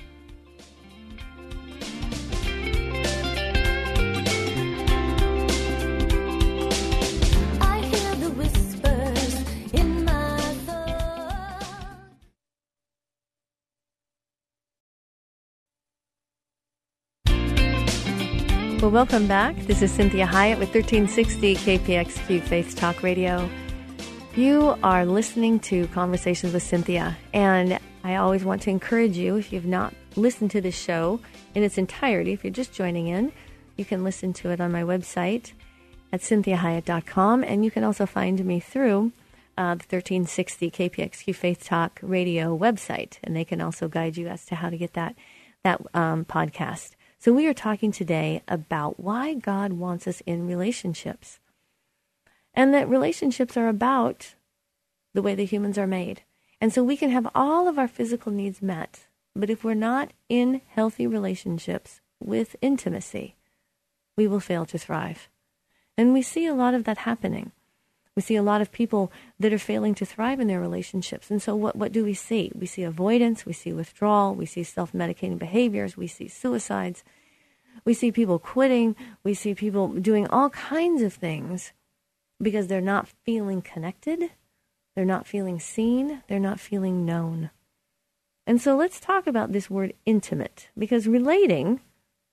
Well, 18.86 18.92
welcome 18.92 19.26
back. 19.26 19.56
This 19.62 19.82
is 19.82 19.90
Cinthia 19.90 20.28
Hiett 20.28 20.60
with 20.60 20.72
1360 20.72 21.56
KPXQ 21.56 22.40
Faith 22.42 22.76
Talk 22.76 23.02
Radio. 23.02 23.50
You 24.36 24.78
are 24.80 25.04
listening 25.04 25.58
to 25.58 25.88
Conversations 25.88 26.52
with 26.52 26.62
Cynthia, 26.62 27.16
and 27.34 27.80
I 28.04 28.14
always 28.14 28.44
want 28.44 28.62
to 28.62 28.70
encourage 28.70 29.16
you 29.16 29.34
if 29.38 29.52
you've 29.52 29.66
not 29.66 29.92
listened 30.14 30.52
to 30.52 30.60
this 30.60 30.78
show 30.78 31.18
in 31.56 31.64
its 31.64 31.78
entirety, 31.78 32.32
if 32.32 32.44
you're 32.44 32.52
just 32.52 32.72
joining 32.72 33.08
in, 33.08 33.32
you 33.76 33.84
can 33.84 34.04
listen 34.04 34.32
to 34.34 34.50
it 34.50 34.60
on 34.60 34.70
my 34.70 34.84
website 34.84 35.50
at 36.12 36.20
cinthiahiett.com, 36.20 37.42
and 37.42 37.64
you 37.64 37.72
can 37.72 37.82
also 37.82 38.06
find 38.06 38.44
me 38.44 38.60
through 38.60 39.10
uh, 39.58 39.74
the 39.74 39.82
1360 39.96 40.70
KPXQ 40.70 41.34
Faith 41.34 41.64
Talk 41.64 41.98
Radio 42.02 42.56
website, 42.56 43.18
and 43.24 43.34
they 43.34 43.44
can 43.44 43.60
also 43.60 43.88
guide 43.88 44.16
you 44.16 44.28
as 44.28 44.44
to 44.44 44.54
how 44.54 44.70
to 44.70 44.76
get 44.76 44.92
that 44.92 45.16
that 45.64 45.80
um, 45.92 46.24
podcast. 46.24 46.92
So, 47.18 47.32
we 47.32 47.46
are 47.46 47.54
talking 47.54 47.92
today 47.92 48.42
about 48.46 49.00
why 49.00 49.34
God 49.34 49.72
wants 49.72 50.06
us 50.06 50.22
in 50.26 50.46
relationships. 50.46 51.40
And 52.54 52.72
that 52.72 52.88
relationships 52.88 53.56
are 53.56 53.68
about 53.68 54.34
the 55.14 55.22
way 55.22 55.34
the 55.34 55.44
humans 55.44 55.78
are 55.78 55.86
made. 55.86 56.22
And 56.60 56.72
so 56.72 56.82
we 56.82 56.96
can 56.96 57.10
have 57.10 57.28
all 57.34 57.68
of 57.68 57.78
our 57.78 57.88
physical 57.88 58.32
needs 58.32 58.62
met, 58.62 59.06
but 59.34 59.50
if 59.50 59.62
we're 59.62 59.74
not 59.74 60.12
in 60.28 60.62
healthy 60.68 61.06
relationships 61.06 62.00
with 62.20 62.56
intimacy, 62.62 63.36
we 64.16 64.26
will 64.26 64.40
fail 64.40 64.64
to 64.66 64.78
thrive. 64.78 65.28
And 65.98 66.12
we 66.12 66.22
see 66.22 66.46
a 66.46 66.54
lot 66.54 66.74
of 66.74 66.84
that 66.84 66.98
happening. 66.98 67.52
We 68.16 68.22
see 68.22 68.36
a 68.36 68.42
lot 68.42 68.62
of 68.62 68.72
people 68.72 69.12
that 69.38 69.52
are 69.52 69.58
failing 69.58 69.94
to 69.96 70.06
thrive 70.06 70.40
in 70.40 70.48
their 70.48 70.60
relationships. 70.60 71.30
And 71.30 71.40
so, 71.40 71.54
what, 71.54 71.76
what 71.76 71.92
do 71.92 72.02
we 72.02 72.14
see? 72.14 72.50
We 72.54 72.66
see 72.66 72.82
avoidance, 72.82 73.44
we 73.44 73.52
see 73.52 73.72
withdrawal, 73.72 74.34
we 74.34 74.46
see 74.46 74.64
self 74.64 74.92
medicating 74.92 75.38
behaviors, 75.38 75.96
we 75.96 76.06
see 76.06 76.26
suicides, 76.26 77.04
we 77.86 77.94
see 77.94 78.12
people 78.12 78.38
quitting. 78.38 78.96
We 79.22 79.32
see 79.32 79.54
people 79.54 79.88
doing 79.88 80.26
all 80.28 80.50
kinds 80.50 81.02
of 81.02 81.14
things 81.14 81.72
because 82.42 82.66
they're 82.66 82.80
not 82.80 83.08
feeling 83.24 83.62
connected. 83.62 84.30
They're 84.94 85.04
not 85.04 85.26
feeling 85.26 85.60
seen. 85.60 86.22
They're 86.28 86.40
not 86.40 86.60
feeling 86.60 87.06
known. 87.06 87.50
And 88.46 88.60
so 88.60 88.76
let's 88.76 89.00
talk 89.00 89.26
about 89.26 89.52
this 89.52 89.70
word 89.70 89.94
intimate 90.04 90.68
because 90.76 91.06
relating 91.06 91.80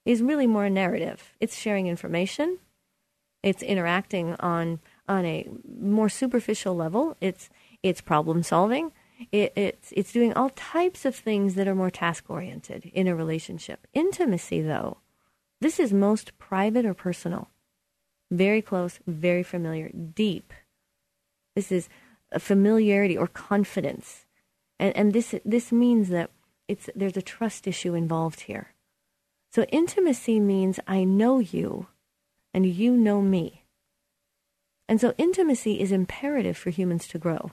is 0.06 0.22
really 0.22 0.48
more 0.48 0.65
a 0.65 0.69
narrative. 0.69 1.34
It's 1.39 1.58
sharing 1.58 1.88
information. 1.88 2.60
It's 3.43 3.63
interacting 3.63 4.36
on 4.39 4.80
on 5.08 5.26
a 5.26 5.48
more 5.80 6.10
superficial 6.10 6.76
level. 6.76 7.16
It's 7.22 7.50
it's 7.82 8.02
problem 8.02 8.44
solving. 8.44 8.92
It, 9.32 9.54
it's 9.56 9.94
it's 9.96 10.12
doing 10.12 10.34
all 10.34 10.50
types 10.50 11.06
of 11.06 11.16
things 11.16 11.56
that 11.56 11.68
are 11.68 11.76
more 11.76 11.92
task 11.92 12.26
oriented 12.30 12.89
in 12.94 13.08
a 13.08 13.16
relationship. 13.16 13.88
Intimacy, 13.94 14.62
though, 14.62 14.98
this 15.62 15.80
is 15.80 15.94
most 15.94 16.38
private 16.38 16.86
or 16.86 16.94
personal. 16.94 17.50
Very 18.32 18.62
close, 18.62 19.00
very 19.08 19.44
familiar, 19.44 19.89
deep. 19.89 20.54
This 21.56 21.72
is 21.72 21.88
a 22.32 22.39
familiarity 22.39 23.18
or 23.18 23.28
confidence. 23.28 24.26
And, 24.80 24.96
and 24.98 25.13
this, 25.13 25.36
this 25.46 25.72
means 25.72 26.10
that 26.10 26.32
it's, 26.68 26.89
there's 26.96 27.16
a 27.16 27.22
trust 27.22 27.68
issue 27.68 27.94
involved 27.94 28.42
here. 28.42 28.74
So 29.52 29.63
intimacy 29.63 30.39
means 30.39 30.80
I 30.88 31.04
know 31.04 31.39
you 31.39 31.88
and 32.54 32.66
you 32.66 32.98
know 32.98 33.22
me. 33.22 33.62
And 34.88 35.00
so 35.00 35.13
intimacy 35.17 35.80
is 35.80 35.91
imperative 35.91 36.58
for 36.58 36.69
humans 36.69 37.08
to 37.10 37.17
grow. 37.17 37.52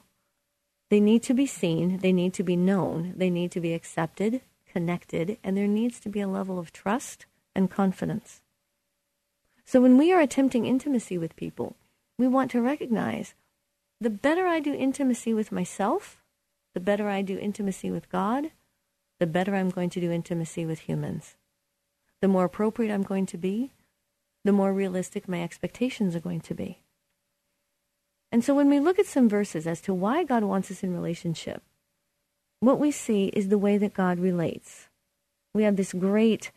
They 0.91 1.01
need 1.01 1.23
to 1.25 1.35
be 1.35 1.47
seen, 1.47 1.99
they 1.99 2.13
need 2.13 2.35
to 2.35 2.43
be 2.43 2.57
known, 2.57 3.15
they 3.17 3.31
need 3.31 3.53
to 3.53 3.61
be 3.61 3.75
accepted, 3.75 4.41
connected, 4.67 5.39
and 5.45 5.57
there 5.57 5.69
needs 5.69 6.01
to 6.01 6.09
be 6.09 6.21
a 6.21 6.29
level 6.29 6.59
of 6.59 6.73
trust 6.73 7.27
and 7.55 7.71
confidence. 7.71 8.43
So 9.65 9.81
when 9.81 9.97
we 9.97 10.13
are 10.13 10.21
attempting 10.21 10.67
intimacy 10.67 11.17
with 11.17 11.37
people, 11.37 11.77
we 12.19 12.27
want 12.27 12.51
to 12.51 12.61
recognize 12.61 13.35
the 14.01 14.11
better 14.11 14.47
I 14.47 14.59
do 14.59 14.75
intimacy 14.75 15.33
with 15.33 15.53
myself, 15.53 16.23
the 16.75 16.81
better 16.81 17.09
I 17.09 17.23
do 17.23 17.39
intimacy 17.39 17.91
with 17.91 18.11
God, 18.11 18.51
the 19.21 19.27
better 19.27 19.55
I'm 19.55 19.71
going 19.71 19.91
to 19.91 20.01
do 20.01 20.11
intimacy 20.11 20.67
with 20.67 20.81
humans. 20.81 21.37
The 22.21 22.29
more 22.29 22.45
appropriate 22.45 22.93
I'm 22.93 23.03
going 23.03 23.27
to 23.27 23.39
be, 23.39 23.71
the 24.45 24.53
more 24.53 24.73
realistic 24.73 25.29
my 25.29 25.43
expectations 25.43 26.17
are 26.17 26.21
going 26.21 26.41
to 26.41 26.55
be. 26.55 26.81
And 28.33 28.45
so 28.45 28.55
when 28.55 28.69
we 28.69 28.79
look 28.79 28.99
at 28.99 29.07
some 29.07 29.29
verses 29.29 29.67
as 29.67 29.81
to 29.83 29.95
why 29.95 30.25
God 30.25 30.45
wants 30.45 30.71
us 30.71 30.83
in 30.83 30.95
relationship, 30.95 31.63
what 32.61 32.79
we 32.79 32.91
see 32.91 33.27
is 33.29 33.49
the 33.49 33.59
way 33.59 33.79
that 33.79 33.95
God 33.95 34.19
relates. 34.19 34.89
We 35.55 35.65
have 35.65 35.77
this 35.77 35.93
great 35.93 36.53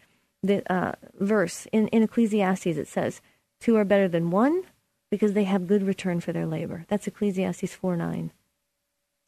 uh, 0.69 0.91
verse 1.19 1.67
in, 1.71 1.87
in 1.87 2.03
Ecclesiastes. 2.03 2.65
It 2.65 2.87
says, 2.87 3.21
Two 3.59 3.77
are 3.77 3.85
better 3.85 4.07
than 4.07 4.29
one 4.29 4.63
because 5.09 5.33
they 5.33 5.45
have 5.45 5.67
good 5.67 5.83
return 5.83 6.19
for 6.19 6.33
their 6.33 6.45
labor. 6.45 6.85
That's 6.89 7.07
Ecclesiastes 7.07 7.73
4 7.73 7.95
9. 7.95 8.31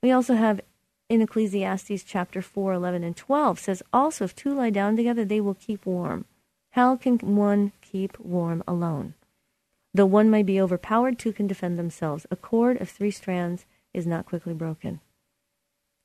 We 0.04 0.12
also 0.12 0.36
have 0.36 0.62
in 1.08 1.22
Ecclesiastes 1.22 2.04
chapter 2.04 2.42
4, 2.42 2.74
11, 2.74 3.04
and 3.04 3.16
12 3.16 3.60
says, 3.60 3.84
Also, 3.94 4.26
if 4.26 4.36
two 4.36 4.54
lie 4.54 4.70
down 4.70 4.96
together, 4.96 5.24
they 5.24 5.40
will 5.40 5.54
keep 5.54 5.86
warm. 5.86 6.26
How 6.72 6.96
can 6.96 7.18
one 7.20 7.72
keep 7.82 8.20
warm 8.20 8.64
alone? 8.68 9.14
Though 9.96 10.06
one 10.06 10.30
may 10.30 10.44
be 10.44 10.60
overpowered, 10.60 11.18
two 11.18 11.32
can 11.32 11.48
defend 11.48 11.80
themselves. 11.80 12.26
A 12.30 12.36
cord 12.36 12.82
of 12.82 12.90
three 12.90 13.12
strands 13.12 13.66
is 13.94 14.06
not 14.06 14.26
quickly 14.26 14.54
broken. 14.54 15.00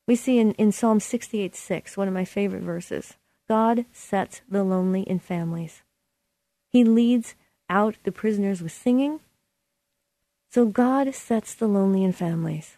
We 0.06 0.14
see 0.14 0.38
in, 0.38 0.52
in 0.52 0.70
Psalm 0.70 1.00
68 1.00 1.56
6, 1.56 1.96
one 1.96 2.06
of 2.06 2.14
my 2.14 2.24
favorite 2.24 2.62
verses 2.62 3.14
God 3.48 3.86
sets 3.90 4.42
the 4.48 4.62
lonely 4.62 5.02
in 5.02 5.18
families. 5.18 5.82
He 6.68 6.84
leads 6.84 7.34
out 7.68 7.96
the 8.04 8.12
prisoners 8.12 8.62
with 8.62 8.70
singing. 8.70 9.18
So 10.52 10.66
God 10.66 11.12
sets 11.12 11.52
the 11.52 11.66
lonely 11.66 12.04
in 12.04 12.12
families. 12.12 12.76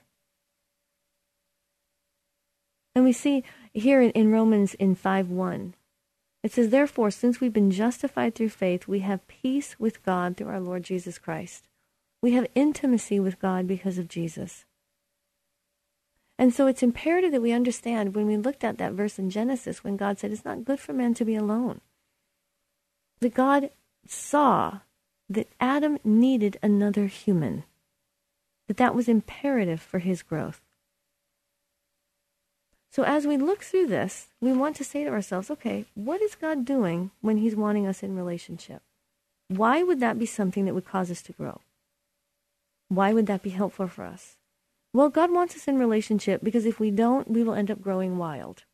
And 2.94 3.04
we 3.04 3.12
see 3.12 3.44
here 3.74 4.00
in, 4.00 4.12
in 4.12 4.32
Romans 4.32 4.72
in 4.72 4.94
5 4.94 5.28
1, 5.28 5.74
it 6.42 6.52
says, 6.52 6.70
Therefore, 6.70 7.10
since 7.10 7.40
we've 7.40 7.52
been 7.52 7.70
justified 7.70 8.34
through 8.34 8.48
faith, 8.48 8.88
we 8.88 9.00
have 9.00 9.28
peace 9.28 9.76
with 9.78 10.02
God 10.02 10.36
through 10.36 10.48
our 10.48 10.60
Lord 10.60 10.82
Jesus 10.82 11.18
Christ. 11.18 11.68
We 12.20 12.32
have 12.32 12.46
intimacy 12.54 13.20
with 13.20 13.40
God 13.40 13.66
because 13.66 13.98
of 13.98 14.08
Jesus. 14.08 14.64
And 16.38 16.52
so 16.52 16.66
it's 16.66 16.82
imperative 16.82 17.30
that 17.32 17.42
we 17.42 17.52
understand 17.52 18.14
when 18.14 18.26
we 18.26 18.36
looked 18.36 18.64
at 18.64 18.78
that 18.78 18.92
verse 18.92 19.18
in 19.18 19.30
Genesis 19.30 19.84
when 19.84 19.96
God 19.96 20.18
said 20.18 20.32
it's 20.32 20.44
not 20.44 20.64
good 20.64 20.80
for 20.80 20.92
man 20.92 21.14
to 21.14 21.24
be 21.24 21.36
alone. 21.36 21.80
That 23.20 23.34
God 23.34 23.70
saw 24.06 24.80
that 25.28 25.48
Adam 25.60 25.98
needed 26.02 26.58
another 26.62 27.06
human, 27.06 27.64
that 28.66 28.76
that 28.78 28.94
was 28.94 29.08
imperative 29.08 29.80
for 29.80 30.00
his 30.00 30.22
growth. 30.22 30.61
So 32.92 33.04
as 33.04 33.26
we 33.26 33.38
look 33.38 33.62
through 33.62 33.86
this, 33.86 34.28
we 34.38 34.52
want 34.52 34.76
to 34.76 34.84
say 34.84 35.02
to 35.02 35.10
ourselves, 35.10 35.50
okay, 35.50 35.86
what 35.94 36.20
is 36.20 36.34
God 36.34 36.66
doing 36.66 37.10
when 37.22 37.38
he's 37.38 37.56
wanting 37.56 37.86
us 37.86 38.02
in 38.02 38.14
relationship? 38.14 38.82
Why 39.48 39.82
would 39.82 39.98
that 40.00 40.18
be 40.18 40.26
something 40.26 40.66
that 40.66 40.74
would 40.74 40.84
cause 40.84 41.10
us 41.10 41.22
to 41.22 41.32
grow? 41.32 41.62
Why 42.88 43.14
would 43.14 43.26
that 43.28 43.42
be 43.42 43.48
helpful 43.48 43.88
for 43.88 44.04
us? 44.04 44.36
Well, 44.92 45.08
God 45.08 45.32
wants 45.32 45.56
us 45.56 45.66
in 45.66 45.78
relationship 45.78 46.42
because 46.44 46.66
if 46.66 46.78
we 46.78 46.90
don't, 46.90 47.30
we 47.30 47.42
will 47.42 47.54
end 47.54 47.70
up 47.70 47.80
growing 47.80 48.18
wild. 48.18 48.64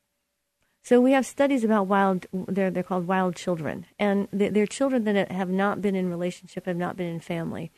So 0.82 1.00
we 1.00 1.12
have 1.12 1.24
studies 1.24 1.62
about 1.62 1.86
wild. 1.86 2.26
They're 2.32 2.72
they're 2.72 2.82
called 2.82 3.06
wild 3.06 3.36
children, 3.36 3.86
and 3.98 4.26
they're 4.32 4.66
children 4.66 5.04
that 5.04 5.30
have 5.30 5.50
not 5.50 5.80
been 5.80 5.94
in 5.94 6.10
relationship, 6.10 6.66
have 6.66 6.76
not 6.76 6.96
been 6.96 7.06
in 7.06 7.20
family, 7.20 7.70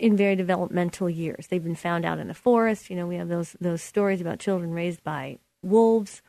in 0.00 0.16
very 0.16 0.34
developmental 0.34 1.08
years. 1.08 1.46
They've 1.46 1.62
been 1.62 1.76
found 1.76 2.04
out 2.04 2.18
in 2.18 2.28
the 2.28 2.34
forest. 2.34 2.90
You 2.90 2.96
know, 2.96 3.06
we 3.06 3.16
have 3.16 3.28
those 3.28 3.56
those 3.60 3.80
stories 3.80 4.20
about 4.20 4.40
children 4.40 4.74
raised 4.74 5.04
by 5.04 5.38
wolves, 5.66 6.22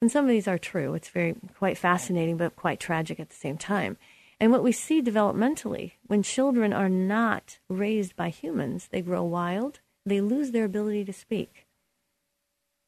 and 0.00 0.10
some 0.10 0.24
of 0.24 0.30
these 0.30 0.48
are 0.48 0.58
true. 0.58 0.94
It's 0.94 1.08
very 1.08 1.34
quite 1.58 1.78
fascinating, 1.78 2.36
but 2.36 2.56
quite 2.56 2.80
tragic 2.80 3.20
at 3.20 3.30
the 3.30 3.36
same 3.36 3.56
time. 3.56 3.96
And 4.40 4.50
what 4.50 4.62
we 4.62 4.72
see 4.72 5.00
developmentally, 5.00 5.92
when 6.06 6.22
children 6.22 6.72
are 6.72 6.88
not 6.88 7.58
raised 7.68 8.16
by 8.16 8.28
humans, 8.28 8.88
they 8.90 9.00
grow 9.00 9.22
wild, 9.22 9.80
they 10.04 10.20
lose 10.20 10.50
their 10.50 10.64
ability 10.64 11.04
to 11.06 11.12
speak. 11.12 11.66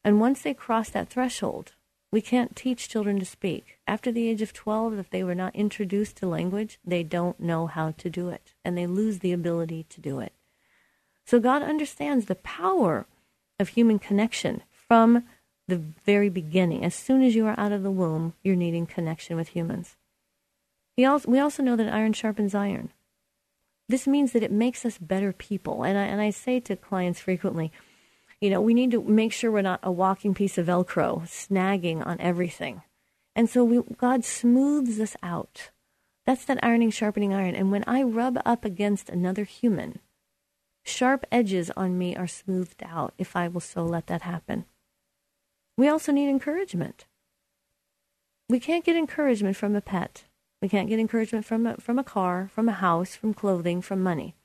And 0.03 0.19
once 0.19 0.41
they 0.41 0.53
cross 0.53 0.89
that 0.89 1.09
threshold, 1.09 1.73
we 2.11 2.21
can't 2.21 2.55
teach 2.55 2.87
children 2.87 3.19
to 3.19 3.25
speak. 3.25 3.79
After 3.87 4.11
the 4.11 4.29
age 4.29 4.41
of 4.41 4.53
12, 4.53 4.99
if 4.99 5.09
they 5.09 5.23
were 5.23 5.35
not 5.35 5.55
introduced 5.55 6.17
to 6.17 6.27
language, 6.27 6.79
they 6.85 7.03
don't 7.03 7.39
know 7.39 7.67
how 7.67 7.91
to 7.91 8.09
do 8.09 8.29
it, 8.29 8.53
and 8.63 8.77
they 8.77 8.87
lose 8.87 9.19
the 9.19 9.33
ability 9.33 9.85
to 9.89 9.99
do 9.99 10.19
it. 10.19 10.33
So 11.25 11.39
God 11.39 11.63
understands 11.63 12.25
the 12.25 12.35
power 12.35 13.05
of 13.59 13.69
human 13.69 13.99
connection 13.99 14.63
from 14.69 15.23
the 15.67 15.77
very 16.05 16.29
beginning. 16.29 16.85
As 16.85 16.95
soon 16.95 17.21
as 17.21 17.35
you 17.35 17.45
are 17.45 17.59
out 17.59 17.71
of 17.71 17.83
the 17.83 17.91
womb, 17.91 18.33
you're 18.43 18.55
needing 18.55 18.85
connection 18.85 19.35
with 19.35 19.49
humans. 19.49 19.95
Also, 21.05 21.29
we 21.29 21.39
also 21.39 21.61
know 21.61 21.75
that 21.75 21.93
iron 21.93 22.13
sharpens 22.13 22.55
iron. 22.55 22.89
This 23.89 24.07
means 24.07 24.31
that 24.31 24.43
it 24.43 24.51
makes 24.51 24.85
us 24.85 24.97
better 24.97 25.31
people. 25.31 25.83
And 25.83 25.97
I, 25.97 26.03
and 26.03 26.19
I 26.19 26.31
say 26.31 26.59
to 26.61 26.75
clients 26.75 27.19
frequently, 27.19 27.71
you 28.41 28.49
know, 28.49 28.61
we 28.61 28.73
need 28.73 28.91
to 28.91 29.01
make 29.01 29.33
sure 29.33 29.51
we're 29.51 29.61
not 29.61 29.79
a 29.83 29.91
walking 29.91 30.33
piece 30.33 30.57
of 30.57 30.67
Velcro, 30.67 31.21
snagging 31.21 32.05
on 32.05 32.19
everything. 32.19 32.81
And 33.35 33.49
so 33.49 33.63
we, 33.63 33.81
God 33.97 34.25
smooths 34.25 34.99
us 34.99 35.15
out. 35.21 35.69
That's 36.25 36.45
that 36.45 36.63
ironing, 36.63 36.91
sharpening 36.91 37.33
iron. 37.33 37.55
And 37.55 37.71
when 37.71 37.83
I 37.87 38.03
rub 38.03 38.39
up 38.45 38.65
against 38.65 39.09
another 39.09 39.43
human, 39.43 39.99
sharp 40.83 41.25
edges 41.31 41.71
on 41.77 41.97
me 41.97 42.15
are 42.15 42.27
smoothed 42.27 42.83
out 42.83 43.13
if 43.17 43.35
I 43.35 43.47
will 43.47 43.61
so 43.61 43.83
let 43.83 44.07
that 44.07 44.23
happen. 44.23 44.65
We 45.77 45.87
also 45.87 46.11
need 46.11 46.27
encouragement. 46.27 47.05
We 48.49 48.59
can't 48.59 48.83
get 48.83 48.95
encouragement 48.95 49.55
from 49.55 49.75
a 49.75 49.81
pet. 49.81 50.23
We 50.59 50.67
can't 50.67 50.89
get 50.89 50.99
encouragement 50.99 51.45
from 51.45 51.67
a, 51.67 51.77
from 51.77 51.99
a 51.99 52.03
car, 52.03 52.49
from 52.51 52.67
a 52.67 52.73
house, 52.73 53.15
from 53.15 53.35
clothing, 53.35 53.81
from 53.81 54.01
money. 54.01 54.35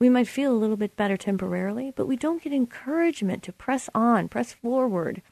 We 0.00 0.08
might 0.08 0.26
feel 0.26 0.52
a 0.52 0.58
little 0.58 0.76
bit 0.76 0.96
better 0.96 1.16
temporarily, 1.16 1.92
but 1.94 2.06
we 2.06 2.16
don't 2.16 2.42
get 2.42 2.52
encouragement 2.52 3.42
to 3.44 3.52
press 3.52 3.88
on, 3.94 4.28
press 4.28 4.52
forward, 4.52 5.22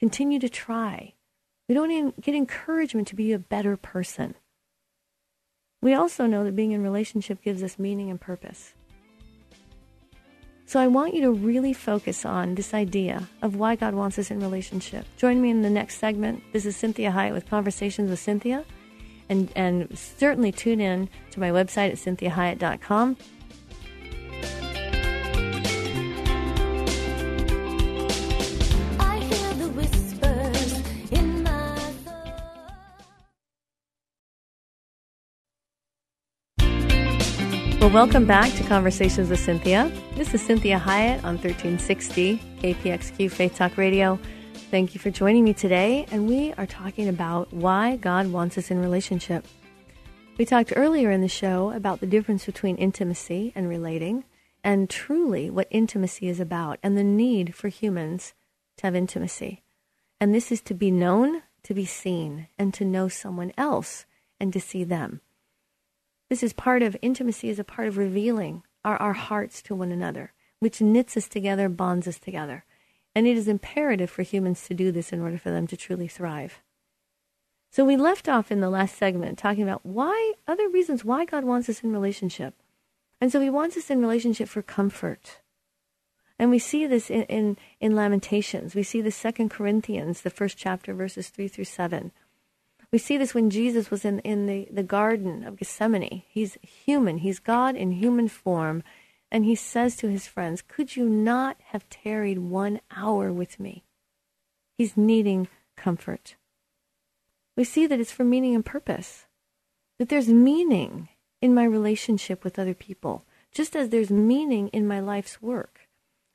continue 0.00 0.40
to 0.40 0.48
try. 0.48 1.14
We 1.68 1.74
don't 1.74 1.92
even 1.92 2.14
get 2.20 2.34
encouragement 2.34 3.06
to 3.08 3.14
be 3.14 3.32
a 3.32 3.38
better 3.38 3.76
person. 3.76 4.34
We 5.80 5.94
also 5.94 6.26
know 6.26 6.42
that 6.44 6.56
being 6.56 6.72
in 6.72 6.82
relationship 6.82 7.40
gives 7.42 7.62
us 7.62 7.78
meaning 7.78 8.10
and 8.10 8.20
purpose. 8.20 8.74
So 10.70 10.78
I 10.78 10.86
want 10.86 11.14
you 11.14 11.22
to 11.22 11.32
really 11.32 11.72
focus 11.72 12.24
on 12.24 12.54
this 12.54 12.74
idea 12.74 13.28
of 13.42 13.56
why 13.56 13.74
God 13.74 13.92
wants 13.92 14.20
us 14.20 14.30
in 14.30 14.38
relationship. 14.38 15.04
Join 15.16 15.42
me 15.42 15.50
in 15.50 15.62
the 15.62 15.68
next 15.68 15.98
segment. 15.98 16.44
This 16.52 16.64
is 16.64 16.76
Cinthia 16.76 17.12
Hiett 17.12 17.32
with 17.32 17.50
Conversations 17.50 18.08
with 18.08 18.20
Cynthia. 18.20 18.64
and, 19.28 19.50
and 19.56 19.98
certainly 19.98 20.52
tune 20.52 20.80
in 20.80 21.08
to 21.32 21.40
my 21.40 21.50
website 21.50 21.90
at 21.90 21.96
cinthiahiett.com. 21.96 23.16
Well, 37.80 37.88
welcome 37.88 38.26
back 38.26 38.52
to 38.56 38.64
Conversations 38.64 39.30
with 39.30 39.40
Cynthia. 39.40 39.90
This 40.14 40.34
is 40.34 40.46
Cinthia 40.46 40.78
Hiett 40.78 41.24
on 41.24 41.38
1360 41.38 42.36
KPXQ 42.60 43.30
Faith 43.30 43.54
Talk 43.54 43.78
Radio. 43.78 44.18
Thank 44.70 44.92
you 44.92 45.00
for 45.00 45.08
joining 45.10 45.44
me 45.44 45.54
today, 45.54 46.04
and 46.10 46.28
we 46.28 46.52
are 46.58 46.66
talking 46.66 47.08
about 47.08 47.50
why 47.54 47.96
God 47.96 48.26
wants 48.26 48.58
us 48.58 48.70
in 48.70 48.78
relationship. 48.78 49.46
We 50.36 50.44
talked 50.44 50.74
earlier 50.76 51.10
in 51.10 51.22
the 51.22 51.26
show 51.26 51.70
about 51.70 52.00
the 52.00 52.06
difference 52.06 52.44
between 52.44 52.76
intimacy 52.76 53.50
and 53.54 53.66
relating, 53.66 54.24
and 54.62 54.90
truly 54.90 55.48
what 55.48 55.66
intimacy 55.70 56.28
is 56.28 56.38
about, 56.38 56.78
and 56.82 56.98
the 56.98 57.02
need 57.02 57.54
for 57.54 57.68
humans 57.68 58.34
to 58.76 58.82
have 58.82 58.94
intimacy. 58.94 59.62
And 60.20 60.34
this 60.34 60.52
is 60.52 60.60
to 60.62 60.74
be 60.74 60.90
known, 60.90 61.44
to 61.62 61.72
be 61.72 61.86
seen, 61.86 62.48
and 62.58 62.74
to 62.74 62.84
know 62.84 63.08
someone 63.08 63.54
else 63.56 64.04
and 64.38 64.52
to 64.52 64.60
see 64.60 64.84
them. 64.84 65.22
This 66.30 66.44
is 66.44 66.52
part 66.52 66.82
of 66.82 66.96
intimacy, 67.02 67.48
is 67.48 67.58
a 67.58 67.64
part 67.64 67.88
of 67.88 67.98
revealing 67.98 68.62
our, 68.84 68.96
our 68.96 69.12
hearts 69.12 69.60
to 69.62 69.74
one 69.74 69.90
another, 69.90 70.32
which 70.60 70.80
knits 70.80 71.16
us 71.16 71.28
together, 71.28 71.68
bonds 71.68 72.06
us 72.06 72.20
together. 72.20 72.64
And 73.16 73.26
it 73.26 73.36
is 73.36 73.48
imperative 73.48 74.08
for 74.08 74.22
humans 74.22 74.64
to 74.68 74.74
do 74.74 74.92
this 74.92 75.12
in 75.12 75.20
order 75.20 75.38
for 75.38 75.50
them 75.50 75.66
to 75.66 75.76
truly 75.76 76.06
thrive. 76.06 76.60
So 77.72 77.84
we 77.84 77.96
left 77.96 78.28
off 78.28 78.52
in 78.52 78.60
the 78.60 78.70
last 78.70 78.96
segment 78.96 79.38
talking 79.38 79.64
about 79.64 79.84
why, 79.84 80.34
other 80.46 80.68
reasons 80.68 81.04
why 81.04 81.24
God 81.24 81.44
wants 81.44 81.68
us 81.68 81.82
in 81.82 81.92
relationship. 81.92 82.54
And 83.20 83.32
so 83.32 83.40
he 83.40 83.50
wants 83.50 83.76
us 83.76 83.90
in 83.90 84.00
relationship 84.00 84.48
for 84.48 84.62
comfort. 84.62 85.40
And 86.38 86.48
we 86.48 86.60
see 86.60 86.86
this 86.86 87.10
in, 87.10 87.24
in, 87.24 87.58
in 87.80 87.96
Lamentations. 87.96 88.76
We 88.76 88.84
see 88.84 89.02
the 89.02 89.10
Second 89.10 89.50
Corinthians, 89.50 90.20
the 90.20 90.30
first 90.30 90.56
chapter, 90.56 90.94
verses 90.94 91.28
3 91.28 91.48
through 91.48 91.64
7. 91.64 92.12
We 92.92 92.98
see 92.98 93.16
this 93.16 93.34
when 93.34 93.50
Jesus 93.50 93.90
was 93.90 94.04
in, 94.04 94.18
in 94.20 94.46
the, 94.46 94.68
the 94.70 94.82
Garden 94.82 95.44
of 95.44 95.56
Gethsemane. 95.56 96.22
He's 96.28 96.58
human, 96.62 97.18
he's 97.18 97.38
God 97.38 97.76
in 97.76 97.92
human 97.92 98.28
form, 98.28 98.82
and 99.30 99.44
he 99.44 99.54
says 99.54 99.96
to 99.96 100.08
his 100.08 100.26
friends, 100.26 100.62
Could 100.62 100.96
you 100.96 101.08
not 101.08 101.56
have 101.66 101.88
tarried 101.88 102.38
one 102.38 102.80
hour 102.94 103.32
with 103.32 103.60
me? 103.60 103.84
He's 104.76 104.96
needing 104.96 105.46
comfort. 105.76 106.34
We 107.56 107.64
see 107.64 107.86
that 107.86 108.00
it's 108.00 108.12
for 108.12 108.24
meaning 108.24 108.54
and 108.54 108.64
purpose, 108.64 109.26
that 109.98 110.08
there's 110.08 110.28
meaning 110.28 111.10
in 111.40 111.54
my 111.54 111.64
relationship 111.64 112.42
with 112.42 112.58
other 112.58 112.74
people, 112.74 113.24
just 113.52 113.76
as 113.76 113.88
there's 113.88 114.10
meaning 114.10 114.68
in 114.68 114.86
my 114.86 114.98
life's 114.98 115.40
work, 115.40 115.88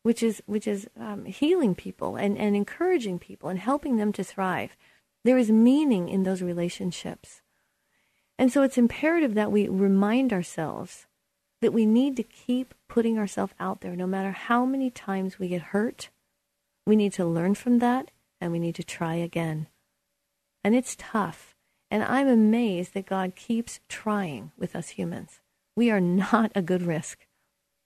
which 0.03 0.23
is, 0.23 0.41
which 0.45 0.67
is 0.67 0.87
um, 0.97 1.25
healing 1.25 1.75
people 1.75 2.15
and, 2.15 2.37
and 2.37 2.55
encouraging 2.55 3.19
people 3.19 3.49
and 3.49 3.59
helping 3.59 3.97
them 3.97 4.13
to 4.13 4.23
thrive. 4.23 4.77
There 5.25 5.39
is 5.39 5.49
meaning 5.49 6.07
in 6.07 6.21
those 6.21 6.43
relationships. 6.43 7.41
And 8.38 8.51
so 8.51 8.61
it's 8.61 8.77
imperative 8.77 9.33
that 9.33 9.51
we 9.51 9.67
remind 9.67 10.31
ourselves 10.31 11.07
that 11.61 11.73
we 11.73 11.88
need 11.88 12.15
to 12.17 12.23
keep 12.23 12.75
putting 12.88 13.17
ourselves 13.17 13.53
out 13.59 13.81
there 13.81 13.95
no 13.95 14.05
matter 14.05 14.29
how 14.29 14.65
many 14.65 14.91
times 14.91 15.39
we 15.39 15.47
get 15.47 15.73
hurt. 15.73 16.09
We 16.85 16.95
need 16.95 17.11
to 17.13 17.25
learn 17.25 17.55
from 17.55 17.79
that 17.79 18.11
and 18.39 18.51
we 18.51 18.59
need 18.59 18.75
to 18.75 18.83
try 18.83 19.15
again. 19.15 19.65
And 20.63 20.75
it's 20.75 20.95
tough. 20.95 21.55
And 21.89 22.03
I'm 22.03 22.27
amazed 22.27 22.93
that 22.93 23.07
God 23.07 23.35
keeps 23.35 23.79
trying 23.89 24.51
with 24.59 24.75
us 24.75 24.89
humans. 24.89 25.39
We 25.75 25.89
are 25.89 26.01
not 26.01 26.51
a 26.53 26.61
good 26.61 26.83
risk. 26.83 27.25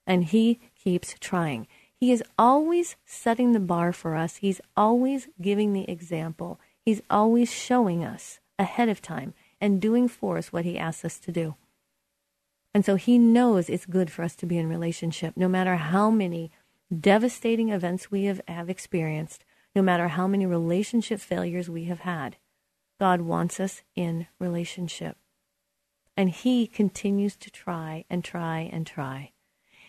And 0.05 0.25
He 0.25 0.59
keeps 0.75 1.15
trying. 1.21 1.67
He 1.95 2.11
is 2.11 2.21
always 2.37 2.97
setting 3.05 3.53
the 3.53 3.61
bar 3.61 3.93
for 3.93 4.17
us. 4.17 4.37
He's 4.37 4.59
always 4.75 5.29
giving 5.39 5.71
the 5.71 5.89
example. 5.89 6.59
He's 6.89 7.03
always 7.07 7.53
showing 7.53 8.03
us 8.03 8.39
ahead 8.57 8.89
of 8.89 8.99
time 8.99 9.35
and 9.61 9.79
doing 9.79 10.07
for 10.07 10.39
us 10.39 10.51
what 10.51 10.65
He 10.65 10.75
asks 10.75 11.05
us 11.05 11.19
to 11.19 11.31
do. 11.31 11.53
And 12.73 12.83
so 12.83 12.95
He 12.95 13.19
knows 13.19 13.69
it's 13.69 13.85
good 13.85 14.09
for 14.09 14.23
us 14.23 14.35
to 14.37 14.47
be 14.47 14.57
in 14.57 14.67
relationship, 14.67 15.37
no 15.37 15.47
matter 15.47 15.75
how 15.75 16.09
many 16.09 16.49
devastating 16.89 17.69
events 17.69 18.09
we 18.09 18.23
have, 18.23 18.41
have 18.47 18.71
experienced, 18.71 19.45
no 19.75 19.83
matter 19.83 20.07
how 20.07 20.25
many 20.25 20.47
relationship 20.47 21.19
failures 21.19 21.69
we 21.69 21.83
have 21.83 21.99
had. 21.99 22.37
God 22.99 23.21
wants 23.21 23.59
us 23.59 23.83
in 23.95 24.25
relationship. 24.39 25.15
And 26.17 26.31
He 26.31 26.65
continues 26.65 27.35
to 27.35 27.51
try 27.51 28.03
and 28.09 28.23
try 28.23 28.67
and 28.73 28.87
try. 28.87 29.29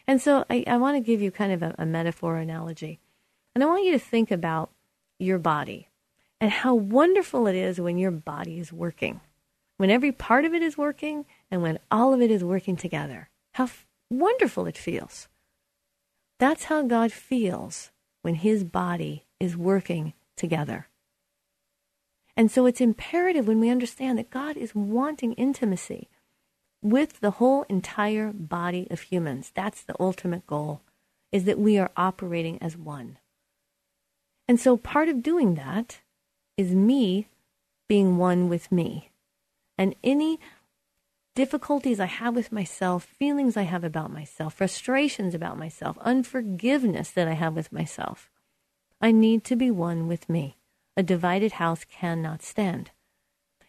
And 0.06 0.20
so 0.20 0.44
I, 0.50 0.64
I 0.66 0.76
want 0.76 0.98
to 0.98 1.00
give 1.00 1.22
you 1.22 1.30
kind 1.30 1.52
of 1.52 1.62
a, 1.62 1.74
a 1.78 1.86
metaphor 1.86 2.36
analogy. 2.36 3.00
And 3.54 3.64
I 3.64 3.66
want 3.68 3.86
you 3.86 3.92
to 3.92 3.98
think 3.98 4.30
about 4.30 4.70
your 5.18 5.38
body 5.38 5.88
and 6.40 6.50
how 6.50 6.74
wonderful 6.74 7.46
it 7.46 7.55
is 7.55 7.81
when 7.81 7.98
your 7.98 8.11
body 8.11 8.59
is 8.59 8.72
working, 8.72 9.20
when 9.76 9.90
every 9.90 10.12
part 10.12 10.44
of 10.44 10.55
it 10.55 10.62
is 10.62 10.79
working 10.79 11.26
and 11.50 11.62
when 11.62 11.79
all 11.90 12.14
of 12.14 12.22
it 12.22 12.31
is 12.31 12.42
working 12.42 12.76
together. 12.76 13.29
How 13.55 13.64
f- 13.64 13.87
wonderful 14.09 14.66
it 14.66 14.79
feels. 14.79 15.29
That's 16.38 16.64
how 16.64 16.83
God 16.83 17.12
feels 17.12 17.90
when 18.22 18.37
his 18.37 18.64
body 18.64 19.26
is 19.38 19.57
working 19.57 20.14
together. 20.37 20.88
And 22.37 22.50
so 22.50 22.64
it's 22.64 22.81
imperative 22.81 23.46
when 23.46 23.61
we 23.61 23.68
understand 23.68 24.18
that 24.18 24.31
God 24.31 24.57
is 24.57 24.74
wanting 24.74 25.35
intimacy 25.35 26.09
with 26.81 27.20
the 27.20 27.33
whole 27.33 27.64
entire 27.68 28.33
body 28.33 28.87
of 28.90 29.03
humans. 29.03 29.53
That's 29.55 29.83
the 29.83 29.96
ultimate 30.00 30.46
goal, 30.46 30.81
is 31.33 31.44
that 31.44 31.59
we 31.59 31.76
are 31.79 31.90
operating 31.96 32.62
as 32.62 32.79
one. 32.79 33.18
And 34.48 34.59
so 34.59 34.79
part 34.79 35.09
of 35.11 35.22
doing 35.22 35.55
that 35.57 36.00
is 36.60 36.74
me 36.74 37.26
being 37.88 38.18
one 38.18 38.50
with 38.50 38.70
me. 38.70 39.10
And 39.78 39.94
any 40.04 40.38
difficulties 41.34 41.98
I 41.98 42.04
have 42.04 42.36
with 42.36 42.52
myself, 42.52 43.02
feelings 43.02 43.56
I 43.56 43.62
have 43.62 43.82
about 43.82 44.12
myself, 44.12 44.54
frustrations 44.54 45.34
about 45.34 45.56
myself, 45.56 45.96
unforgiveness 46.02 47.10
that 47.12 47.26
I 47.26 47.32
have 47.32 47.56
with 47.56 47.72
myself. 47.72 48.28
I 49.00 49.10
need 49.10 49.42
to 49.44 49.56
be 49.56 49.70
one 49.70 50.06
with 50.06 50.28
me. 50.28 50.58
A 50.98 51.02
divided 51.02 51.52
house 51.52 51.84
cannot 51.84 52.42
stand. 52.42 52.90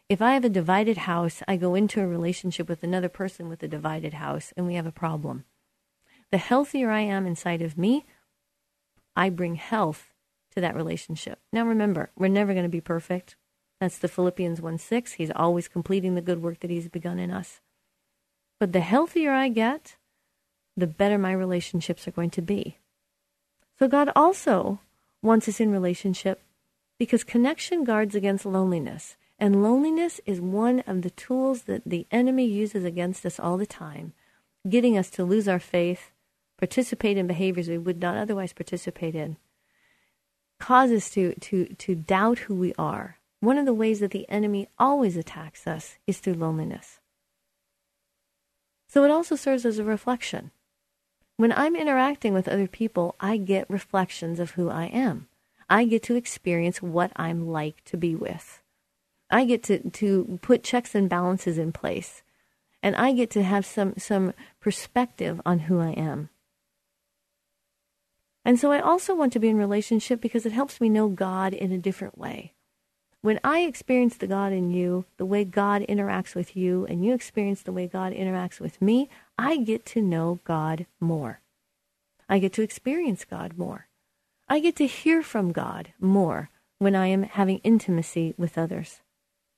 If 0.10 0.22
I 0.22 0.34
have 0.34 0.44
a 0.44 0.50
divided 0.50 0.98
house, 0.98 1.42
I 1.48 1.56
go 1.56 1.76
into 1.76 2.02
a 2.02 2.08
relationship 2.08 2.68
with 2.68 2.84
another 2.84 3.08
person 3.08 3.48
with 3.48 3.64
a 3.64 3.70
divided 3.70 4.16
house, 4.16 4.52
and 4.58 4.68
we 4.68 4.76
have 4.76 4.86
a 4.86 4.92
problem. 4.92 5.46
The 6.30 6.40
healthier 6.40 6.92
I 6.92 7.02
am 7.02 7.26
inside 7.26 7.62
of 7.62 7.78
me, 7.78 8.06
I 9.16 9.30
bring 9.30 9.56
health 9.56 10.11
to 10.52 10.62
that 10.62 10.76
relationship. 10.76 11.40
Now 11.52 11.66
remember, 11.66 12.12
we're 12.18 12.28
never 12.28 12.54
going 12.54 12.66
to 12.66 12.70
be 12.70 12.82
perfect. 12.82 13.36
That's 13.80 13.98
the 13.98 14.08
Philippians 14.08 14.62
1 14.62 14.78
6. 14.78 15.14
He's 15.14 15.32
always 15.36 15.68
completing 15.68 16.16
the 16.16 16.22
good 16.22 16.42
work 16.42 16.60
that 16.60 16.70
He's 16.70 16.88
begun 16.88 17.20
in 17.20 17.32
us. 17.32 17.60
But 18.60 18.74
the 18.74 18.82
healthier 18.82 19.32
I 19.32 19.50
get, 19.50 19.96
the 20.78 20.88
better 20.88 21.18
my 21.18 21.32
relationships 21.32 22.08
are 22.08 22.12
going 22.12 22.30
to 22.32 22.42
be. 22.42 22.78
So 23.80 23.88
God 23.88 24.12
also 24.16 24.80
wants 25.24 25.48
us 25.48 25.60
in 25.60 25.72
relationship 25.72 26.44
because 27.00 27.24
connection 27.24 27.84
guards 27.84 28.14
against 28.14 28.46
loneliness. 28.46 29.18
And 29.40 29.64
loneliness 29.64 30.22
is 30.28 30.40
one 30.40 30.82
of 30.82 31.02
the 31.02 31.10
tools 31.10 31.64
that 31.64 31.82
the 31.84 32.06
enemy 32.12 32.46
uses 32.46 32.86
against 32.86 33.26
us 33.26 33.40
all 33.40 33.58
the 33.58 33.66
time, 33.66 34.14
getting 34.70 34.96
us 34.96 35.10
to 35.12 35.24
lose 35.24 35.48
our 35.48 35.58
faith, 35.58 36.12
participate 36.60 37.18
in 37.18 37.26
behaviors 37.26 37.68
we 37.68 37.80
would 37.80 38.00
not 38.00 38.18
otherwise 38.18 38.54
participate 38.54 39.16
in, 39.16 39.38
cause 40.62 40.92
us 40.92 41.10
to, 41.10 41.34
to, 41.36 41.66
to 41.66 41.96
doubt 41.96 42.40
who 42.40 42.56
we 42.56 42.74
are, 42.78 43.18
one 43.40 43.58
of 43.58 43.66
the 43.66 43.74
ways 43.74 44.00
that 44.00 44.12
the 44.12 44.30
enemy 44.30 44.70
always 44.78 45.18
attacks 45.18 45.66
us 45.66 45.98
is 46.06 46.20
through 46.20 46.36
loneliness. 46.36 47.00
So 48.88 49.04
it 49.04 49.12
also 49.12 49.36
serves 49.36 49.66
as 49.66 49.80
a 49.80 49.84
reflection. 49.84 50.52
When 51.38 51.52
I'm 51.52 51.76
interacting 51.76 52.34
with 52.34 52.48
other 52.48 52.68
people, 52.68 53.16
I 53.20 53.38
get 53.38 53.70
reflections 53.70 54.40
of 54.40 54.52
who 54.52 54.70
I 54.70 54.86
am. 54.86 55.28
I 55.68 55.86
get 55.86 56.04
to 56.04 56.16
experience 56.16 56.82
what 56.82 57.12
I'm 57.16 57.48
like 57.48 57.84
to 57.86 57.98
be 57.98 58.14
with. 58.14 58.62
I 59.32 59.46
get 59.46 59.64
to, 59.64 59.90
to 59.90 60.40
put 60.44 60.64
checks 60.64 60.94
and 60.94 61.10
balances 61.10 61.58
in 61.58 61.72
place. 61.72 62.22
And 62.84 62.96
I 62.96 63.14
get 63.14 63.32
to 63.32 63.44
have 63.44 63.66
some, 63.66 63.96
some 63.98 64.34
perspective 64.60 65.42
on 65.46 65.60
who 65.60 65.80
I 65.80 65.92
am. 65.92 66.30
And 68.44 68.60
so 68.60 68.72
I 68.72 68.80
also 68.80 69.16
want 69.16 69.34
to 69.34 69.40
be 69.40 69.50
in 69.50 69.58
relationship 69.58 70.20
because 70.20 70.46
it 70.46 70.52
helps 70.52 70.82
me 70.82 70.90
know 70.90 71.10
God 71.10 71.54
in 71.54 71.72
a 71.72 71.78
different 71.78 72.18
way 72.18 72.54
when 73.22 73.40
I 73.44 73.60
experience 73.60 74.18
the 74.18 74.28
God 74.28 74.52
in 74.52 74.72
you, 74.72 75.06
the 75.18 75.26
way 75.26 75.44
God 75.44 75.86
interacts 75.88 76.34
with 76.34 76.56
you, 76.56 76.86
and 76.88 77.06
you 77.06 77.14
experience 77.14 77.62
the 77.62 77.72
way 77.72 77.88
God 77.88 78.14
interacts 78.14 78.60
with 78.60 78.82
me, 78.82 79.10
I 79.38 79.58
get 79.58 79.86
to 79.88 80.02
know 80.02 80.40
God 80.44 80.88
more. 81.00 81.42
I 82.28 82.40
get 82.40 82.54
to 82.54 82.64
experience 82.64 83.24
God 83.24 83.58
more. 83.58 83.88
I 84.50 84.60
get 84.60 84.76
to 84.78 84.88
hear 84.88 85.22
from 85.22 85.52
God 85.52 85.94
more 86.00 86.50
when 86.80 86.96
I 86.96 87.08
am 87.08 87.24
having 87.24 87.60
intimacy 87.60 88.34
with 88.38 88.58
others. 88.58 89.02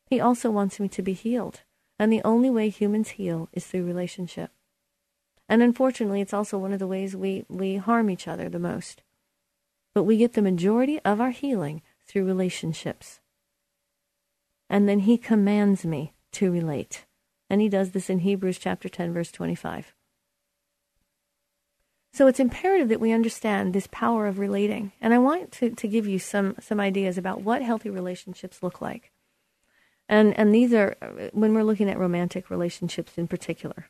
He 0.10 0.20
also 0.20 0.52
wants 0.52 0.80
me 0.80 0.90
to 0.90 1.02
be 1.02 1.14
healed. 1.14 1.62
And 1.98 2.12
the 2.12 2.22
only 2.26 2.50
way 2.50 2.68
humans 2.68 3.12
heal 3.12 3.48
is 3.54 3.66
through 3.66 3.86
relationship. 3.86 4.52
And 5.50 5.62
unfortunately, 5.62 6.22
it's 6.22 6.34
also 6.34 6.58
one 6.58 6.74
of 6.74 6.80
the 6.80 6.88
ways 6.88 7.16
we, 7.16 7.46
we 7.50 7.76
harm 7.76 8.10
each 8.10 8.28
other 8.28 8.50
the 8.50 8.60
most. 8.60 9.04
But 9.94 10.04
we 10.04 10.18
get 10.18 10.34
the 10.34 10.42
majority 10.42 11.00
of 11.02 11.22
our 11.22 11.32
healing 11.32 11.82
through 12.08 12.26
relationships. 12.26 13.20
And 14.70 14.90
then 14.90 15.00
he 15.00 15.18
commands 15.18 15.86
me 15.86 16.14
to 16.34 16.52
relate. 16.52 17.06
And 17.50 17.62
he 17.62 17.70
does 17.70 17.92
this 17.92 18.10
in 18.10 18.20
Hebrews 18.20 18.58
chapter 18.58 18.90
10, 18.90 19.14
verse 19.14 19.32
25. 19.32 19.94
So 22.14 22.28
it's 22.28 22.40
imperative 22.40 22.90
that 22.90 23.00
we 23.00 23.12
understand 23.12 23.74
this 23.74 23.88
power 23.88 24.28
of 24.28 24.38
relating. 24.38 24.92
And 25.02 25.14
I 25.14 25.18
want 25.18 25.52
to, 25.54 25.72
to 25.72 25.88
give 25.88 26.08
you 26.08 26.20
some, 26.20 26.56
some 26.60 26.80
ideas 26.80 27.18
about 27.18 27.42
what 27.42 27.64
healthy 27.64 27.90
relationships 27.90 28.62
look 28.62 28.82
like. 28.82 29.12
And, 30.08 30.38
and 30.38 30.54
these 30.54 30.74
are 30.74 30.96
when 31.32 31.54
we're 31.54 31.64
looking 31.64 31.90
at 31.90 31.98
romantic 31.98 32.50
relationships 32.50 33.18
in 33.18 33.28
particular. 33.28 33.88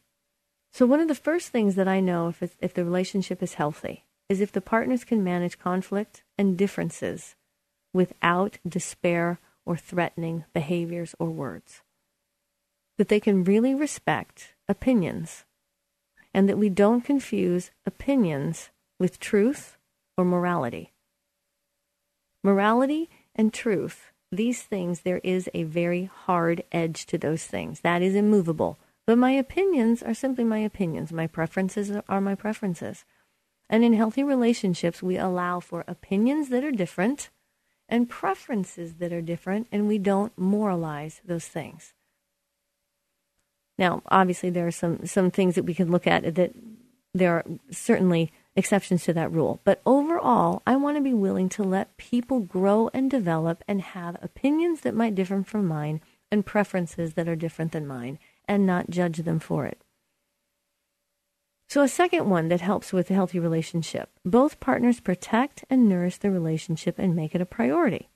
So, 0.73 0.87
one 0.87 0.99
of 0.99 1.07
the 1.07 1.13
first 1.13 1.49
things 1.49 1.75
that 1.75 1.87
I 1.87 1.99
know 1.99 2.29
if, 2.29 2.57
if 2.59 2.73
the 2.73 2.83
relationship 2.83 3.43
is 3.43 3.53
healthy 3.53 4.05
is 4.27 4.41
if 4.41 4.51
the 4.51 4.59
partners 4.59 5.03
can 5.03 5.23
manage 5.23 5.59
conflict 5.59 6.23
and 6.35 6.57
differences 6.57 7.35
without 7.93 8.57
despair 8.67 9.39
or 9.67 9.77
threatening 9.77 10.45
behaviors 10.51 11.13
or 11.19 11.29
words. 11.29 11.83
That 12.97 13.07
they 13.07 13.19
can 13.19 13.43
really 13.43 13.75
respect 13.75 14.55
opinions 14.67 15.45
and 16.33 16.49
that 16.49 16.57
we 16.57 16.69
don't 16.69 17.01
confuse 17.01 17.69
opinions 17.85 18.71
with 18.99 19.19
truth 19.19 19.77
or 20.17 20.25
morality. 20.25 20.91
Morality 22.43 23.11
and 23.35 23.53
truth, 23.53 24.11
these 24.31 24.63
things, 24.63 25.01
there 25.01 25.21
is 25.23 25.47
a 25.53 25.63
very 25.63 26.05
hard 26.05 26.63
edge 26.71 27.05
to 27.05 27.19
those 27.19 27.45
things. 27.45 27.81
That 27.81 28.01
is 28.01 28.15
immovable. 28.15 28.79
But 29.05 29.17
my 29.17 29.31
opinions 29.31 30.01
are 30.01 30.13
simply 30.13 30.43
my 30.43 30.59
opinions. 30.59 31.11
My 31.11 31.27
preferences 31.27 31.91
are 32.07 32.21
my 32.21 32.35
preferences. 32.35 33.05
And 33.69 33.83
in 33.83 33.93
healthy 33.93 34.23
relationships, 34.23 35.03
we 35.03 35.17
allow 35.17 35.59
for 35.59 35.83
opinions 35.87 36.49
that 36.49 36.63
are 36.63 36.71
different 36.71 37.29
and 37.89 38.09
preferences 38.09 38.95
that 38.95 39.11
are 39.11 39.21
different, 39.21 39.67
and 39.71 39.87
we 39.87 39.97
don't 39.97 40.37
moralize 40.37 41.21
those 41.25 41.47
things. 41.47 41.93
Now, 43.77 44.01
obviously, 44.07 44.49
there 44.49 44.67
are 44.67 44.71
some, 44.71 45.05
some 45.05 45.31
things 45.31 45.55
that 45.55 45.63
we 45.63 45.73
can 45.73 45.91
look 45.91 46.07
at 46.07 46.35
that 46.35 46.53
there 47.13 47.33
are 47.33 47.45
certainly 47.71 48.31
exceptions 48.55 49.03
to 49.03 49.13
that 49.13 49.31
rule. 49.31 49.59
But 49.63 49.81
overall, 49.85 50.61
I 50.65 50.75
want 50.75 50.97
to 50.97 51.01
be 51.01 51.13
willing 51.13 51.49
to 51.49 51.63
let 51.63 51.97
people 51.97 52.39
grow 52.39 52.89
and 52.93 53.09
develop 53.09 53.63
and 53.67 53.81
have 53.81 54.17
opinions 54.21 54.81
that 54.81 54.95
might 54.95 55.15
differ 55.15 55.43
from 55.43 55.67
mine 55.67 56.01
and 56.31 56.45
preferences 56.45 57.13
that 57.13 57.27
are 57.27 57.35
different 57.35 57.71
than 57.71 57.85
mine 57.85 58.17
and 58.47 58.65
not 58.65 58.89
judge 58.89 59.17
them 59.17 59.39
for 59.39 59.65
it. 59.65 59.81
So, 61.67 61.81
a 61.81 61.87
second 61.87 62.29
one 62.29 62.49
that 62.49 62.61
helps 62.61 62.93
with 62.93 63.09
a 63.09 63.15
healthy 63.15 63.39
relationship 63.39 64.09
both 64.23 64.59
partners 64.59 64.99
protect 64.99 65.65
and 65.69 65.89
nourish 65.89 66.17
the 66.17 66.29
relationship 66.29 66.99
and 66.99 67.15
make 67.15 67.33
it 67.33 67.41
a 67.41 67.45
priority. 67.45 68.09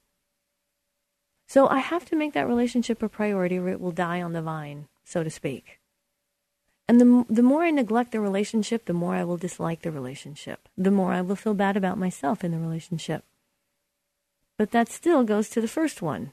So, 1.48 1.68
I 1.68 1.80
have 1.80 2.06
to 2.06 2.16
make 2.16 2.34
that 2.34 2.48
relationship 2.48 3.02
a 3.02 3.10
priority 3.10 3.58
or 3.58 3.70
it 3.70 3.82
will 3.82 3.92
die 3.92 4.22
on 4.22 4.34
the 4.34 4.42
vine, 4.42 4.88
so 5.04 5.24
to 5.24 5.30
speak. 5.30 5.80
And 6.88 7.02
the, 7.02 7.26
the 7.30 7.44
more 7.44 7.64
I 7.64 7.72
neglect 7.72 8.12
the 8.12 8.22
relationship, 8.22 8.86
the 8.86 8.94
more 8.94 9.16
I 9.16 9.24
will 9.24 9.38
dislike 9.38 9.82
the 9.82 9.92
relationship. 9.92 10.70
The 10.78 10.92
more 10.92 11.12
I 11.12 11.22
will 11.22 11.36
feel 11.36 11.54
bad 11.54 11.76
about 11.76 11.98
myself 11.98 12.44
in 12.44 12.52
the 12.52 12.60
relationship. 12.60 13.26
But 14.58 14.72
that 14.72 14.90
still 14.90 15.24
goes 15.24 15.50
to 15.50 15.62
the 15.62 15.68
first 15.68 16.02
one 16.02 16.32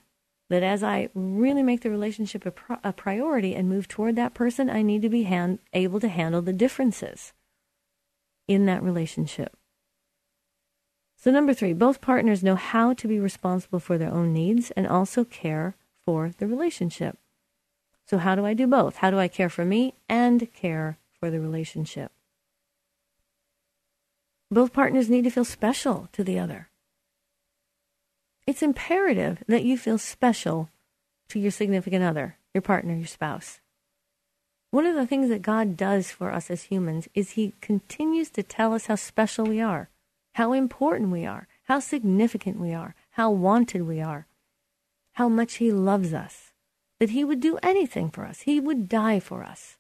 that 0.51 0.62
as 0.62 0.82
I 0.82 1.09
really 1.14 1.62
make 1.62 1.80
the 1.80 1.90
relationship 1.90 2.45
a, 2.45 2.51
pro- 2.51 2.78
a 2.84 2.92
priority 2.92 3.55
and 3.55 3.68
move 3.68 3.88
toward 3.88 4.16
that 4.16 4.34
person, 4.34 4.68
I 4.68 4.82
need 4.82 5.03
to 5.03 5.09
be 5.09 5.22
hand- 5.24 5.59
able 5.72 6.01
to 6.01 6.09
handle 6.09 6.42
the 6.42 6.53
differences 6.53 7.32
in 8.47 8.66
that 8.66 8.82
relationship. 8.82 9.57
So, 11.16 11.30
number 11.30 11.55
three, 11.55 11.72
both 11.72 12.03
partners 12.03 12.42
know 12.42 12.57
how 12.57 12.92
to 12.92 13.09
be 13.09 13.18
responsible 13.18 13.80
for 13.80 13.97
their 13.97 14.12
own 14.12 14.34
needs 14.34 14.70
and 14.72 14.86
also 14.86 15.24
care 15.24 15.76
for 16.05 16.32
the 16.36 16.47
relationship. 16.47 17.16
So, 18.07 18.18
how 18.18 18.34
do 18.34 18.45
I 18.45 18.53
do 18.53 18.66
both? 18.66 18.97
How 18.97 19.11
do 19.11 19.18
I 19.18 19.28
care 19.28 19.49
for 19.49 19.64
me 19.64 19.95
and 20.09 20.53
care 20.53 20.99
for 21.18 21.30
the 21.30 21.40
relationship? 21.40 22.12
Both 24.51 24.74
partners 24.74 25.09
need 25.09 25.24
to 25.24 25.30
feel 25.30 25.47
special 25.47 26.11
to 26.12 26.22
the 26.22 26.38
other. 26.38 26.68
It's 28.47 28.62
imperative 28.62 29.42
that 29.49 29.64
you 29.64 29.78
feel 29.78 29.99
special 29.99 30.68
to 31.28 31.38
your 31.38 31.51
significant 31.51 32.05
other, 32.05 32.36
your 32.53 32.62
partner, 32.62 32.95
your 32.95 33.07
spouse. 33.07 33.61
One 34.70 34.86
of 34.86 34.95
the 34.95 35.07
things 35.07 35.28
that 35.28 35.42
God 35.42 35.76
does 35.76 36.11
for 36.11 36.32
us 36.32 36.51
as 36.51 36.64
humans 36.64 37.09
is 37.14 37.30
He 37.30 37.53
continues 37.61 38.30
to 38.30 38.42
tell 38.42 38.74
us 38.74 38.86
how 38.86 38.97
special 38.97 39.47
we 39.47 39.61
are, 39.61 39.88
how 40.34 40.53
important 40.53 41.11
we 41.11 41.24
are, 41.24 41.47
how 41.64 41.80
significant 41.80 42.59
we 42.59 42.74
are, 42.74 42.95
how 43.12 43.30
wanted 43.30 43.82
we 43.82 44.01
are, 44.01 44.26
how 45.12 45.28
much 45.28 45.55
He 45.55 45.70
loves 45.70 46.12
us 46.12 46.53
that 47.05 47.11
he 47.11 47.24
would 47.24 47.40
do 47.40 47.59
anything 47.62 48.11
for 48.11 48.24
us, 48.24 48.40
he 48.40 48.61
would 48.61 48.88
die 48.88 49.20
for 49.20 49.42
us. 49.42 49.76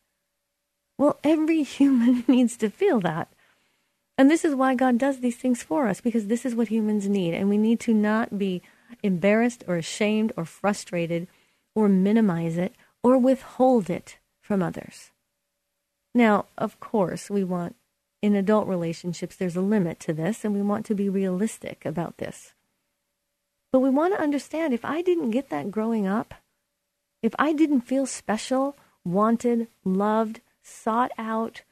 Well, 0.98 1.18
every 1.24 1.62
human 1.78 2.24
needs 2.28 2.56
to 2.58 2.70
feel 2.70 3.00
that. 3.00 3.32
And 4.16 4.30
this 4.30 4.44
is 4.44 4.54
why 4.54 4.74
God 4.74 4.98
does 4.98 5.20
these 5.20 5.36
things 5.36 5.62
for 5.62 5.88
us, 5.88 6.00
because 6.00 6.26
this 6.26 6.46
is 6.46 6.54
what 6.54 6.68
humans 6.68 7.08
need. 7.08 7.34
And 7.34 7.48
we 7.48 7.58
need 7.58 7.80
to 7.80 7.94
not 7.94 8.38
be 8.38 8.62
embarrassed 9.02 9.64
or 9.66 9.76
ashamed 9.76 10.32
or 10.36 10.44
frustrated 10.44 11.26
or 11.74 11.88
minimize 11.88 12.56
it 12.56 12.74
or 13.02 13.18
withhold 13.18 13.90
it 13.90 14.18
from 14.40 14.62
others. 14.62 15.10
Now, 16.14 16.46
of 16.56 16.78
course, 16.78 17.28
we 17.28 17.42
want, 17.42 17.74
in 18.22 18.36
adult 18.36 18.68
relationships, 18.68 19.34
there's 19.34 19.56
a 19.56 19.60
limit 19.60 19.98
to 20.00 20.12
this, 20.12 20.44
and 20.44 20.54
we 20.54 20.62
want 20.62 20.86
to 20.86 20.94
be 20.94 21.08
realistic 21.08 21.84
about 21.84 22.18
this. 22.18 22.54
But 23.72 23.80
we 23.80 23.90
want 23.90 24.14
to 24.14 24.22
understand 24.22 24.72
if 24.72 24.84
I 24.84 25.02
didn't 25.02 25.32
get 25.32 25.50
that 25.50 25.72
growing 25.72 26.06
up, 26.06 26.34
if 27.20 27.34
I 27.38 27.52
didn't 27.52 27.80
feel 27.80 28.06
special, 28.06 28.76
wanted, 29.04 29.66
loved, 29.84 30.40
sought 30.62 31.10
out, 31.18 31.62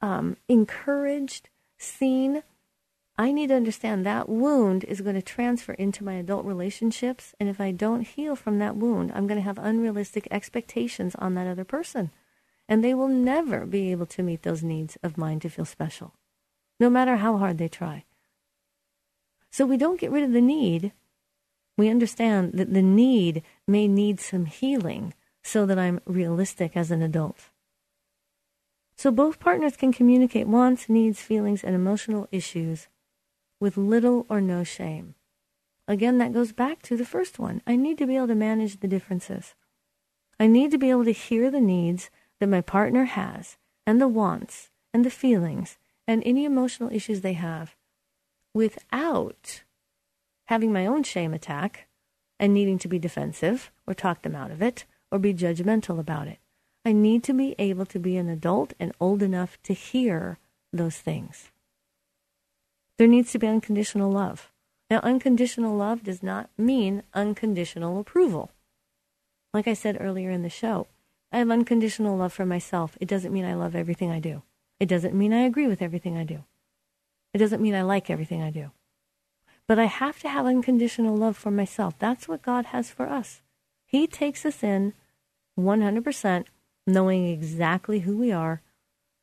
um, 0.00 0.36
encouraged, 0.48 1.48
seen, 1.78 2.42
I 3.16 3.32
need 3.32 3.48
to 3.48 3.54
understand 3.54 4.04
that 4.04 4.28
wound 4.28 4.84
is 4.84 5.00
going 5.00 5.16
to 5.16 5.22
transfer 5.22 5.72
into 5.74 6.04
my 6.04 6.14
adult 6.14 6.44
relationships. 6.44 7.34
And 7.40 7.48
if 7.48 7.60
I 7.60 7.70
don't 7.70 8.02
heal 8.02 8.36
from 8.36 8.58
that 8.58 8.76
wound, 8.76 9.12
I'm 9.14 9.26
going 9.26 9.38
to 9.38 9.44
have 9.44 9.58
unrealistic 9.58 10.28
expectations 10.30 11.14
on 11.16 11.34
that 11.34 11.46
other 11.46 11.64
person. 11.64 12.10
And 12.68 12.84
they 12.84 12.94
will 12.94 13.08
never 13.08 13.64
be 13.64 13.90
able 13.90 14.06
to 14.06 14.22
meet 14.22 14.42
those 14.42 14.62
needs 14.62 14.98
of 15.02 15.16
mine 15.16 15.40
to 15.40 15.48
feel 15.48 15.64
special, 15.64 16.14
no 16.78 16.90
matter 16.90 17.16
how 17.16 17.38
hard 17.38 17.58
they 17.58 17.68
try. 17.68 18.04
So 19.50 19.64
we 19.64 19.78
don't 19.78 20.00
get 20.00 20.10
rid 20.10 20.24
of 20.24 20.32
the 20.32 20.42
need 20.42 20.92
we 21.78 21.88
understand 21.88 22.54
that 22.54 22.74
the 22.74 22.82
need 22.82 23.42
may 23.66 23.86
need 23.86 24.18
some 24.18 24.46
healing 24.46 25.14
so 25.44 25.64
that 25.64 25.78
I'm 25.78 26.00
realistic 26.04 26.76
as 26.76 26.90
an 26.90 27.00
adult. 27.02 27.50
So 28.98 29.12
both 29.12 29.38
partners 29.38 29.76
can 29.76 29.92
communicate 29.92 30.48
wants, 30.48 30.88
needs, 30.88 31.22
feelings, 31.22 31.62
and 31.62 31.76
emotional 31.76 32.26
issues 32.32 32.88
with 33.60 33.76
little 33.76 34.26
or 34.28 34.40
no 34.40 34.64
shame. 34.64 35.14
Again, 35.86 36.18
that 36.18 36.32
goes 36.32 36.50
back 36.50 36.82
to 36.82 36.96
the 36.96 37.04
first 37.04 37.38
one. 37.38 37.62
I 37.64 37.76
need 37.76 37.96
to 37.98 38.06
be 38.08 38.16
able 38.16 38.26
to 38.26 38.34
manage 38.34 38.80
the 38.80 38.88
differences. 38.88 39.54
I 40.40 40.48
need 40.48 40.72
to 40.72 40.78
be 40.78 40.90
able 40.90 41.04
to 41.04 41.12
hear 41.12 41.48
the 41.48 41.60
needs 41.60 42.10
that 42.40 42.48
my 42.48 42.60
partner 42.60 43.04
has, 43.04 43.56
and 43.86 44.00
the 44.00 44.08
wants, 44.08 44.70
and 44.92 45.04
the 45.04 45.10
feelings, 45.10 45.78
and 46.06 46.20
any 46.26 46.44
emotional 46.44 46.92
issues 46.92 47.20
they 47.20 47.34
have 47.34 47.76
without 48.52 49.62
having 50.46 50.72
my 50.72 50.86
own 50.86 51.04
shame 51.04 51.32
attack 51.32 51.86
and 52.40 52.52
needing 52.52 52.78
to 52.78 52.88
be 52.88 52.98
defensive 52.98 53.70
or 53.86 53.94
talk 53.94 54.22
them 54.22 54.34
out 54.34 54.50
of 54.50 54.60
it 54.60 54.86
or 55.12 55.20
be 55.20 55.32
judgmental 55.32 56.00
about 56.00 56.26
it. 56.26 56.38
I 56.84 56.92
need 56.92 57.22
to 57.24 57.32
be 57.32 57.54
able 57.58 57.86
to 57.86 57.98
be 57.98 58.16
an 58.16 58.28
adult 58.28 58.72
and 58.78 58.92
old 59.00 59.22
enough 59.22 59.58
to 59.64 59.74
hear 59.74 60.38
those 60.72 60.96
things. 60.96 61.50
There 62.96 63.06
needs 63.06 63.32
to 63.32 63.38
be 63.38 63.46
unconditional 63.46 64.10
love. 64.10 64.50
Now, 64.90 65.00
unconditional 65.00 65.76
love 65.76 66.02
does 66.02 66.22
not 66.22 66.50
mean 66.56 67.02
unconditional 67.14 68.00
approval. 68.00 68.50
Like 69.52 69.68
I 69.68 69.74
said 69.74 69.98
earlier 70.00 70.30
in 70.30 70.42
the 70.42 70.50
show, 70.50 70.86
I 71.30 71.38
have 71.38 71.50
unconditional 71.50 72.16
love 72.16 72.32
for 72.32 72.46
myself. 72.46 72.96
It 73.00 73.08
doesn't 73.08 73.32
mean 73.32 73.44
I 73.44 73.54
love 73.54 73.76
everything 73.76 74.10
I 74.10 74.18
do. 74.18 74.42
It 74.80 74.86
doesn't 74.86 75.14
mean 75.14 75.32
I 75.32 75.42
agree 75.42 75.66
with 75.66 75.82
everything 75.82 76.16
I 76.16 76.24
do. 76.24 76.44
It 77.34 77.38
doesn't 77.38 77.60
mean 77.60 77.74
I 77.74 77.82
like 77.82 78.08
everything 78.08 78.42
I 78.42 78.50
do. 78.50 78.70
But 79.66 79.78
I 79.78 79.84
have 79.84 80.20
to 80.20 80.28
have 80.28 80.46
unconditional 80.46 81.16
love 81.16 81.36
for 81.36 81.50
myself. 81.50 81.98
That's 81.98 82.26
what 82.26 82.42
God 82.42 82.66
has 82.66 82.90
for 82.90 83.06
us. 83.06 83.42
He 83.84 84.06
takes 84.06 84.46
us 84.46 84.62
in 84.62 84.94
100%, 85.58 86.44
knowing 86.88 87.28
exactly 87.28 88.00
who 88.00 88.16
we 88.16 88.32
are 88.32 88.62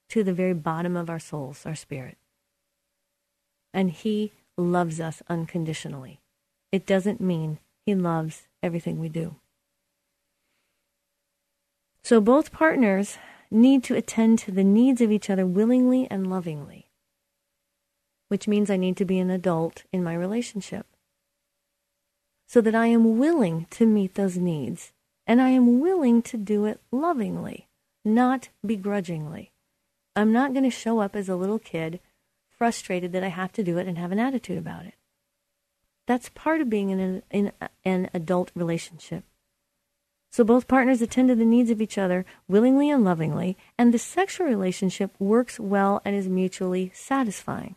to 0.09 0.23
the 0.23 0.33
very 0.33 0.53
bottom 0.53 0.95
of 0.95 1.09
our 1.09 1.19
souls, 1.19 1.65
our 1.65 1.75
spirit. 1.75 2.17
And 3.73 3.91
He 3.91 4.31
loves 4.57 5.01
us 5.01 5.21
unconditionally. 5.27 6.21
It 6.71 6.85
doesn't 6.85 7.19
mean 7.19 7.59
He 7.85 7.95
loves 7.95 8.47
everything 8.63 8.99
we 8.99 9.09
do. 9.09 9.35
So 12.03 12.21
both 12.21 12.51
partners 12.51 13.17
need 13.51 13.83
to 13.85 13.95
attend 13.95 14.39
to 14.39 14.51
the 14.51 14.63
needs 14.63 15.01
of 15.01 15.11
each 15.11 15.29
other 15.29 15.45
willingly 15.45 16.07
and 16.09 16.29
lovingly 16.29 16.85
which 18.27 18.47
means 18.47 18.69
I 18.69 18.77
need 18.77 18.97
to 18.97 19.05
be 19.05 19.19
an 19.19 19.29
adult 19.29 19.83
in 19.91 20.03
my 20.03 20.13
relationship. 20.13 20.85
So 22.47 22.61
that 22.61 22.75
I 22.75 22.87
am 22.87 23.17
willing 23.17 23.67
to 23.71 23.85
meet 23.85 24.15
those 24.15 24.37
needs 24.37 24.91
and 25.27 25.41
I 25.41 25.49
am 25.49 25.79
willing 25.79 26.21
to 26.23 26.37
do 26.37 26.65
it 26.65 26.79
lovingly, 26.91 27.67
not 28.03 28.49
begrudgingly. 28.65 29.51
I'm 30.15 30.31
not 30.31 30.53
going 30.53 30.63
to 30.63 30.69
show 30.69 30.99
up 30.99 31.15
as 31.15 31.27
a 31.27 31.35
little 31.35 31.59
kid 31.59 31.99
frustrated 32.57 33.11
that 33.11 33.23
I 33.23 33.27
have 33.27 33.51
to 33.53 33.63
do 33.63 33.77
it 33.77 33.87
and 33.87 33.97
have 33.97 34.11
an 34.11 34.19
attitude 34.19 34.57
about 34.57 34.85
it. 34.85 34.93
That's 36.07 36.29
part 36.29 36.61
of 36.61 36.69
being 36.69 36.89
in 36.89 36.99
an, 36.99 37.23
in 37.31 37.51
an 37.83 38.09
adult 38.13 38.51
relationship. 38.55 39.23
So 40.31 40.43
both 40.43 40.67
partners 40.67 41.01
attend 41.01 41.29
to 41.29 41.35
the 41.35 41.45
needs 41.45 41.69
of 41.69 41.81
each 41.81 41.97
other 41.97 42.25
willingly 42.47 42.89
and 42.89 43.03
lovingly, 43.03 43.57
and 43.77 43.93
the 43.93 43.99
sexual 43.99 44.45
relationship 44.45 45.11
works 45.17 45.59
well 45.59 46.01
and 46.05 46.15
is 46.15 46.27
mutually 46.27 46.91
satisfying. 46.93 47.75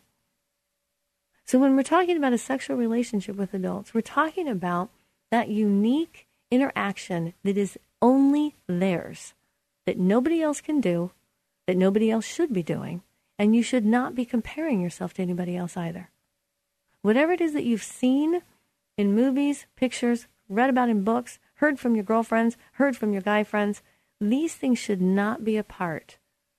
So 1.45 1.57
when 1.57 1.75
we're 1.75 1.83
talking 1.83 2.17
about 2.17 2.33
a 2.33 2.37
sexual 2.37 2.77
relationship 2.77 3.35
with 3.35 3.53
adults, 3.53 3.93
we're 3.93 4.01
talking 4.01 4.47
about 4.47 4.89
that 5.31 5.47
unique 5.49 6.27
interaction 6.51 7.33
that 7.43 7.57
is 7.57 7.77
only 8.01 8.55
theirs, 8.67 9.33
that 9.85 9.97
nobody 9.97 10.41
else 10.41 10.61
can 10.61 10.81
do, 10.81 11.11
that 11.67 11.77
nobody 11.77 12.09
else 12.09 12.25
should 12.25 12.53
be 12.53 12.63
doing, 12.63 13.01
and 13.37 13.55
you 13.55 13.63
should 13.63 13.85
not 13.85 14.15
be 14.15 14.25
comparing 14.25 14.81
yourself 14.81 15.13
to 15.13 15.21
anybody 15.21 15.55
else 15.55 15.77
either. 15.77 16.09
Whatever 17.01 17.31
it 17.31 17.41
is 17.41 17.53
that 17.53 17.63
you've 17.63 17.83
seen 17.83 18.41
in 18.97 19.15
movies, 19.15 19.65
pictures, 19.75 20.27
read 20.49 20.69
about 20.69 20.89
in 20.89 21.03
books, 21.03 21.39
heard 21.55 21.79
from 21.79 21.95
your 21.95 22.03
girlfriends, 22.03 22.57
heard 22.73 22.97
from 22.97 23.13
your 23.13 23.21
guy 23.21 23.43
friends, 23.43 23.81
these 24.19 24.55
things 24.55 24.77
should 24.77 25.01
not 25.01 25.43
be 25.43 25.55
a 25.55 25.63
part 25.63 26.17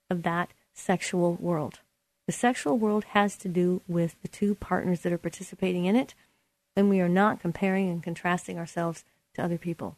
of 0.09 0.23
that 0.23 0.53
sexual 0.73 1.35
world. 1.35 1.79
The 2.25 2.33
sexual 2.33 2.77
world 2.77 3.03
has 3.09 3.35
to 3.37 3.49
do 3.49 3.81
with 3.87 4.15
the 4.21 4.27
two 4.27 4.55
partners 4.55 5.01
that 5.01 5.13
are 5.13 5.17
participating 5.17 5.85
in 5.85 5.95
it, 5.95 6.15
and 6.75 6.89
we 6.89 7.01
are 7.01 7.09
not 7.09 7.39
comparing 7.39 7.89
and 7.89 8.01
contrasting 8.01 8.57
ourselves 8.57 9.03
to 9.33 9.43
other 9.43 9.57
people. 9.57 9.97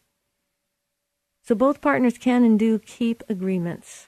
So 1.44 1.56
both 1.56 1.82
partners 1.82 2.18
can 2.18 2.44
and 2.44 2.58
do 2.58 2.80
keep 2.80 3.24
agreements. 3.28 4.08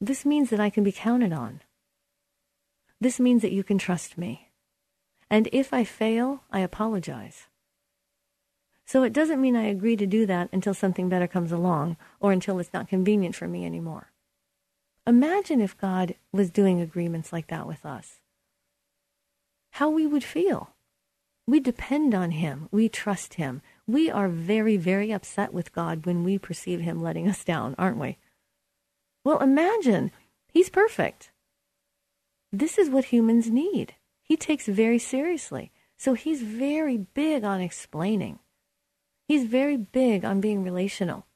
This 0.00 0.24
means 0.24 0.50
that 0.50 0.60
I 0.60 0.70
can 0.70 0.84
be 0.84 0.92
counted 0.92 1.32
on. 1.32 1.60
This 3.00 3.20
means 3.20 3.42
that 3.42 3.52
you 3.52 3.62
can 3.62 3.78
trust 3.78 4.16
me. 4.16 4.50
And 5.30 5.48
if 5.52 5.72
I 5.72 5.84
fail, 5.84 6.42
I 6.50 6.60
apologize. 6.60 7.46
So 8.86 9.02
it 9.02 9.12
doesn't 9.12 9.40
mean 9.40 9.56
I 9.56 9.64
agree 9.64 9.96
to 9.96 10.06
do 10.06 10.26
that 10.26 10.50
until 10.52 10.74
something 10.74 11.08
better 11.08 11.26
comes 11.26 11.52
along 11.52 11.96
or 12.20 12.32
until 12.32 12.58
it's 12.58 12.72
not 12.72 12.88
convenient 12.88 13.34
for 13.34 13.48
me 13.48 13.64
anymore. 13.64 14.12
Imagine 15.06 15.60
if 15.60 15.76
God 15.76 16.14
was 16.32 16.50
doing 16.50 16.80
agreements 16.80 17.32
like 17.32 17.48
that 17.48 17.66
with 17.66 17.84
us. 17.84 18.20
How 19.72 19.90
we 19.90 20.06
would 20.06 20.24
feel. 20.24 20.73
We 21.46 21.60
depend 21.60 22.14
on 22.14 22.32
Him. 22.32 22.68
We 22.70 22.88
trust 22.88 23.34
Him. 23.34 23.60
We 23.86 24.10
are 24.10 24.28
very, 24.28 24.76
very 24.76 25.12
upset 25.12 25.52
with 25.52 25.72
God 25.72 26.06
when 26.06 26.24
we 26.24 26.38
perceive 26.38 26.80
Him 26.80 27.02
letting 27.02 27.28
us 27.28 27.44
down, 27.44 27.74
aren't 27.78 27.98
we? 27.98 28.18
Well, 29.24 29.40
imagine 29.40 30.10
He's 30.52 30.70
perfect. 30.70 31.30
This 32.52 32.78
is 32.78 32.88
what 32.88 33.06
humans 33.06 33.50
need. 33.50 33.94
He 34.22 34.36
takes 34.36 34.66
very 34.66 34.98
seriously. 34.98 35.70
So 35.98 36.14
He's 36.14 36.42
very 36.42 36.96
big 36.96 37.44
on 37.44 37.60
explaining. 37.60 38.38
He's 39.26 39.44
very 39.44 39.76
big 39.76 40.24
on 40.24 40.40
being 40.40 40.62
relational. 40.62 41.26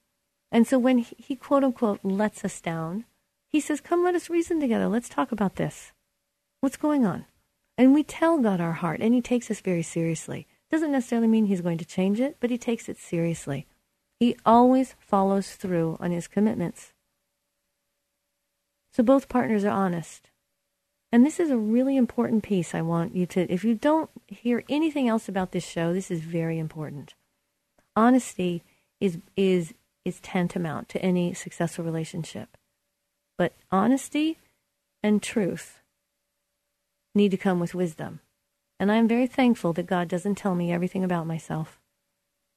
And 0.50 0.66
so 0.66 0.78
when 0.78 0.98
he, 0.98 1.16
he 1.18 1.36
quote 1.36 1.64
unquote 1.64 2.00
lets 2.02 2.44
us 2.44 2.61
down, 2.61 3.04
he 3.48 3.61
says, 3.61 3.80
Come, 3.80 4.04
let 4.04 4.14
us 4.14 4.30
reason 4.30 4.61
together. 4.61 4.88
Let's 4.88 5.09
talk 5.09 5.32
about 5.32 5.56
this. 5.56 5.92
What's 6.61 6.76
going 6.76 7.06
on? 7.06 7.26
And 7.79 7.95
we 7.95 8.03
tell 8.03 8.39
God 8.39 8.61
our 8.61 8.72
heart, 8.72 9.01
and 9.01 9.14
He 9.14 9.22
takes 9.22 9.51
us 9.51 9.61
very 9.61 9.85
seriously. 9.85 10.49
Doesn't 10.68 10.91
necessarily 10.91 11.29
mean 11.29 11.47
He's 11.47 11.61
going 11.61 11.79
to 11.79 11.85
change 11.85 12.20
it, 12.20 12.37
but 12.41 12.51
He 12.51 12.59
takes 12.59 12.89
it 12.89 12.99
seriously. 12.99 13.66
He 14.18 14.37
always 14.45 14.97
follows 14.99 15.55
through 15.55 15.97
on 16.01 16.11
His 16.11 16.26
commitments. 16.26 16.93
So 18.93 19.05
both 19.05 19.29
partners 19.29 19.64
are 19.64 19.70
honest. 19.70 20.29
And 21.12 21.24
this 21.24 21.39
is 21.39 21.51
a 21.51 21.57
really 21.57 21.97
important 21.97 22.43
piece 22.43 22.74
I 22.74 22.83
want 22.83 23.14
you 23.14 23.26
to, 23.26 23.51
if 23.51 23.64
you 23.64 23.74
don't 23.74 24.11
hear 24.26 24.64
anything 24.68 25.09
else 25.09 25.29
about 25.29 25.53
this 25.53 25.64
show, 25.64 25.95
this 25.95 26.11
is 26.11 26.20
very 26.20 26.59
important. 26.59 27.14
Honesty 27.97 28.62
is, 29.01 29.18
is, 29.37 29.72
is 30.05 30.20
tantamount 30.20 30.89
to 30.91 31.03
any 31.03 31.33
successful 31.33 31.85
relationship. 31.85 32.57
But 33.39 33.55
honesty 33.70 34.39
and 35.03 35.22
truth 35.22 35.78
need 37.18 37.30
to 37.32 37.36
come 37.36 37.60
with 37.60 37.74
wisdom. 37.74 38.20
And 38.80 38.90
I'm 38.90 39.06
very 39.06 39.26
thankful 39.26 39.74
that 39.74 39.86
God 39.86 40.08
doesn't 40.08 40.36
tell 40.36 40.54
me 40.54 40.72
everything 40.72 41.04
about 41.04 41.26
myself 41.26 41.78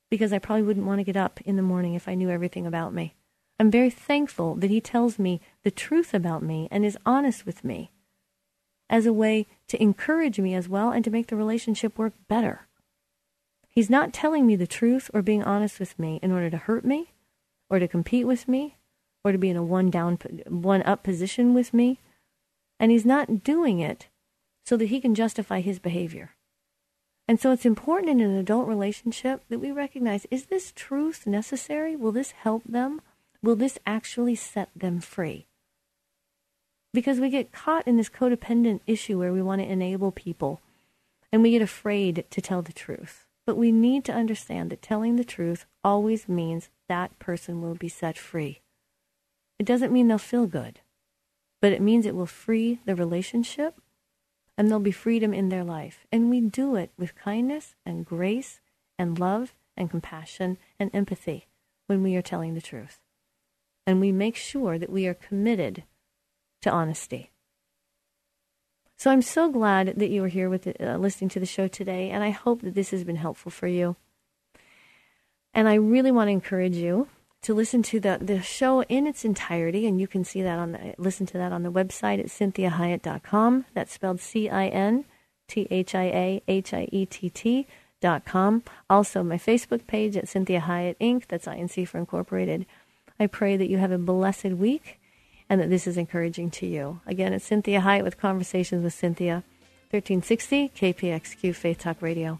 because 0.09 0.31
I 0.31 0.39
probably 0.39 0.63
wouldn't 0.63 0.85
want 0.85 0.99
to 0.99 1.03
get 1.03 1.17
up 1.17 1.41
in 1.41 1.55
the 1.55 1.61
morning 1.61 1.95
if 1.95 2.07
I 2.07 2.15
knew 2.15 2.29
everything 2.29 2.65
about 2.65 2.93
me. 2.93 3.15
I'm 3.59 3.71
very 3.71 3.89
thankful 3.89 4.55
that 4.55 4.69
He 4.69 4.79
tells 4.79 5.19
me 5.19 5.41
the 5.63 5.71
truth 5.71 6.13
about 6.13 6.43
me 6.43 6.67
and 6.71 6.85
is 6.85 6.97
honest 7.05 7.45
with 7.45 7.63
me 7.63 7.91
as 8.89 9.05
a 9.05 9.13
way 9.13 9.47
to 9.67 9.81
encourage 9.81 10.39
me 10.39 10.53
as 10.53 10.67
well 10.67 10.91
and 10.91 11.03
to 11.05 11.11
make 11.11 11.27
the 11.27 11.35
relationship 11.35 11.97
work 11.97 12.13
better. 12.27 12.67
He's 13.69 13.89
not 13.89 14.13
telling 14.13 14.45
me 14.45 14.57
the 14.57 14.67
truth 14.67 15.09
or 15.13 15.21
being 15.21 15.43
honest 15.43 15.79
with 15.79 15.97
me 15.97 16.19
in 16.21 16.31
order 16.31 16.49
to 16.49 16.57
hurt 16.57 16.83
me 16.83 17.13
or 17.69 17.79
to 17.79 17.87
compete 17.87 18.27
with 18.27 18.49
me 18.49 18.75
or 19.23 19.31
to 19.31 19.37
be 19.37 19.49
in 19.49 19.55
a 19.55 19.63
one 19.63 19.89
down, 19.89 20.17
one 20.47 20.83
up 20.83 21.03
position 21.03 21.53
with 21.53 21.73
me. 21.73 21.99
And 22.79 22.91
he's 22.91 23.05
not 23.05 23.43
doing 23.43 23.79
it 23.79 24.09
so 24.65 24.77
that 24.77 24.87
he 24.87 25.01
can 25.01 25.15
justify 25.15 25.61
his 25.61 25.79
behavior. 25.79 26.35
And 27.27 27.39
so 27.39 27.51
it's 27.51 27.65
important 27.65 28.09
in 28.09 28.19
an 28.19 28.37
adult 28.37 28.67
relationship 28.67 29.43
that 29.49 29.59
we 29.59 29.71
recognize 29.71 30.25
is 30.29 30.45
this 30.45 30.73
truth 30.75 31.25
necessary? 31.25 31.95
Will 31.95 32.11
this 32.11 32.31
help 32.31 32.63
them? 32.65 33.01
Will 33.41 33.55
this 33.55 33.79
actually 33.85 34.35
set 34.35 34.69
them 34.75 34.99
free? 34.99 35.47
Because 36.93 37.19
we 37.19 37.29
get 37.29 37.53
caught 37.53 37.87
in 37.87 37.95
this 37.95 38.09
codependent 38.09 38.81
issue 38.85 39.17
where 39.17 39.31
we 39.31 39.41
want 39.41 39.61
to 39.61 39.71
enable 39.71 40.11
people 40.11 40.59
and 41.31 41.41
we 41.41 41.51
get 41.51 41.61
afraid 41.61 42.25
to 42.29 42.41
tell 42.41 42.61
the 42.61 42.73
truth. 42.73 43.25
But 43.45 43.55
we 43.55 43.71
need 43.71 44.03
to 44.05 44.13
understand 44.13 44.69
that 44.69 44.81
telling 44.81 45.15
the 45.15 45.23
truth 45.23 45.65
always 45.83 46.27
means 46.27 46.69
that 46.89 47.17
person 47.17 47.61
will 47.61 47.75
be 47.75 47.89
set 47.89 48.17
free. 48.17 48.59
It 49.57 49.65
doesn't 49.65 49.93
mean 49.93 50.07
they'll 50.07 50.17
feel 50.17 50.47
good, 50.47 50.81
but 51.61 51.71
it 51.71 51.81
means 51.81 52.05
it 52.05 52.15
will 52.15 52.25
free 52.25 52.79
the 52.85 52.95
relationship 52.95 53.79
and 54.61 54.69
there'll 54.69 54.79
be 54.79 54.91
freedom 54.91 55.33
in 55.33 55.49
their 55.49 55.63
life. 55.63 56.05
And 56.11 56.29
we 56.29 56.39
do 56.39 56.75
it 56.75 56.91
with 56.95 57.15
kindness 57.15 57.73
and 57.83 58.05
grace 58.05 58.61
and 58.95 59.17
love 59.17 59.55
and 59.75 59.89
compassion 59.89 60.59
and 60.79 60.91
empathy 60.93 61.47
when 61.87 62.03
we 62.03 62.15
are 62.15 62.21
telling 62.21 62.53
the 62.53 62.61
truth. 62.61 62.99
And 63.87 63.99
we 63.99 64.11
make 64.11 64.35
sure 64.35 64.77
that 64.77 64.91
we 64.91 65.07
are 65.07 65.15
committed 65.15 65.81
to 66.61 66.69
honesty. 66.69 67.31
So 68.97 69.09
I'm 69.09 69.23
so 69.23 69.49
glad 69.49 69.95
that 69.97 70.11
you 70.11 70.23
are 70.25 70.27
here 70.27 70.47
with 70.47 70.67
uh, 70.67 70.97
listening 70.97 71.29
to 71.29 71.39
the 71.39 71.47
show 71.47 71.67
today, 71.67 72.11
and 72.11 72.23
I 72.23 72.29
hope 72.29 72.61
that 72.61 72.75
this 72.75 72.91
has 72.91 73.03
been 73.03 73.15
helpful 73.15 73.49
for 73.49 73.65
you. 73.65 73.95
And 75.55 75.67
I 75.67 75.73
really 75.73 76.11
want 76.11 76.27
to 76.27 76.33
encourage 76.33 76.75
you 76.75 77.07
to 77.41 77.53
listen 77.53 77.81
to 77.83 77.99
the, 77.99 78.19
the 78.21 78.41
show 78.41 78.83
in 78.83 79.07
its 79.07 79.25
entirety, 79.25 79.87
and 79.87 79.99
you 79.99 80.07
can 80.07 80.23
see 80.23 80.41
that 80.41 80.59
on 80.59 80.73
the, 80.73 80.93
listen 80.97 81.25
to 81.27 81.37
that 81.37 81.51
on 81.51 81.63
the 81.63 81.71
website 81.71 82.19
at 82.19 82.27
cinthiahiett.com. 82.27 83.65
That's 83.73 83.93
spelled 83.93 84.19
C 84.19 84.49
I 84.49 84.67
N 84.67 85.05
T 85.47 85.67
H 85.71 85.95
I 85.95 86.03
A 86.03 86.43
H 86.47 86.73
I 86.73 86.87
E 86.91 87.05
T 87.05 87.29
T 87.29 87.67
dot 87.99 88.25
com. 88.25 88.63
Also, 88.89 89.23
my 89.23 89.37
Facebook 89.37 89.87
page 89.87 90.15
at 90.17 90.25
Cinthia 90.25 90.61
Hiett 90.61 90.97
Inc. 90.99 91.27
That's 91.27 91.45
INC 91.47 91.87
for 91.87 91.97
Incorporated. 91.97 92.65
I 93.19 93.27
pray 93.27 93.57
that 93.57 93.69
you 93.69 93.77
have 93.77 93.91
a 93.91 93.97
blessed 93.97 94.45
week 94.45 94.99
and 95.49 95.59
that 95.61 95.69
this 95.69 95.85
is 95.85 95.97
encouraging 95.97 96.49
to 96.51 96.65
you. 96.65 97.01
Again, 97.05 97.33
it's 97.33 97.49
Cinthia 97.49 97.81
Hiett 97.81 98.03
with 98.03 98.17
Conversations 98.17 98.83
with 98.83 98.95
Cinthia, 98.95 99.43
1360 99.91 100.69
KPXQ 100.69 101.55
Faith 101.55 101.79
Talk 101.79 102.01
Radio. 102.01 102.39